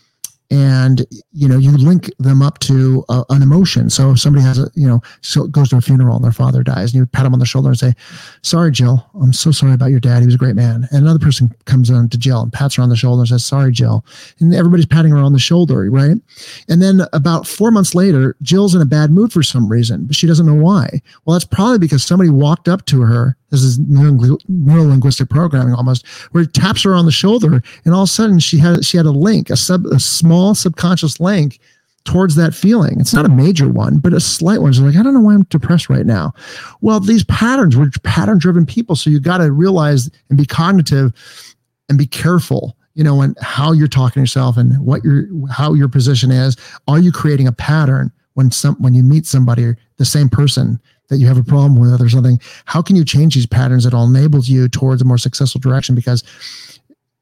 and 0.51 1.07
you 1.33 1.49
know 1.49 1.57
you 1.57 1.71
link 1.77 2.11
them 2.19 2.43
up 2.43 2.59
to 2.59 3.05
a, 3.09 3.25
an 3.31 3.43
emotion. 3.43 3.89
So 3.89 4.11
if 4.13 4.21
somebody 4.21 4.45
has 4.45 4.59
a 4.59 4.71
you 4.75 4.87
know 4.87 5.01
so 5.21 5.47
goes 5.47 5.69
to 5.71 5.77
a 5.77 5.81
funeral 5.81 6.17
and 6.17 6.25
their 6.25 6.33
father 6.33 6.63
dies 6.63 6.93
and 6.93 7.01
you 7.01 7.07
pat 7.07 7.25
them 7.25 7.33
on 7.33 7.39
the 7.39 7.47
shoulder 7.47 7.69
and 7.69 7.79
say 7.79 7.95
sorry 8.43 8.73
jill. 8.73 9.09
I'm 9.21 9.33
so 9.33 9.53
sorry 9.53 9.75
about 9.75 9.91
your 9.91 10.01
dad. 10.01 10.21
He 10.21 10.27
was 10.27 10.35
a 10.35 10.39
great 10.39 10.57
man. 10.57 10.89
And 10.91 11.03
another 11.03 11.19
person 11.19 11.55
comes 11.67 11.91
on 11.91 12.09
to 12.09 12.19
jill 12.19 12.43
and 12.43 12.53
pats 12.53 12.75
her 12.77 12.83
on 12.83 12.89
the 12.89 12.97
shoulder 12.97 13.21
and 13.21 13.29
says 13.29 13.45
sorry 13.45 13.71
jill. 13.73 14.05
And 14.41 14.55
everybody's 14.55 14.87
patting 14.87 15.13
her 15.13 15.19
on 15.19 15.33
the 15.33 15.39
shoulder 15.39 15.89
right? 15.91 16.17
And 16.69 16.83
then 16.83 17.03
about 17.13 17.47
four 17.47 17.71
months 17.71 17.95
later 17.95 18.37
jill's 18.43 18.75
in 18.75 18.83
a 18.83 18.87
bad 18.87 19.11
mood 19.11 19.33
for 19.33 19.43
some 19.43 19.69
reason 19.69 20.07
but 20.07 20.17
she 20.17 20.27
doesn't 20.27 20.47
know 20.47 20.55
why. 20.55 21.01
Well 21.25 21.35
that's 21.35 21.45
probably 21.45 21.79
because 21.79 22.03
somebody 22.03 22.31
walked 22.31 22.69
up 22.69 22.87
to 22.87 23.03
her. 23.03 23.37
This 23.51 23.63
is 23.63 23.79
neuro 23.81 24.39
linguistic 24.85 25.29
programming 25.29 25.75
almost, 25.75 26.07
where 26.31 26.45
it 26.45 26.55
taps 26.55 26.85
her 26.85 26.95
on 26.95 27.05
the 27.05 27.11
shoulder, 27.11 27.61
and 27.85 27.95
all 27.95 28.03
of 28.03 28.09
a 28.09 28.13
sudden 28.13 28.39
she 28.39 28.59
had 28.59 28.85
she 28.85 28.97
had 28.97 29.07
a 29.07 29.11
link, 29.11 29.51
a 29.51 29.57
sub 29.57 29.87
a 29.87 29.99
small 29.99 30.40
subconscious 30.55 31.21
link 31.21 31.61
towards 32.05 32.35
that 32.37 32.55
feeling. 32.55 32.99
It's 32.99 33.15
not 33.15 33.27
a 33.27 33.31
major 33.31 33.69
one, 33.69 33.99
but 33.99 34.13
a 34.13 34.21
slight 34.21 34.61
one. 34.63 34.73
She's 34.73 34.81
like, 34.83 34.97
I 34.97 35.03
don't 35.03 35.15
know 35.15 35.21
why 35.21 35.35
I'm 35.35 35.43
depressed 35.45 35.91
right 35.91 36.07
now. 36.07 36.33
Well, 36.81 36.99
these 37.01 37.25
patterns, 37.25 37.77
we're 37.77 37.91
pattern 38.03 38.39
driven 38.39 38.65
people. 38.65 38.97
So 38.97 39.11
you 39.11 39.21
got 39.21 39.39
to 39.39 39.53
realize 39.53 40.11
and 40.29 40.39
be 40.39 40.47
cognitive 40.47 41.13
and 41.89 41.99
be 41.99 42.07
careful, 42.07 42.77
you 42.95 43.05
know, 43.05 43.21
and 43.21 43.37
how 43.43 43.73
you're 43.73 43.89
talking 43.89 44.15
to 44.15 44.21
yourself 44.21 44.57
and 44.57 44.79
what 44.85 45.05
your, 45.05 45.27
how 45.51 45.75
your 45.75 45.89
position 45.89 46.31
is. 46.31 46.57
Are 46.89 46.99
you 46.99 47.13
creating 47.13 47.47
a 47.47 47.53
pattern 47.53 48.11
when 48.35 48.51
some, 48.51 48.77
when 48.77 48.95
you 48.95 49.03
meet 49.03 49.27
somebody, 49.27 49.75
the 49.99 50.05
same 50.05 50.29
person 50.29 50.81
that 51.11 51.19
you 51.19 51.27
have 51.27 51.37
a 51.37 51.45
problem 51.45 51.79
with 51.79 52.01
or 52.01 52.09
something 52.09 52.41
how 52.65 52.81
can 52.81 52.95
you 52.95 53.05
change 53.05 53.35
these 53.35 53.45
patterns 53.45 53.83
that 53.83 53.93
all 53.93 54.09
enables 54.09 54.49
you 54.49 54.69
towards 54.69 55.03
a 55.03 55.05
more 55.05 55.19
successful 55.19 55.61
direction 55.61 55.97
because 55.97 56.23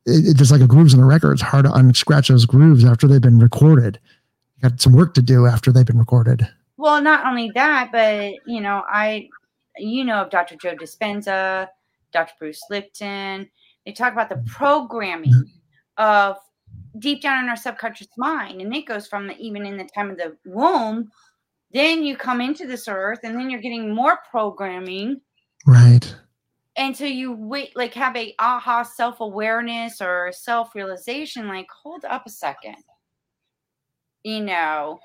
it, 0.09 0.37
there's 0.37 0.51
like 0.51 0.61
a 0.61 0.67
grooves 0.67 0.95
in 0.95 1.01
a 1.01 1.07
record. 1.07 1.33
It's 1.33 1.43
hard 1.43 1.65
to 1.65 1.73
unscratch 1.73 2.29
those 2.29 2.47
grooves 2.47 2.85
after 2.85 3.07
they've 3.07 3.21
been 3.21 3.39
recorded. 3.39 3.99
You 4.57 4.69
got 4.69 4.81
some 4.81 4.93
work 4.93 5.15
to 5.15 5.23
do 5.23 5.47
after 5.47 5.71
they've 5.71 5.87
been 5.87 5.99
recorded. 5.99 6.49
Well, 6.77 7.03
not 7.03 7.27
only 7.27 7.51
that, 7.55 7.91
but 7.93 8.35
you 8.47 8.61
know, 8.61 8.85
I, 8.89 9.29
you 9.77 10.05
know, 10.05 10.23
of 10.23 10.31
Dr. 10.31 10.57
Joe 10.57 10.75
Dispenza, 10.75 11.69
Dr. 12.13 12.33
Bruce 12.39 12.63
Lipton. 12.71 13.49
They 13.85 13.93
talk 13.93 14.13
about 14.13 14.29
the 14.29 14.37
mm-hmm. 14.37 14.47
programming 14.47 15.33
mm-hmm. 15.33 16.03
of 16.03 16.37
deep 16.99 17.23
down 17.23 17.45
in 17.45 17.51
our 17.51 17.57
subconscious 17.57 18.09
mind, 18.17 18.61
and 18.61 18.75
it 18.75 18.87
goes 18.87 19.07
from 19.07 19.27
the 19.27 19.37
even 19.39 19.67
in 19.67 19.77
the 19.77 19.89
time 19.95 20.11
of 20.11 20.17
the 20.17 20.37
womb. 20.45 21.11
Then 21.73 22.03
you 22.03 22.17
come 22.17 22.41
into 22.41 22.67
this 22.67 22.89
earth, 22.89 23.21
and 23.25 23.39
then 23.39 23.51
you're 23.51 23.61
getting 23.61 23.95
more 23.95 24.19
programming. 24.31 25.21
Right. 25.67 26.15
So 26.95 27.05
you 27.05 27.33
wait, 27.33 27.77
like 27.77 27.95
have 27.95 28.17
a 28.17 28.35
aha 28.39 28.83
self 28.83 29.21
awareness 29.21 30.01
or 30.01 30.31
self 30.33 30.75
realization. 30.75 31.49
Like, 31.49 31.67
hold 31.71 32.05
up 32.05 32.27
a 32.27 32.31
second. 32.31 32.77
You 34.23 34.41
know, 34.41 34.99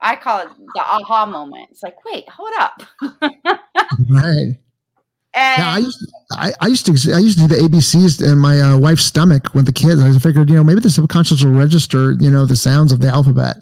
I 0.00 0.16
call 0.16 0.40
it 0.40 0.48
the 0.74 0.80
aha 0.80 1.26
moment. 1.26 1.68
It's 1.70 1.82
like, 1.82 2.04
wait, 2.04 2.28
hold 2.28 2.52
up. 2.58 2.82
right. 4.10 4.56
And 5.34 5.62
Yeah, 5.62 5.68
I 5.70 5.78
used, 5.78 5.98
to, 6.00 6.06
I, 6.32 6.52
I 6.60 6.66
used 6.66 6.86
to 6.86 7.12
I 7.14 7.18
used 7.18 7.38
to 7.38 7.46
do 7.48 7.54
the 7.54 7.62
ABCs 7.62 8.22
in 8.22 8.38
my 8.38 8.60
uh, 8.60 8.78
wife's 8.78 9.04
stomach 9.04 9.54
with 9.54 9.66
the 9.66 9.72
kids. 9.72 10.02
I 10.02 10.12
figured, 10.18 10.50
you 10.50 10.56
know, 10.56 10.64
maybe 10.64 10.80
the 10.80 10.90
subconscious 10.90 11.42
will 11.42 11.52
register, 11.52 12.12
you 12.12 12.30
know, 12.30 12.44
the 12.46 12.56
sounds 12.56 12.92
of 12.92 13.00
the 13.00 13.08
alphabet. 13.08 13.56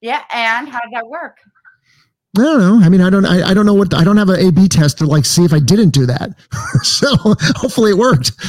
yeah, 0.00 0.22
and 0.32 0.68
how 0.68 0.80
did 0.80 0.92
that 0.94 1.06
work? 1.06 1.36
I 2.38 2.42
don't 2.42 2.58
know. 2.60 2.80
I 2.82 2.88
mean, 2.88 3.02
I 3.02 3.10
don't. 3.10 3.26
I, 3.26 3.50
I 3.50 3.54
don't 3.54 3.66
know 3.66 3.74
what. 3.74 3.92
I 3.92 4.04
don't 4.04 4.16
have 4.16 4.30
an 4.30 4.40
A/B 4.40 4.68
test 4.68 4.98
to 4.98 5.06
like 5.06 5.26
see 5.26 5.44
if 5.44 5.52
I 5.52 5.58
didn't 5.58 5.90
do 5.90 6.06
that. 6.06 6.30
so 6.82 7.08
hopefully 7.56 7.90
it 7.90 7.98
worked. 7.98 8.32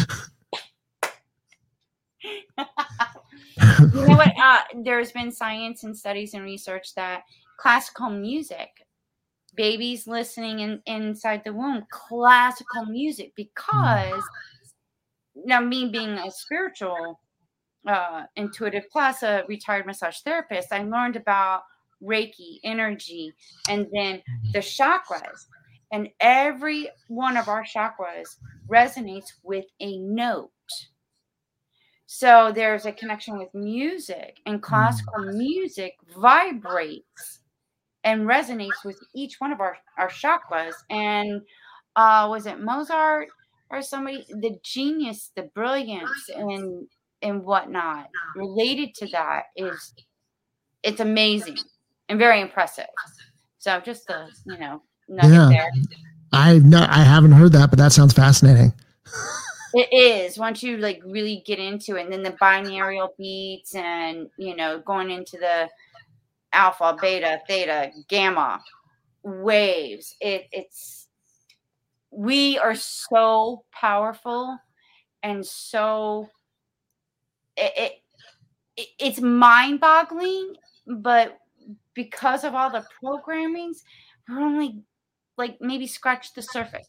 You 3.94 4.08
know 4.08 4.18
what? 4.18 4.34
Uh, 4.38 4.60
there's 4.84 5.12
been 5.12 5.32
science 5.32 5.84
and 5.84 5.96
studies 5.96 6.34
and 6.34 6.44
research 6.44 6.96
that 6.96 7.24
classical 7.58 8.10
music, 8.10 8.70
babies 9.56 10.06
listening 10.08 10.60
in, 10.60 10.82
inside 10.86 11.44
the 11.46 11.54
womb, 11.54 11.86
classical 11.90 12.86
music, 12.86 13.32
because 13.36 14.24
now 15.36 15.62
me 15.62 15.90
being 15.90 16.10
a 16.10 16.30
spiritual, 16.32 17.22
uh, 17.88 18.24
intuitive 18.36 18.84
plus 18.92 19.24
a 19.24 19.44
retired 19.48 19.86
massage 19.86 20.18
therapist, 20.20 20.74
I 20.74 20.84
learned 20.84 21.16
about 21.16 21.62
Reiki 22.04 22.60
energy 22.64 23.34
and 23.70 23.88
then 23.94 24.22
the 24.52 24.60
chakras. 24.60 25.46
And 25.92 26.10
every 26.20 26.90
one 27.08 27.38
of 27.38 27.48
our 27.48 27.64
chakras 27.64 28.38
resonates 28.68 29.34
with 29.44 29.66
a 29.80 30.00
note. 30.00 30.50
So 32.06 32.52
there's 32.54 32.86
a 32.86 32.92
connection 32.92 33.38
with 33.38 33.54
music, 33.54 34.38
and 34.46 34.62
classical 34.62 35.32
music 35.34 35.96
vibrates 36.16 37.40
and 38.04 38.28
resonates 38.28 38.84
with 38.86 39.00
each 39.16 39.40
one 39.40 39.52
of 39.52 39.62
our, 39.62 39.78
our 39.98 40.10
chakras. 40.10 40.74
And 40.90 41.42
uh, 41.96 42.28
was 42.30 42.46
it 42.46 42.60
Mozart 42.60 43.30
or 43.72 43.82
somebody? 43.82 44.26
The 44.30 44.58
genius, 44.64 45.32
the 45.36 45.44
brilliance, 45.56 46.30
and 46.36 46.88
and 47.24 47.44
whatnot 47.44 48.10
related 48.36 48.94
to 48.96 49.08
that 49.08 49.46
is 49.56 49.94
it's 50.84 51.00
amazing 51.00 51.58
and 52.10 52.20
very 52.20 52.42
impressive. 52.42 52.88
So 53.58 53.80
just 53.80 54.08
the 54.08 54.30
you 54.46 54.58
know 54.58 54.82
Yeah. 55.10 55.50
there. 55.50 55.72
I've 56.32 56.66
not. 56.66 56.90
I 56.90 57.04
haven't 57.04 57.34
heard 57.34 57.52
that, 57.54 57.70
but 57.70 57.80
that 57.80 57.92
sounds 57.92 58.14
fascinating. 58.14 58.74
It 59.76 59.92
is 59.92 60.38
once 60.38 60.62
you 60.64 60.78
like 60.78 61.02
really 61.06 61.44
get 61.46 61.60
into 61.60 61.96
it, 61.96 62.04
and 62.04 62.14
then 62.14 62.24
the 62.24 62.32
binaural 62.32 63.10
beats, 63.18 63.76
and 63.76 64.30
you 64.38 64.56
know, 64.56 64.80
going 64.80 65.12
into 65.12 65.38
the 65.38 65.70
alpha, 66.54 66.96
beta, 67.00 67.40
theta, 67.48 67.92
gamma 68.08 68.62
waves. 69.24 70.16
It 70.20 70.48
it's 70.52 71.08
we 72.12 72.60
are 72.60 72.76
so 72.76 73.64
powerful 73.72 74.58
and 75.24 75.44
so 75.44 76.30
it, 77.58 77.74
it, 77.76 77.92
it 78.78 78.88
it's 79.00 79.22
mind-boggling, 79.22 80.56
but 80.88 81.40
because 81.96 82.44
of 82.44 82.54
all 82.54 82.70
the 82.70 82.86
programmings, 83.04 83.78
we're 84.30 84.40
only 84.40 84.84
like 85.38 85.58
maybe 85.62 85.88
scratch 85.88 86.34
the 86.34 86.42
surface. 86.42 86.88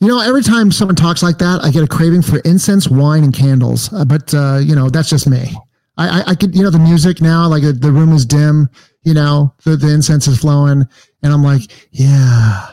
You 0.00 0.08
know, 0.08 0.20
every 0.20 0.42
time 0.42 0.70
someone 0.70 0.96
talks 0.96 1.22
like 1.22 1.38
that, 1.38 1.60
I 1.62 1.70
get 1.70 1.82
a 1.82 1.86
craving 1.86 2.22
for 2.22 2.38
incense, 2.40 2.88
wine, 2.88 3.24
and 3.24 3.32
candles. 3.32 3.92
Uh, 3.92 4.04
but 4.04 4.34
uh, 4.34 4.58
you 4.62 4.74
know, 4.74 4.90
that's 4.90 5.08
just 5.08 5.28
me. 5.28 5.56
I, 5.96 6.20
I, 6.20 6.30
I 6.30 6.34
could, 6.34 6.54
you 6.56 6.62
know, 6.62 6.70
the 6.70 6.78
music 6.78 7.22
now, 7.22 7.46
like 7.48 7.62
uh, 7.62 7.72
the 7.74 7.92
room 7.92 8.12
is 8.12 8.26
dim. 8.26 8.68
You 9.02 9.14
know, 9.14 9.54
the, 9.64 9.76
the 9.76 9.92
incense 9.92 10.26
is 10.26 10.38
flowing, 10.38 10.84
and 11.22 11.32
I'm 11.32 11.42
like, 11.42 11.88
yeah, 11.92 12.70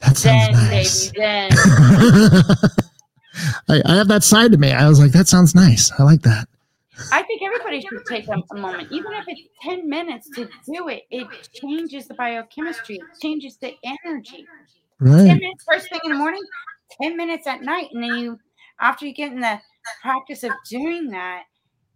that 0.00 0.16
sounds 0.16 0.48
Then, 0.48 0.52
nice. 0.52 1.10
baby, 1.10 1.20
then. 1.20 1.50
I, 3.68 3.82
I 3.84 3.96
have 3.96 4.08
that 4.08 4.24
side 4.24 4.52
to 4.52 4.58
me. 4.58 4.72
I 4.72 4.88
was 4.88 5.00
like, 5.00 5.12
that 5.12 5.28
sounds 5.28 5.54
nice. 5.54 5.90
I 5.98 6.02
like 6.02 6.22
that. 6.22 6.48
I 7.12 7.22
think 7.22 7.42
everybody 7.42 7.80
should 7.80 8.04
take 8.06 8.28
a, 8.28 8.34
a 8.52 8.56
moment, 8.58 8.90
even 8.92 9.12
if 9.12 9.24
it's 9.28 9.42
10 9.62 9.88
minutes 9.88 10.28
to 10.30 10.48
do 10.66 10.88
it. 10.88 11.04
It 11.10 11.26
changes 11.54 12.06
the 12.08 12.14
biochemistry, 12.14 12.96
it 12.96 13.20
changes 13.22 13.56
the 13.58 13.74
energy. 14.04 14.46
10 15.26 15.38
minutes 15.38 15.64
first 15.70 15.88
thing 15.90 16.00
in 16.04 16.12
the 16.12 16.18
morning, 16.18 16.42
10 17.00 17.16
minutes 17.16 17.46
at 17.46 17.62
night. 17.62 17.88
And 17.92 18.02
then 18.02 18.14
you, 18.14 18.38
after 18.80 19.06
you 19.06 19.14
get 19.14 19.32
in 19.32 19.40
the 19.40 19.60
practice 20.02 20.42
of 20.42 20.52
doing 20.68 21.08
that, 21.10 21.44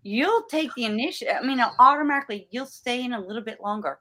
you'll 0.03 0.45
take 0.45 0.75
the 0.75 0.85
initiative. 0.85 1.37
I 1.41 1.45
mean, 1.47 1.61
automatically, 1.79 2.49
you'll 2.51 2.67
stay 2.67 3.05
in 3.05 3.13
a 3.13 3.21
little 3.21 3.43
bit 3.43 3.61
longer 3.61 3.99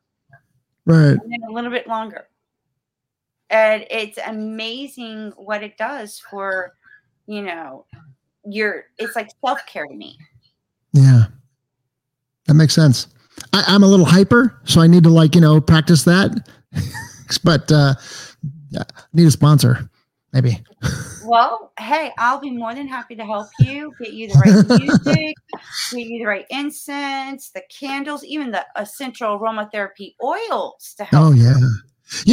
Right. 0.86 1.12
and 1.12 1.32
then 1.32 1.44
a 1.50 1.52
little 1.52 1.72
bit 1.72 1.88
longer. 1.88 2.28
And 3.50 3.86
it's 3.90 4.18
amazing 4.26 5.34
what 5.36 5.64
it 5.64 5.78
does 5.78 6.20
for, 6.30 6.74
you 7.28 7.42
know, 7.42 7.86
your, 8.46 8.86
it's 8.98 9.16
like 9.16 9.30
self 9.46 9.66
care 9.66 9.86
to 9.86 9.94
me. 9.94 10.18
Yeah. 10.94 11.26
That 12.48 12.56
makes 12.56 12.74
sense. 12.74 13.08
I, 13.54 13.64
I'm 13.68 13.84
a 13.84 13.88
little 13.88 14.06
hyper, 14.06 14.60
so 14.66 14.82
I 14.82 14.88
need 14.88 15.04
to 15.04 15.10
like, 15.10 15.36
you 15.36 15.42
know, 15.42 15.62
practice 15.62 16.04
that. 16.04 16.48
but 17.44 17.72
uh 17.72 17.96
I 18.78 18.84
need 19.14 19.28
a 19.28 19.32
sponsor, 19.32 19.90
maybe. 20.34 20.64
Well, 21.24 21.72
hey, 21.80 22.12
I'll 22.18 22.40
be 22.40 22.50
more 22.50 22.74
than 22.74 22.88
happy 22.88 23.16
to 23.16 23.24
help 23.24 23.48
you 23.60 23.94
get 24.02 24.14
you 24.14 24.28
the 24.28 24.40
right 24.40 24.80
music, 24.82 25.36
get 25.92 26.08
you 26.08 26.20
the 26.20 26.26
right 26.26 26.46
incense, 26.50 27.52
the 27.52 27.62
candles, 27.70 28.24
even 28.26 28.52
the 28.52 28.66
essential 28.76 29.40
aromatherapy 29.40 30.16
oils 30.22 30.96
to 30.98 31.06
help. 31.06 31.28
Oh 31.28 31.32
yeah. 31.32 31.58
You 31.58 31.70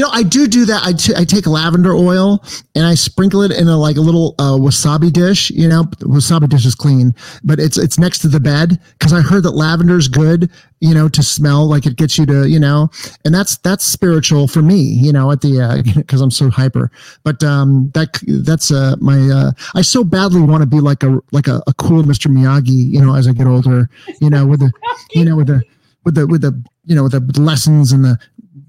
know, 0.00 0.08
I 0.10 0.22
do 0.22 0.46
do 0.46 0.64
that. 0.66 0.82
I, 0.84 0.92
t- 0.92 1.14
I 1.16 1.24
take 1.24 1.46
lavender 1.46 1.94
oil 1.94 2.42
and 2.74 2.84
I 2.84 2.94
sprinkle 2.94 3.42
it 3.42 3.52
in 3.52 3.68
a 3.68 3.76
like 3.76 3.96
a 3.96 4.00
little 4.00 4.34
uh, 4.38 4.56
wasabi 4.56 5.12
dish. 5.12 5.50
You 5.50 5.68
know, 5.68 5.84
wasabi 6.00 6.48
dish 6.48 6.66
is 6.66 6.74
clean, 6.74 7.14
but 7.44 7.58
it's 7.58 7.78
it's 7.78 7.98
next 7.98 8.20
to 8.20 8.28
the 8.28 8.40
bed 8.40 8.80
because 8.98 9.12
I 9.12 9.20
heard 9.20 9.44
that 9.44 9.54
lavender's 9.54 10.08
good. 10.08 10.50
You 10.80 10.94
know, 10.94 11.08
to 11.08 11.22
smell 11.22 11.68
like 11.68 11.86
it 11.86 11.96
gets 11.96 12.18
you 12.18 12.26
to 12.26 12.48
you 12.48 12.60
know, 12.60 12.90
and 13.24 13.34
that's 13.34 13.56
that's 13.58 13.84
spiritual 13.84 14.48
for 14.48 14.62
me. 14.62 14.78
You 14.78 15.12
know, 15.12 15.30
at 15.30 15.40
the 15.40 15.82
because 15.96 16.20
I'm 16.20 16.30
so 16.30 16.50
hyper. 16.50 16.90
But 17.24 17.42
um, 17.42 17.90
that 17.94 18.18
that's 18.44 18.70
uh 18.70 18.96
my 19.00 19.18
uh, 19.18 19.52
I 19.74 19.82
so 19.82 20.04
badly 20.04 20.40
want 20.42 20.62
to 20.62 20.66
be 20.66 20.80
like 20.80 21.02
a 21.02 21.20
like 21.32 21.48
a, 21.48 21.62
a 21.66 21.74
cool 21.74 22.02
Mr. 22.02 22.30
Miyagi. 22.30 22.92
You 22.92 23.00
know, 23.00 23.14
as 23.14 23.26
I 23.28 23.32
get 23.32 23.46
older. 23.46 23.88
You 24.20 24.30
know, 24.30 24.46
with 24.46 24.60
the 24.60 24.72
you 25.14 25.24
know 25.24 25.36
with 25.36 25.48
the 25.48 25.62
with 26.04 26.14
the 26.14 26.26
with 26.26 26.40
the 26.40 26.62
you 26.84 26.94
know 26.94 27.04
with 27.04 27.12
the 27.12 27.40
lessons 27.40 27.92
and 27.92 28.04
the 28.04 28.18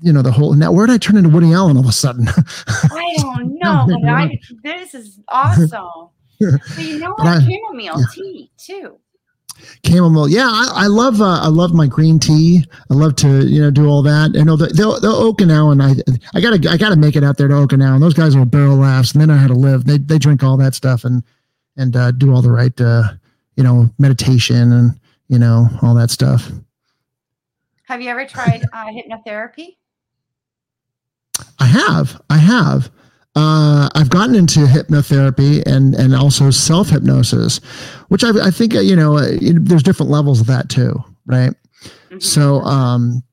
you 0.02 0.14
know 0.14 0.22
the 0.22 0.32
whole 0.32 0.54
now 0.54 0.72
where 0.72 0.86
did 0.88 0.94
i 0.94 0.98
turn 0.98 1.18
into 1.18 1.30
woody 1.30 1.52
allen 1.54 1.76
all 1.78 1.84
of 1.84 1.90
a 1.90 1.92
sudden 1.92 2.28
I 2.68 3.16
don't 3.18 3.58
know, 3.60 3.86
but 3.88 4.10
I, 4.10 4.40
this 4.64 4.94
is 4.94 5.20
awesome. 5.30 5.70
So 6.40 6.52
you 6.78 7.00
know 7.00 7.12
what? 7.18 7.28
I- 7.28 7.40
Chamomile 7.42 8.00
yeah. 8.00 8.06
tea 8.14 8.52
too. 8.58 8.98
chamomile 9.86 10.30
yeah 10.30 10.48
i, 10.50 10.84
I 10.86 10.88
love 10.88 11.20
uh, 11.22 11.40
i 11.42 11.48
love 11.50 11.74
my 11.74 11.86
green 11.86 12.18
tea 12.18 12.64
i 12.90 12.94
love 12.94 13.18
to 13.18 13.46
you 13.46 13.60
know 13.62 13.70
do 13.72 13.88
all 13.88 14.02
that 14.04 14.32
you 14.34 14.46
know 14.46 14.56
the, 14.56 14.68
the, 14.68 15.00
the 15.02 15.12
okinawan 15.12 15.82
i 15.84 15.92
i 16.34 16.40
gotta 16.40 16.70
i 16.72 16.78
gotta 16.78 16.96
make 16.96 17.18
it 17.18 17.26
out 17.26 17.38
there 17.38 17.50
to 17.50 17.54
okinawa 17.56 18.00
those 18.00 18.14
guys 18.14 18.36
are 18.38 18.46
barrel 18.46 18.78
laughs 18.78 19.12
and 19.12 19.22
they 19.22 19.26
know 19.26 19.36
how 19.36 19.48
to 19.48 19.54
live 19.54 19.84
they, 19.84 19.98
they 19.98 20.18
drink 20.18 20.44
all 20.44 20.56
that 20.56 20.76
stuff 20.76 21.04
and 21.04 21.24
and 21.76 21.96
uh, 21.98 22.12
do 22.12 22.34
all 22.34 22.42
the 22.42 22.52
right 22.52 22.80
uh, 22.80 23.04
you 23.58 23.64
know 23.64 23.90
meditation 24.00 24.72
and 24.72 24.98
you 25.28 25.38
know 25.40 25.68
all 25.82 25.94
that 25.94 26.10
stuff 26.10 26.50
Have 27.84 28.02
you 28.02 28.10
ever 28.10 28.26
tried 28.26 28.64
uh, 28.72 28.86
hypnotherapy? 28.88 29.76
I 31.60 31.66
have. 31.66 32.22
I 32.30 32.38
have. 32.38 32.90
Uh, 33.36 33.90
I've 33.96 34.10
gotten 34.10 34.36
into 34.36 34.62
hypnotherapy 34.62 35.64
and 35.66 35.94
and 35.96 36.16
also 36.16 36.50
self 36.50 36.90
hypnosis, 36.90 37.58
which 38.08 38.24
I, 38.24 38.30
I 38.48 38.52
think 38.52 38.76
uh, 38.76 38.80
you 38.80 38.96
know 38.96 39.18
uh, 39.18 39.38
there's 39.42 39.84
different 39.84 40.12
levels 40.12 40.42
of 40.42 40.48
that 40.48 40.70
too, 40.70 41.02
right? 41.26 41.54
Mhm. 42.10 42.22
So 42.24 42.62
um, 42.62 43.24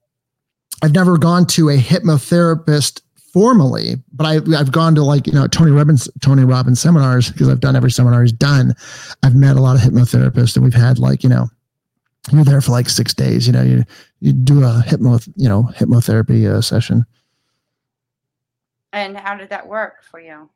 I've 0.83 0.93
never 0.93 1.17
gone 1.19 1.47
to 1.47 1.71
a 1.71 1.77
hypnotherapist 1.79 3.01
formally, 3.33 3.97
but 4.13 4.25
I, 4.25 4.59
I've 4.59 4.73
gone 4.73 4.95
to 4.95 5.03
like, 5.03 5.27
you 5.27 5.33
know, 5.33 5.47
Tony 5.47 5.71
Robbins, 5.71 6.09
Tony 6.23 6.45
Robbins 6.45 6.81
seminars 6.81 7.31
because 7.31 7.49
I've 7.49 7.61
done 7.61 7.77
every 7.77 7.91
seminar 7.91 8.23
he's 8.23 8.33
done. 8.33 8.75
I've 9.23 9.35
met 9.35 9.57
a 9.57 9.61
lot 9.61 9.77
of 9.77 9.83
hypnotherapists 9.83 10.57
and 10.57 10.65
we've 10.65 10.73
had 10.73 10.99
like, 10.99 11.23
you 11.23 11.29
know, 11.29 11.49
you're 12.33 12.45
there 12.45 12.61
for 12.61 12.73
like 12.73 12.89
six 12.89 13.13
days, 13.13 13.47
you 13.47 13.53
know, 13.53 13.63
you, 13.63 13.85
you 14.21 14.33
do 14.33 14.65
a 14.65 14.81
hypno, 14.87 15.19
you 15.37 15.49
know, 15.49 15.65
hypnotherapy 15.75 16.47
uh, 16.51 16.63
session. 16.63 17.05
And 18.97 19.15
how 19.15 19.37
did 19.37 19.51
that 19.51 19.67
work 19.67 20.03
for 20.03 20.19
you? 20.19 20.49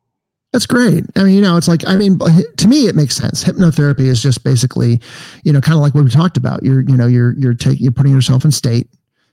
That's 0.52 0.64
great. 0.64 1.04
I 1.14 1.24
mean, 1.24 1.34
you 1.34 1.42
know, 1.42 1.58
it's 1.58 1.68
like, 1.68 1.86
I 1.86 1.94
mean, 1.94 2.18
to 2.56 2.66
me, 2.66 2.86
it 2.88 2.96
makes 2.96 3.14
sense. 3.14 3.44
Hypnotherapy 3.44 4.06
is 4.06 4.22
just 4.22 4.42
basically, 4.42 4.98
you 5.44 5.52
know, 5.52 5.60
kind 5.60 5.76
of 5.76 5.82
like 5.82 5.94
what 5.94 6.04
we 6.04 6.10
talked 6.10 6.38
about. 6.38 6.62
You're, 6.62 6.80
you 6.80 6.96
know, 6.96 7.06
you're, 7.06 7.34
you're 7.34 7.54
taking, 7.54 7.84
you're 7.84 7.92
putting 7.92 8.12
yourself 8.12 8.44
in 8.46 8.50
state, 8.50 8.88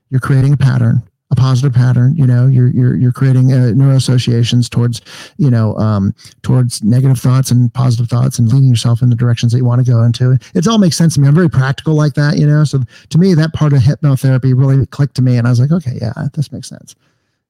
you're 0.09 0.19
creating 0.19 0.51
a 0.51 0.57
pattern, 0.57 1.01
a 1.31 1.35
positive 1.35 1.73
pattern. 1.73 2.15
You 2.17 2.27
know, 2.27 2.47
you're, 2.47 2.67
you're, 2.67 2.95
you're 2.95 3.13
creating 3.13 3.53
uh, 3.53 3.71
neuro 3.71 3.95
associations 3.95 4.67
towards, 4.67 5.01
you 5.37 5.49
know, 5.49 5.75
um, 5.77 6.13
towards 6.43 6.83
negative 6.83 7.17
thoughts 7.17 7.49
and 7.49 7.73
positive 7.73 8.09
thoughts 8.09 8.37
and 8.37 8.51
leading 8.51 8.69
yourself 8.69 9.01
in 9.01 9.09
the 9.09 9.15
directions 9.15 9.53
that 9.53 9.57
you 9.57 9.65
want 9.65 9.83
to 9.83 9.89
go 9.89 10.03
into. 10.03 10.37
It 10.53 10.67
all 10.67 10.77
makes 10.79 10.97
sense 10.97 11.15
to 11.15 11.21
me. 11.21 11.29
I'm 11.29 11.33
very 11.33 11.49
practical 11.49 11.95
like 11.95 12.13
that, 12.15 12.37
you 12.37 12.45
know? 12.45 12.65
So 12.65 12.83
to 13.09 13.17
me, 13.17 13.33
that 13.35 13.53
part 13.53 13.71
of 13.71 13.79
hypnotherapy 13.79 14.53
really 14.53 14.85
clicked 14.85 15.15
to 15.15 15.21
me. 15.21 15.37
And 15.37 15.47
I 15.47 15.49
was 15.49 15.59
like, 15.59 15.71
okay, 15.71 15.97
yeah, 15.99 16.13
this 16.33 16.51
makes 16.51 16.67
sense, 16.67 16.93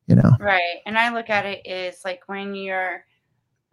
you 0.08 0.16
know? 0.16 0.32
Right. 0.40 0.78
And 0.86 0.98
I 0.98 1.14
look 1.14 1.30
at 1.30 1.46
it 1.46 1.66
is 1.66 2.02
like 2.04 2.22
when 2.28 2.56
you're, 2.56 3.06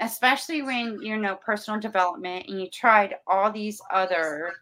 especially 0.00 0.62
when 0.62 1.00
you 1.00 1.16
know 1.16 1.36
personal 1.36 1.78
development 1.78 2.46
and 2.48 2.60
you 2.60 2.68
tried 2.68 3.14
all 3.26 3.50
these 3.50 3.80
other 3.92 4.52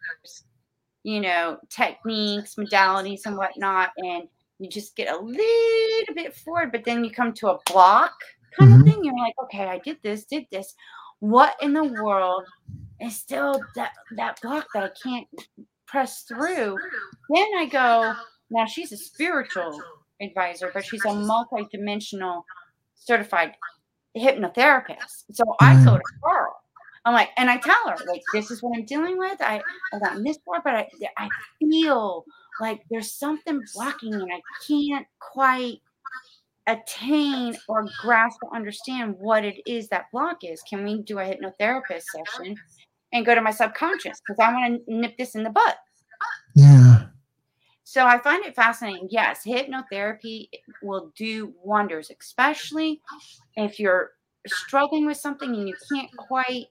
you 1.03 1.19
know 1.19 1.57
techniques 1.69 2.55
modalities 2.55 3.25
and 3.25 3.35
whatnot 3.35 3.89
and 3.97 4.27
you 4.59 4.69
just 4.69 4.95
get 4.95 5.13
a 5.13 5.17
little 5.17 6.15
bit 6.15 6.35
forward 6.35 6.71
but 6.71 6.83
then 6.85 7.03
you 7.03 7.11
come 7.11 7.33
to 7.33 7.49
a 7.49 7.59
block 7.65 8.13
kind 8.57 8.71
mm-hmm. 8.71 8.81
of 8.81 8.87
thing 8.87 9.03
you're 9.03 9.17
like 9.17 9.33
okay 9.43 9.65
i 9.65 9.79
did 9.79 9.97
this 10.03 10.25
did 10.25 10.45
this 10.51 10.75
what 11.19 11.55
in 11.61 11.73
the 11.73 11.83
world 11.83 12.43
is 13.01 13.15
still 13.15 13.59
that 13.75 13.91
that 14.15 14.39
block 14.41 14.67
that 14.73 14.83
i 14.83 14.91
can't 15.03 15.27
press 15.87 16.23
through 16.23 16.77
then 17.29 17.47
i 17.57 17.65
go 17.65 18.13
now 18.49 18.65
she's 18.65 18.91
a 18.91 18.97
spiritual 18.97 19.81
advisor 20.21 20.71
but 20.73 20.85
she's 20.85 21.03
a 21.05 21.13
multi-dimensional 21.13 22.45
certified 22.95 23.53
hypnotherapist. 24.17 25.25
So 25.31 25.43
I 25.59 25.75
mm. 25.75 25.85
go 25.85 25.97
to 25.97 26.03
her. 26.23 26.47
I'm 27.05 27.13
like, 27.13 27.29
and 27.35 27.49
I 27.49 27.57
tell 27.57 27.89
her, 27.89 27.97
like, 28.07 28.21
this 28.31 28.49
is 28.49 28.63
what 28.63 28.77
I'm 28.77 28.85
dealing 28.85 29.17
with. 29.17 29.41
I, 29.41 29.61
I 29.93 29.99
got 29.99 30.23
this 30.23 30.37
for, 30.45 30.61
but 30.63 30.73
I, 30.73 30.87
I 31.17 31.27
feel 31.59 32.23
like 32.61 32.81
there's 32.89 33.11
something 33.11 33.61
blocking 33.75 34.13
and 34.13 34.31
I 34.31 34.41
can't 34.65 35.05
quite 35.19 35.81
attain 36.67 37.57
or 37.67 37.85
grasp 37.99 38.37
or 38.41 38.55
understand 38.55 39.15
what 39.19 39.43
it 39.43 39.61
is 39.65 39.89
that 39.89 40.05
block 40.13 40.43
is. 40.43 40.61
Can 40.61 40.85
we 40.85 41.01
do 41.01 41.19
a 41.19 41.23
hypnotherapist 41.23 42.03
session 42.03 42.55
and 43.11 43.25
go 43.25 43.35
to 43.35 43.41
my 43.41 43.51
subconscious? 43.51 44.21
Because 44.25 44.39
I 44.39 44.53
want 44.53 44.85
to 44.87 44.93
nip 44.95 45.17
this 45.17 45.35
in 45.35 45.43
the 45.43 45.49
butt. 45.49 45.77
Yeah. 46.55 46.92
So 47.93 48.07
I 48.07 48.17
find 48.17 48.43
it 48.43 48.55
fascinating. 48.55 49.07
Yes, 49.11 49.43
hypnotherapy 49.45 50.49
will 50.81 51.11
do 51.15 51.53
wonders, 51.63 52.09
especially 52.19 53.01
if 53.55 53.79
you're 53.79 54.13
struggling 54.47 55.05
with 55.05 55.17
something 55.17 55.53
and 55.53 55.67
you 55.67 55.75
can't 55.91 56.09
quite. 56.17 56.65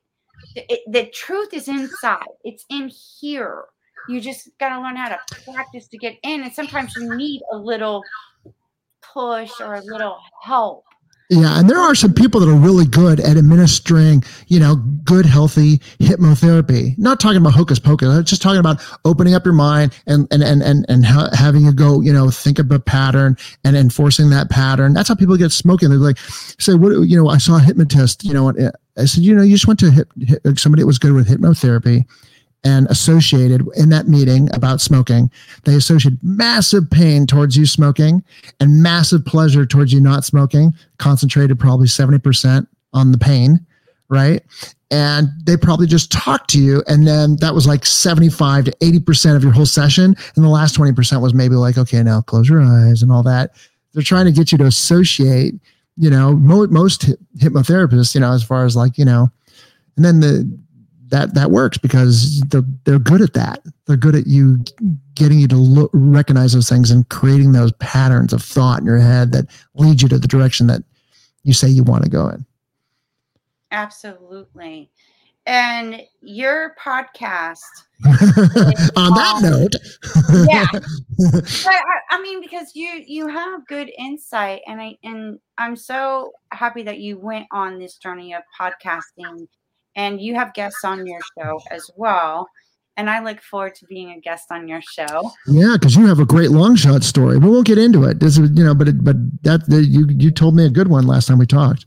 It, 0.56 0.80
the 0.90 1.06
truth 1.14 1.54
is 1.54 1.68
inside. 1.68 2.26
It's 2.42 2.64
in 2.70 2.90
here. 3.20 3.66
You 4.08 4.20
just 4.20 4.48
got 4.58 4.70
to 4.70 4.80
learn 4.82 4.96
how 4.96 5.10
to 5.10 5.18
practice 5.44 5.86
to 5.86 5.96
get 5.96 6.16
in, 6.24 6.42
and 6.42 6.52
sometimes 6.52 6.96
you 6.96 7.14
need 7.14 7.40
a 7.52 7.56
little 7.56 8.02
push 9.14 9.52
or 9.60 9.74
a 9.74 9.84
little 9.84 10.18
help 10.42 10.86
yeah, 11.32 11.58
and 11.58 11.70
there 11.70 11.78
are 11.78 11.94
some 11.94 12.12
people 12.12 12.40
that 12.40 12.48
are 12.48 12.54
really 12.54 12.84
good 12.84 13.18
at 13.18 13.38
administering, 13.38 14.22
you 14.48 14.60
know, 14.60 14.76
good, 15.04 15.24
healthy 15.24 15.78
hypnotherapy. 15.98 16.96
Not 16.98 17.20
talking 17.20 17.38
about 17.38 17.54
hocus 17.54 17.78
pocus. 17.78 18.08
I'm 18.08 18.24
just 18.24 18.42
talking 18.42 18.60
about 18.60 18.82
opening 19.06 19.34
up 19.34 19.46
your 19.46 19.54
mind 19.54 19.98
and 20.06 20.28
and 20.30 20.42
and 20.42 20.62
and 20.62 20.84
and 20.90 21.06
ha- 21.06 21.30
having 21.32 21.64
you 21.64 21.72
go, 21.72 22.02
you 22.02 22.12
know, 22.12 22.28
think 22.28 22.58
of 22.58 22.70
a 22.70 22.78
pattern 22.78 23.38
and 23.64 23.76
enforcing 23.76 24.28
that 24.28 24.50
pattern. 24.50 24.92
That's 24.92 25.08
how 25.08 25.14
people 25.14 25.38
get 25.38 25.52
smoking. 25.52 25.88
They're 25.88 25.98
like, 25.98 26.18
say, 26.18 26.74
what, 26.74 26.90
you 27.08 27.16
know, 27.16 27.30
I 27.30 27.38
saw 27.38 27.56
a 27.56 27.60
hypnotist. 27.60 28.24
You 28.24 28.34
know, 28.34 28.50
uh, 28.50 28.70
I 28.98 29.06
said, 29.06 29.24
you 29.24 29.34
know, 29.34 29.42
you 29.42 29.54
just 29.54 29.66
went 29.66 29.80
to 29.80 29.90
hip, 29.90 30.12
hip, 30.20 30.58
somebody 30.58 30.82
that 30.82 30.86
was 30.86 30.98
good 30.98 31.12
with 31.12 31.28
hypnotherapy 31.28 32.04
and 32.64 32.86
associated 32.88 33.66
in 33.76 33.88
that 33.88 34.06
meeting 34.06 34.48
about 34.54 34.80
smoking, 34.80 35.30
they 35.64 35.74
associated 35.74 36.18
massive 36.22 36.88
pain 36.90 37.26
towards 37.26 37.56
you 37.56 37.66
smoking 37.66 38.22
and 38.60 38.82
massive 38.82 39.24
pleasure 39.24 39.66
towards 39.66 39.92
you 39.92 40.00
not 40.00 40.24
smoking, 40.24 40.72
concentrated 40.98 41.58
probably 41.58 41.86
70% 41.86 42.66
on 42.92 43.12
the 43.12 43.18
pain, 43.18 43.64
right? 44.08 44.42
And 44.90 45.28
they 45.44 45.56
probably 45.56 45.86
just 45.86 46.12
talked 46.12 46.50
to 46.50 46.60
you. 46.60 46.84
And 46.86 47.06
then 47.06 47.36
that 47.36 47.54
was 47.54 47.66
like 47.66 47.84
75 47.84 48.66
to 48.66 48.70
80% 48.72 49.36
of 49.36 49.42
your 49.42 49.52
whole 49.52 49.66
session. 49.66 50.14
And 50.36 50.44
the 50.44 50.48
last 50.48 50.76
20% 50.76 51.20
was 51.20 51.34
maybe 51.34 51.54
like, 51.54 51.78
okay, 51.78 52.02
now 52.02 52.20
close 52.20 52.48
your 52.48 52.62
eyes 52.62 53.02
and 53.02 53.10
all 53.10 53.22
that. 53.22 53.52
They're 53.94 54.02
trying 54.02 54.26
to 54.26 54.32
get 54.32 54.52
you 54.52 54.58
to 54.58 54.66
associate, 54.66 55.54
you 55.96 56.10
know, 56.10 56.34
most 56.34 57.10
hypnotherapists, 57.38 58.14
you 58.14 58.20
know, 58.20 58.32
as 58.32 58.44
far 58.44 58.64
as 58.64 58.76
like, 58.76 58.98
you 58.98 59.04
know, 59.04 59.30
and 59.96 60.04
then 60.04 60.20
the 60.20 60.58
that 61.12 61.34
that 61.34 61.50
works 61.50 61.76
because 61.76 62.40
they're 62.48 62.64
they're 62.84 62.98
good 62.98 63.20
at 63.20 63.34
that. 63.34 63.60
They're 63.86 63.98
good 63.98 64.16
at 64.16 64.26
you 64.26 64.64
getting 65.14 65.38
you 65.38 65.46
to 65.48 65.56
look, 65.56 65.90
recognize 65.92 66.54
those 66.54 66.70
things 66.70 66.90
and 66.90 67.06
creating 67.10 67.52
those 67.52 67.70
patterns 67.72 68.32
of 68.32 68.42
thought 68.42 68.80
in 68.80 68.86
your 68.86 68.98
head 68.98 69.30
that 69.32 69.44
lead 69.74 70.00
you 70.00 70.08
to 70.08 70.18
the 70.18 70.26
direction 70.26 70.66
that 70.68 70.82
you 71.44 71.52
say 71.52 71.68
you 71.68 71.84
want 71.84 72.02
to 72.04 72.10
go 72.10 72.28
in. 72.28 72.46
Absolutely. 73.70 74.90
And 75.44 76.00
your 76.22 76.74
podcast. 76.82 77.60
On 78.96 79.12
that 79.14 79.40
note, 79.42 79.74
yeah. 80.48 80.66
I, 81.66 81.82
I 82.10 82.22
mean, 82.22 82.40
because 82.40 82.74
you 82.74 83.04
you 83.06 83.28
have 83.28 83.66
good 83.66 83.92
insight, 83.96 84.62
and 84.66 84.80
I 84.80 84.96
and 85.04 85.38
I'm 85.58 85.76
so 85.76 86.32
happy 86.50 86.82
that 86.84 86.98
you 86.98 87.18
went 87.18 87.46
on 87.52 87.78
this 87.78 87.98
journey 87.98 88.34
of 88.34 88.42
podcasting 88.58 89.46
and 89.96 90.20
you 90.20 90.34
have 90.34 90.54
guests 90.54 90.84
on 90.84 91.06
your 91.06 91.20
show 91.38 91.60
as 91.70 91.90
well. 91.96 92.48
And 92.96 93.08
I 93.08 93.22
look 93.22 93.40
forward 93.40 93.74
to 93.76 93.86
being 93.86 94.10
a 94.10 94.20
guest 94.20 94.52
on 94.52 94.68
your 94.68 94.82
show. 94.82 95.30
Yeah, 95.46 95.76
because 95.80 95.96
you 95.96 96.06
have 96.06 96.18
a 96.18 96.26
great 96.26 96.50
long 96.50 96.76
shot 96.76 97.02
story. 97.02 97.38
We 97.38 97.48
won't 97.48 97.66
get 97.66 97.78
into 97.78 98.04
it. 98.04 98.20
This 98.20 98.36
is, 98.36 98.50
you 98.52 98.64
know, 98.64 98.74
but 98.74 98.88
it, 98.88 99.02
but 99.02 99.16
that 99.44 99.62
you 99.68 100.06
you 100.10 100.30
told 100.30 100.54
me 100.54 100.66
a 100.66 100.70
good 100.70 100.88
one 100.88 101.06
last 101.06 101.28
time 101.28 101.38
we 101.38 101.46
talked. 101.46 101.86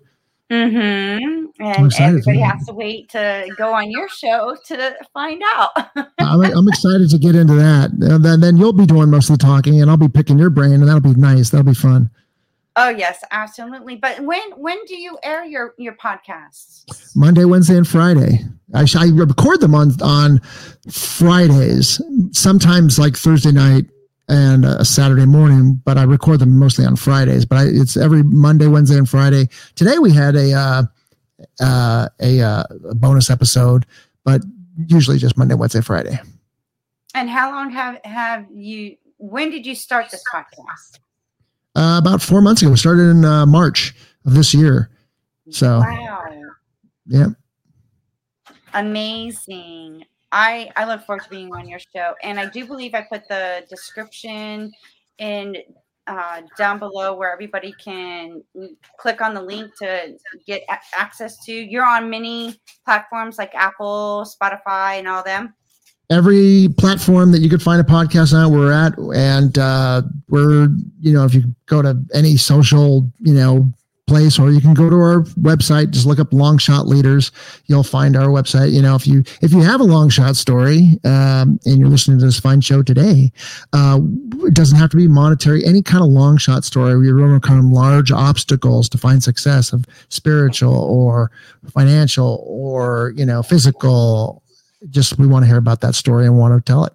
Mm-hmm. 0.51 1.45
And 1.57 1.93
everybody 1.99 2.39
has 2.39 2.65
to 2.65 2.73
wait 2.73 3.09
to 3.09 3.49
go 3.57 3.73
on 3.73 3.89
your 3.89 4.09
show 4.09 4.57
to 4.65 4.95
find 5.13 5.41
out. 5.55 5.69
I'm, 6.19 6.41
I'm, 6.43 6.67
excited 6.67 7.09
to 7.11 7.17
get 7.17 7.33
into 7.33 7.55
that. 7.55 7.91
And 7.91 8.25
then, 8.25 8.41
then 8.41 8.57
you'll 8.57 8.73
be 8.73 8.85
doing 8.85 9.09
most 9.09 9.29
of 9.29 9.39
the 9.39 9.45
talking, 9.45 9.81
and 9.81 9.89
I'll 9.89 9.97
be 9.97 10.09
picking 10.09 10.37
your 10.37 10.49
brain, 10.49 10.73
and 10.73 10.87
that'll 10.87 10.99
be 10.99 11.15
nice. 11.15 11.49
That'll 11.49 11.65
be 11.65 11.73
fun. 11.73 12.09
Oh 12.77 12.89
yes, 12.89 13.23
absolutely. 13.31 13.95
But 13.95 14.19
when 14.21 14.51
when 14.57 14.83
do 14.85 14.97
you 14.97 15.17
air 15.23 15.45
your 15.45 15.73
your 15.77 15.93
podcasts? 15.93 17.15
Monday, 17.15 17.45
Wednesday, 17.45 17.77
and 17.77 17.87
Friday. 17.87 18.39
I, 18.73 18.85
I 18.97 19.07
record 19.13 19.61
them 19.61 19.73
on 19.73 19.91
on 20.01 20.41
Fridays, 20.91 22.01
sometimes 22.31 22.99
like 22.99 23.15
Thursday 23.15 23.51
night 23.51 23.85
and 24.27 24.65
a 24.65 24.83
Saturday 24.83 25.25
morning, 25.25 25.81
but 25.85 25.97
I 25.97 26.03
record 26.03 26.39
them 26.39 26.57
mostly 26.57 26.85
on 26.85 26.95
Fridays. 26.95 27.45
But 27.45 27.59
I, 27.59 27.63
it's 27.67 27.95
every 27.95 28.23
Monday, 28.23 28.67
Wednesday, 28.67 28.97
and 28.97 29.07
Friday. 29.07 29.47
Today 29.75 29.99
we 29.99 30.11
had 30.11 30.35
a 30.35 30.53
uh, 30.53 30.83
uh, 31.61 32.09
a, 32.21 32.41
uh, 32.41 32.63
a 32.89 32.95
bonus 32.95 33.29
episode, 33.29 33.85
but 34.23 34.41
usually 34.87 35.17
just 35.17 35.37
Monday, 35.37 35.55
Wednesday, 35.55 35.81
Friday. 35.81 36.19
And 37.13 37.29
how 37.29 37.51
long 37.51 37.69
have 37.69 37.99
have 38.03 38.47
you? 38.51 38.97
When 39.17 39.49
did 39.49 39.65
you 39.65 39.75
start 39.75 40.09
this 40.09 40.23
podcast? 40.31 40.99
Uh, 41.75 41.97
about 41.99 42.21
four 42.21 42.41
months 42.41 42.61
ago. 42.61 42.71
We 42.71 42.77
started 42.77 43.09
in 43.09 43.25
uh, 43.25 43.45
March 43.45 43.93
of 44.25 44.33
this 44.33 44.53
year. 44.53 44.89
So, 45.49 45.79
wow. 45.79 46.23
Yeah. 47.05 47.27
Amazing. 48.73 50.05
I, 50.31 50.69
I 50.75 50.85
look 50.85 51.05
forward 51.05 51.23
to 51.23 51.29
being 51.29 51.53
on 51.53 51.69
your 51.69 51.79
show. 51.79 52.13
And 52.23 52.39
I 52.39 52.47
do 52.47 52.65
believe 52.65 52.93
I 52.93 53.01
put 53.01 53.27
the 53.27 53.65
description 53.69 54.71
in 55.17 55.57
uh, 56.07 56.41
down 56.57 56.77
below 56.77 57.15
where 57.15 57.31
everybody 57.31 57.73
can 57.73 58.43
click 58.97 59.21
on 59.21 59.33
the 59.33 59.41
link 59.41 59.71
to 59.77 60.17
get 60.45 60.63
a- 60.69 60.97
access 60.97 61.43
to. 61.45 61.53
You're 61.53 61.85
on 61.85 62.09
many 62.09 62.59
platforms 62.83 63.37
like 63.37 63.55
Apple, 63.55 64.25
Spotify, 64.25 64.99
and 64.99 65.07
all 65.07 65.23
them 65.23 65.53
every 66.09 66.69
platform 66.77 67.31
that 67.31 67.39
you 67.39 67.49
could 67.49 67.61
find 67.61 67.81
a 67.81 67.83
podcast 67.83 68.33
on 68.33 68.51
we're 68.51 68.71
at 68.71 68.97
and 69.15 69.57
uh, 69.57 70.01
we're 70.29 70.67
you 70.99 71.13
know 71.13 71.25
if 71.25 71.33
you 71.33 71.43
go 71.65 71.81
to 71.81 71.99
any 72.13 72.37
social 72.37 73.09
you 73.19 73.33
know 73.33 73.67
place 74.07 74.37
or 74.37 74.51
you 74.51 74.61
can 74.61 74.75
go 74.75 74.87
to 74.87 74.95
our 74.95 75.21
website 75.41 75.89
just 75.89 76.05
look 76.05 76.19
up 76.19 76.31
long 76.31 76.59
shot 76.59 76.87
leaders 76.87 77.31
you'll 77.65 77.81
find 77.81 78.15
our 78.15 78.27
website 78.27 78.71
you 78.71 78.79
know 78.79 78.93
if 78.93 79.07
you 79.07 79.23
if 79.41 79.51
you 79.51 79.61
have 79.61 79.81
a 79.81 79.83
long 79.83 80.09
shot 80.09 80.35
story 80.35 80.99
um, 81.05 81.59
and 81.65 81.79
you're 81.79 81.89
listening 81.89 82.19
to 82.19 82.25
this 82.25 82.39
fine 82.39 82.61
show 82.61 82.83
today 82.83 83.31
uh, 83.73 83.99
it 84.45 84.53
doesn't 84.53 84.77
have 84.77 84.89
to 84.91 84.97
be 84.97 85.07
monetary. 85.07 85.65
Any 85.65 85.81
kind 85.81 86.03
of 86.03 86.09
long 86.09 86.37
shot 86.37 86.63
story 86.63 86.95
where 86.95 87.05
you 87.05 87.23
overcome 87.23 87.71
large 87.71 88.11
obstacles 88.11 88.89
to 88.89 88.97
find 88.97 89.23
success 89.23 89.73
of 89.73 89.85
spiritual 90.09 90.73
or 90.73 91.31
financial 91.71 92.43
or 92.47 93.13
you 93.15 93.25
know 93.25 93.43
physical. 93.43 94.43
Just 94.89 95.17
we 95.17 95.27
want 95.27 95.43
to 95.43 95.47
hear 95.47 95.57
about 95.57 95.81
that 95.81 95.95
story 95.95 96.25
and 96.25 96.37
want 96.37 96.53
to 96.53 96.71
tell 96.71 96.85
it. 96.85 96.93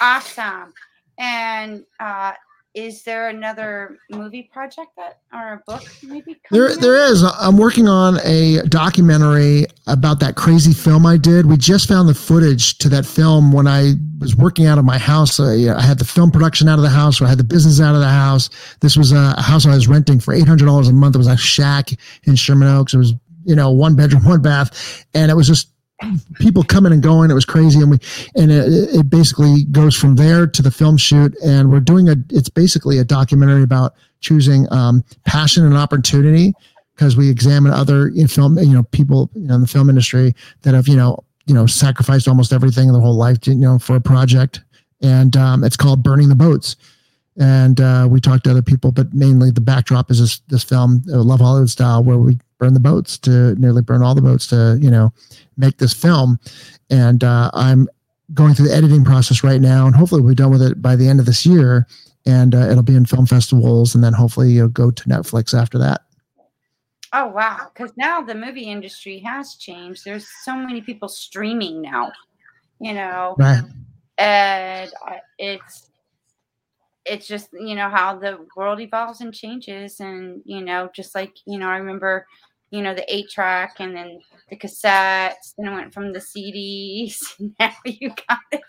Awesome. 0.00 0.72
And 1.18 1.84
uh, 2.00 2.32
is 2.74 3.02
there 3.02 3.28
another 3.28 3.98
movie 4.10 4.48
project 4.50 4.88
that 4.96 5.18
or 5.32 5.52
a 5.54 5.62
book 5.66 5.82
maybe? 6.02 6.40
There, 6.50 6.74
there 6.74 6.96
is. 6.96 7.22
I'm 7.22 7.58
working 7.58 7.86
on 7.86 8.18
a 8.24 8.62
documentary 8.68 9.66
about 9.86 10.20
that 10.20 10.36
crazy 10.36 10.72
film 10.72 11.04
I 11.04 11.18
did. 11.18 11.46
We 11.46 11.58
just 11.58 11.86
found 11.86 12.08
the 12.08 12.14
footage 12.14 12.78
to 12.78 12.88
that 12.88 13.04
film 13.04 13.52
when 13.52 13.66
I 13.66 13.92
was 14.20 14.34
working 14.34 14.66
out 14.66 14.78
of 14.78 14.86
my 14.86 14.96
house. 14.96 15.38
I, 15.38 15.76
I 15.76 15.82
had 15.82 15.98
the 15.98 16.06
film 16.06 16.30
production 16.30 16.66
out 16.66 16.78
of 16.78 16.82
the 16.82 16.88
house. 16.88 17.20
I 17.20 17.28
had 17.28 17.38
the 17.38 17.44
business 17.44 17.80
out 17.80 17.94
of 17.94 18.00
the 18.00 18.08
house. 18.08 18.48
This 18.80 18.96
was 18.96 19.12
a 19.12 19.40
house 19.40 19.66
I 19.66 19.74
was 19.74 19.86
renting 19.86 20.18
for 20.18 20.34
$800 20.34 20.88
a 20.88 20.92
month. 20.92 21.14
It 21.14 21.18
was 21.18 21.26
a 21.26 21.36
shack 21.36 21.90
in 22.24 22.36
Sherman 22.36 22.68
Oaks. 22.68 22.94
It 22.94 22.98
was 22.98 23.12
you 23.44 23.54
know 23.54 23.70
one 23.70 23.94
bedroom, 23.96 24.24
one 24.26 24.42
bath, 24.42 25.04
and 25.14 25.30
it 25.30 25.34
was 25.34 25.46
just 25.46 25.71
people 26.36 26.62
coming 26.62 26.92
and 26.92 27.02
going. 27.02 27.30
It 27.30 27.34
was 27.34 27.44
crazy, 27.44 27.80
and 27.80 27.90
we 27.90 27.98
and 28.34 28.50
it, 28.50 28.94
it, 28.94 29.10
basically 29.10 29.64
goes 29.64 29.96
from 29.96 30.16
there 30.16 30.46
to 30.46 30.62
the 30.62 30.70
film 30.70 30.96
shoot. 30.96 31.34
And 31.44 31.70
we're 31.70 31.80
doing 31.80 32.08
a. 32.08 32.16
It's 32.30 32.48
basically 32.48 32.98
a 32.98 33.04
documentary 33.04 33.62
about 33.62 33.94
choosing 34.20 34.70
um, 34.72 35.04
passion 35.24 35.64
and 35.64 35.76
opportunity 35.76 36.54
because 36.94 37.16
we 37.16 37.30
examine 37.30 37.72
other 37.72 38.08
you 38.08 38.22
know, 38.22 38.28
film 38.28 38.58
you 38.58 38.74
know 38.74 38.82
people 38.84 39.30
you 39.34 39.46
know, 39.46 39.54
in 39.56 39.60
the 39.62 39.66
film 39.66 39.88
industry 39.88 40.34
that 40.62 40.74
have 40.74 40.88
you 40.88 40.96
know 40.96 41.22
you 41.46 41.54
know 41.54 41.66
sacrificed 41.66 42.28
almost 42.28 42.52
everything 42.52 42.88
in 42.88 42.92
their 42.92 43.02
whole 43.02 43.16
life 43.16 43.38
you 43.46 43.54
know 43.54 43.78
for 43.78 43.96
a 43.96 44.00
project. 44.00 44.62
And 45.00 45.36
um, 45.36 45.64
it's 45.64 45.76
called 45.76 46.02
Burning 46.04 46.28
the 46.28 46.36
Boats. 46.36 46.76
And 47.38 47.80
uh, 47.80 48.06
we 48.10 48.20
talked 48.20 48.44
to 48.44 48.50
other 48.50 48.62
people, 48.62 48.92
but 48.92 49.12
mainly 49.14 49.50
the 49.50 49.60
backdrop 49.60 50.10
is 50.10 50.20
this 50.20 50.40
this 50.48 50.62
film, 50.62 51.02
uh, 51.10 51.22
Love 51.22 51.40
Hollywood 51.40 51.70
style, 51.70 52.04
where 52.04 52.18
we 52.18 52.38
burn 52.62 52.74
the 52.74 52.80
boats 52.80 53.18
to 53.18 53.54
nearly 53.56 53.82
burn 53.82 54.02
all 54.02 54.14
the 54.14 54.22
boats 54.22 54.46
to 54.46 54.78
you 54.80 54.90
know 54.90 55.12
make 55.56 55.78
this 55.78 55.92
film. 55.92 56.38
And 56.90 57.24
uh, 57.24 57.50
i'm 57.54 57.88
going 58.34 58.54
through 58.54 58.68
the 58.68 58.74
editing 58.74 59.04
process 59.04 59.44
right 59.44 59.60
now 59.60 59.86
and 59.86 59.94
hopefully 59.94 60.20
we'll 60.20 60.30
be 60.30 60.36
done 60.36 60.50
with 60.50 60.62
it 60.62 60.80
by 60.80 60.96
the 60.96 61.08
end 61.08 61.20
of 61.20 61.26
this 61.26 61.44
year 61.44 61.86
and 62.24 62.54
uh, 62.54 62.68
it'll 62.70 62.82
be 62.82 62.94
in 62.94 63.04
film 63.04 63.26
festivals 63.26 63.94
and 63.94 64.02
then 64.02 64.14
hopefully 64.14 64.50
you'll 64.50 64.68
go 64.68 64.90
to 64.90 65.04
netflix 65.04 65.58
after 65.58 65.76
that. 65.78 66.02
Oh 67.12 67.26
wow. 67.26 67.70
Because 67.74 67.92
now 67.96 68.22
the 68.22 68.34
movie 68.34 68.70
industry 68.70 69.18
has 69.18 69.56
changed. 69.56 70.04
There's 70.04 70.26
so 70.44 70.56
many 70.56 70.80
people 70.80 71.08
streaming 71.08 71.82
now 71.82 72.12
you 72.82 72.92
know? 72.92 73.36
Right. 73.38 73.62
And 74.18 74.92
it's 75.38 75.88
it's 77.04 77.26
just 77.26 77.48
you 77.52 77.74
know 77.74 77.88
how 77.88 78.16
the 78.16 78.46
world 78.56 78.80
evolves 78.80 79.20
and 79.20 79.34
changes 79.34 79.98
and 79.98 80.40
you 80.44 80.60
know 80.60 80.88
just 80.94 81.16
like 81.16 81.36
you 81.46 81.58
know 81.58 81.66
i 81.66 81.76
remember 81.76 82.24
you 82.72 82.80
know, 82.82 82.94
the 82.94 83.14
eight 83.14 83.28
track 83.30 83.76
and 83.78 83.94
then 83.94 84.18
the 84.48 84.56
cassettes. 84.56 85.54
Then 85.56 85.68
it 85.68 85.74
went 85.74 85.94
from 85.94 86.12
the 86.12 86.18
CDs. 86.18 87.18
Now 87.60 87.72
you 87.84 88.08
got 88.28 88.38
it. 88.50 88.60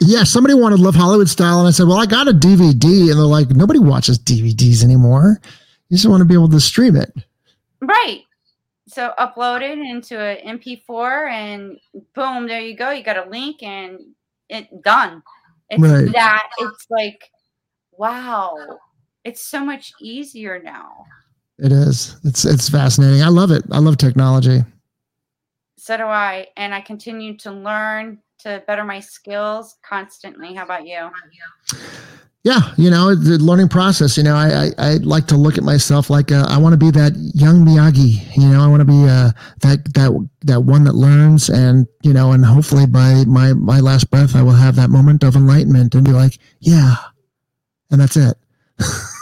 yeah, 0.00 0.22
somebody 0.22 0.54
wanted 0.54 0.78
Love 0.78 0.94
Hollywood 0.94 1.28
style, 1.28 1.58
and 1.58 1.68
I 1.68 1.72
said, 1.72 1.88
"Well, 1.88 1.98
I 1.98 2.06
got 2.06 2.28
a 2.28 2.32
DVD," 2.32 3.10
and 3.10 3.18
they're 3.18 3.26
like, 3.26 3.50
"Nobody 3.50 3.80
watches 3.80 4.18
DVDs 4.18 4.84
anymore. 4.84 5.40
You 5.88 5.96
just 5.96 6.08
want 6.08 6.20
to 6.20 6.24
be 6.24 6.34
able 6.34 6.48
to 6.48 6.60
stream 6.60 6.96
it." 6.96 7.12
Right. 7.82 8.22
So 8.86 9.12
upload 9.18 9.62
it 9.62 9.78
into 9.78 10.18
an 10.18 10.58
MP4, 10.58 11.28
and 11.30 11.78
boom, 12.14 12.46
there 12.46 12.60
you 12.60 12.76
go. 12.76 12.90
You 12.92 13.02
got 13.02 13.26
a 13.26 13.28
link, 13.28 13.62
and 13.62 13.98
it 14.48 14.82
done. 14.82 15.22
It's 15.68 15.82
right. 15.82 16.12
that. 16.12 16.48
It's 16.58 16.86
like, 16.90 17.30
wow. 17.92 18.54
It's 19.24 19.44
so 19.44 19.64
much 19.64 19.92
easier 20.00 20.62
now. 20.62 21.04
It 21.58 21.72
is. 21.72 22.16
It's 22.24 22.44
it's 22.44 22.68
fascinating. 22.68 23.22
I 23.22 23.28
love 23.28 23.50
it. 23.50 23.64
I 23.72 23.78
love 23.78 23.96
technology. 23.96 24.62
So 25.78 25.96
do 25.96 26.04
I, 26.04 26.48
and 26.56 26.74
I 26.74 26.80
continue 26.80 27.36
to 27.38 27.52
learn 27.52 28.18
to 28.40 28.62
better 28.66 28.84
my 28.84 29.00
skills 29.00 29.76
constantly. 29.82 30.54
How 30.54 30.64
about 30.64 30.86
you? 30.86 31.08
Yeah, 32.42 32.60
you 32.76 32.90
know 32.90 33.14
the 33.14 33.38
learning 33.38 33.68
process. 33.68 34.16
You 34.16 34.22
know, 34.22 34.36
I 34.36 34.66
I, 34.66 34.70
I 34.78 34.92
like 34.98 35.26
to 35.28 35.36
look 35.36 35.56
at 35.58 35.64
myself 35.64 36.10
like 36.10 36.30
uh, 36.30 36.46
I 36.48 36.58
want 36.58 36.74
to 36.74 36.76
be 36.76 36.90
that 36.92 37.12
young 37.34 37.64
Miyagi. 37.64 38.36
You 38.36 38.48
know, 38.48 38.62
I 38.62 38.68
want 38.68 38.80
to 38.80 38.84
be 38.84 39.04
uh, 39.08 39.32
that 39.62 39.92
that 39.94 40.28
that 40.42 40.60
one 40.60 40.84
that 40.84 40.94
learns, 40.94 41.48
and 41.48 41.86
you 42.02 42.12
know, 42.12 42.32
and 42.32 42.44
hopefully 42.44 42.86
by 42.86 43.24
my 43.26 43.54
my 43.54 43.80
last 43.80 44.10
breath, 44.10 44.36
I 44.36 44.42
will 44.42 44.52
have 44.52 44.76
that 44.76 44.90
moment 44.90 45.24
of 45.24 45.34
enlightenment 45.34 45.94
and 45.94 46.04
be 46.04 46.12
like, 46.12 46.38
yeah, 46.60 46.96
and 47.90 48.00
that's 48.00 48.16
it. 48.16 48.36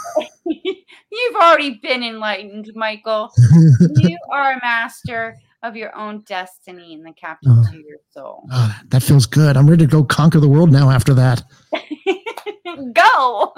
You've 1.35 1.43
already 1.43 1.81
been 1.83 2.05
enlightened, 2.05 2.71
Michael. 2.77 3.33
you 3.97 4.17
are 4.31 4.53
a 4.53 4.61
master 4.63 5.37
of 5.65 5.75
your 5.75 5.93
own 5.97 6.21
destiny 6.21 6.95
and 6.95 7.05
the 7.05 7.13
captain 7.13 7.57
oh. 7.59 7.73
to 7.73 7.77
your 7.77 7.97
soul. 8.13 8.47
Oh, 8.53 8.79
that 8.87 9.03
feels 9.03 9.27
good. 9.27 9.57
I'm 9.57 9.69
ready 9.69 9.85
to 9.85 9.91
go 9.91 10.05
conquer 10.05 10.39
the 10.39 10.49
world 10.49 10.71
now 10.71 10.91
after 10.91 11.13
that. 11.15 11.43
go. 12.93 13.53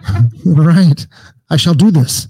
right. 0.44 1.06
I 1.48 1.56
shall 1.56 1.72
do 1.72 1.90
this. 1.90 2.28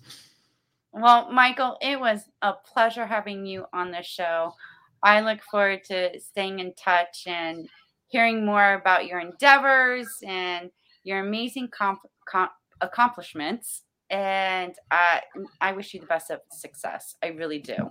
Well, 0.92 1.32
Michael, 1.32 1.78
it 1.80 1.98
was 1.98 2.20
a 2.42 2.52
pleasure 2.52 3.04
having 3.06 3.44
you 3.44 3.64
on 3.72 3.90
the 3.90 4.04
show. 4.04 4.54
I 5.02 5.20
look 5.20 5.40
forward 5.50 5.82
to 5.86 6.20
staying 6.20 6.60
in 6.60 6.74
touch 6.74 7.24
and 7.26 7.68
hearing 8.06 8.46
more 8.46 8.74
about 8.74 9.06
your 9.06 9.18
endeavors 9.18 10.06
and 10.24 10.70
your 11.02 11.18
amazing 11.18 11.70
comp- 11.76 12.08
com- 12.24 12.50
accomplishments 12.80 13.82
and 14.12 14.74
I 14.90 15.22
I 15.60 15.72
wish 15.72 15.94
you 15.94 16.00
the 16.00 16.06
best 16.06 16.30
of 16.30 16.40
success. 16.50 17.16
I 17.22 17.28
really 17.28 17.58
do. 17.58 17.88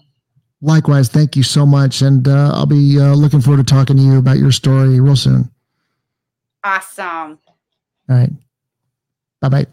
Likewise, 0.62 1.10
thank 1.10 1.36
you 1.36 1.42
so 1.42 1.66
much, 1.66 2.04
and 2.04 2.28
uh, 2.28 2.52
I'll 2.54 2.68
be 2.68 3.00
uh, 3.00 3.16
looking 3.16 3.42
forward 3.42 3.66
to 3.68 3.74
talking 3.74 3.98
to 3.98 4.02
you 4.02 4.20
about 4.20 4.38
your 4.38 4.52
story 4.52 5.00
real 5.00 5.16
soon. 5.16 5.52
Awesome. 6.64 7.40
All 8.08 8.16
right. 8.16 8.30
Bye 9.42 9.50
bye. 9.50 9.68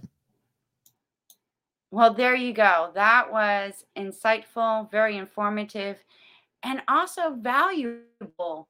Well, 1.91 2.15
there 2.15 2.35
you 2.35 2.55
go. 2.55 2.91
That 2.95 3.31
was 3.31 3.85
insightful, 3.97 4.91
very 4.91 5.19
informative, 5.19 6.03
and 6.63 6.83
also 6.89 7.35
valuable 7.35 8.69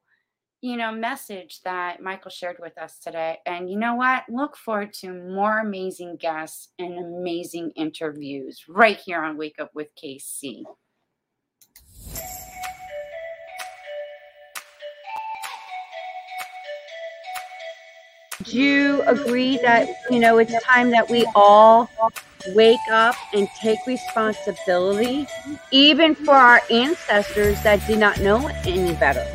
you 0.61 0.75
know, 0.75 0.91
message 0.91 1.61
that 1.63 2.01
Michael 2.01 2.31
shared 2.31 2.57
with 2.59 2.77
us 2.77 2.99
today. 2.99 3.37
And 3.45 3.69
you 3.69 3.77
know 3.77 3.95
what? 3.95 4.23
Look 4.29 4.57
forward 4.57 4.93
to 4.95 5.13
more 5.13 5.59
amazing 5.59 6.17
guests 6.17 6.69
and 6.77 6.99
amazing 6.99 7.71
interviews 7.75 8.65
right 8.67 8.97
here 8.97 9.21
on 9.21 9.37
Wake 9.37 9.59
Up 9.59 9.71
with 9.73 9.87
KC. 9.95 10.63
Do 18.43 18.57
you 18.57 19.01
agree 19.03 19.57
that, 19.57 19.87
you 20.09 20.19
know, 20.19 20.37
it's 20.39 20.63
time 20.63 20.91
that 20.91 21.09
we 21.09 21.25
all 21.35 21.89
wake 22.55 22.79
up 22.91 23.15
and 23.33 23.47
take 23.61 23.79
responsibility, 23.85 25.27
even 25.71 26.15
for 26.15 26.33
our 26.33 26.61
ancestors 26.71 27.61
that 27.63 27.85
did 27.85 27.99
not 27.99 28.19
know 28.21 28.47
any 28.65 28.93
better? 28.95 29.25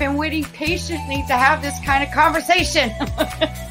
Been 0.00 0.16
waiting 0.16 0.44
patiently 0.44 1.22
to 1.28 1.34
have 1.34 1.60
this 1.60 1.78
kind 1.84 2.02
of 2.02 2.10
conversation. 2.10 2.90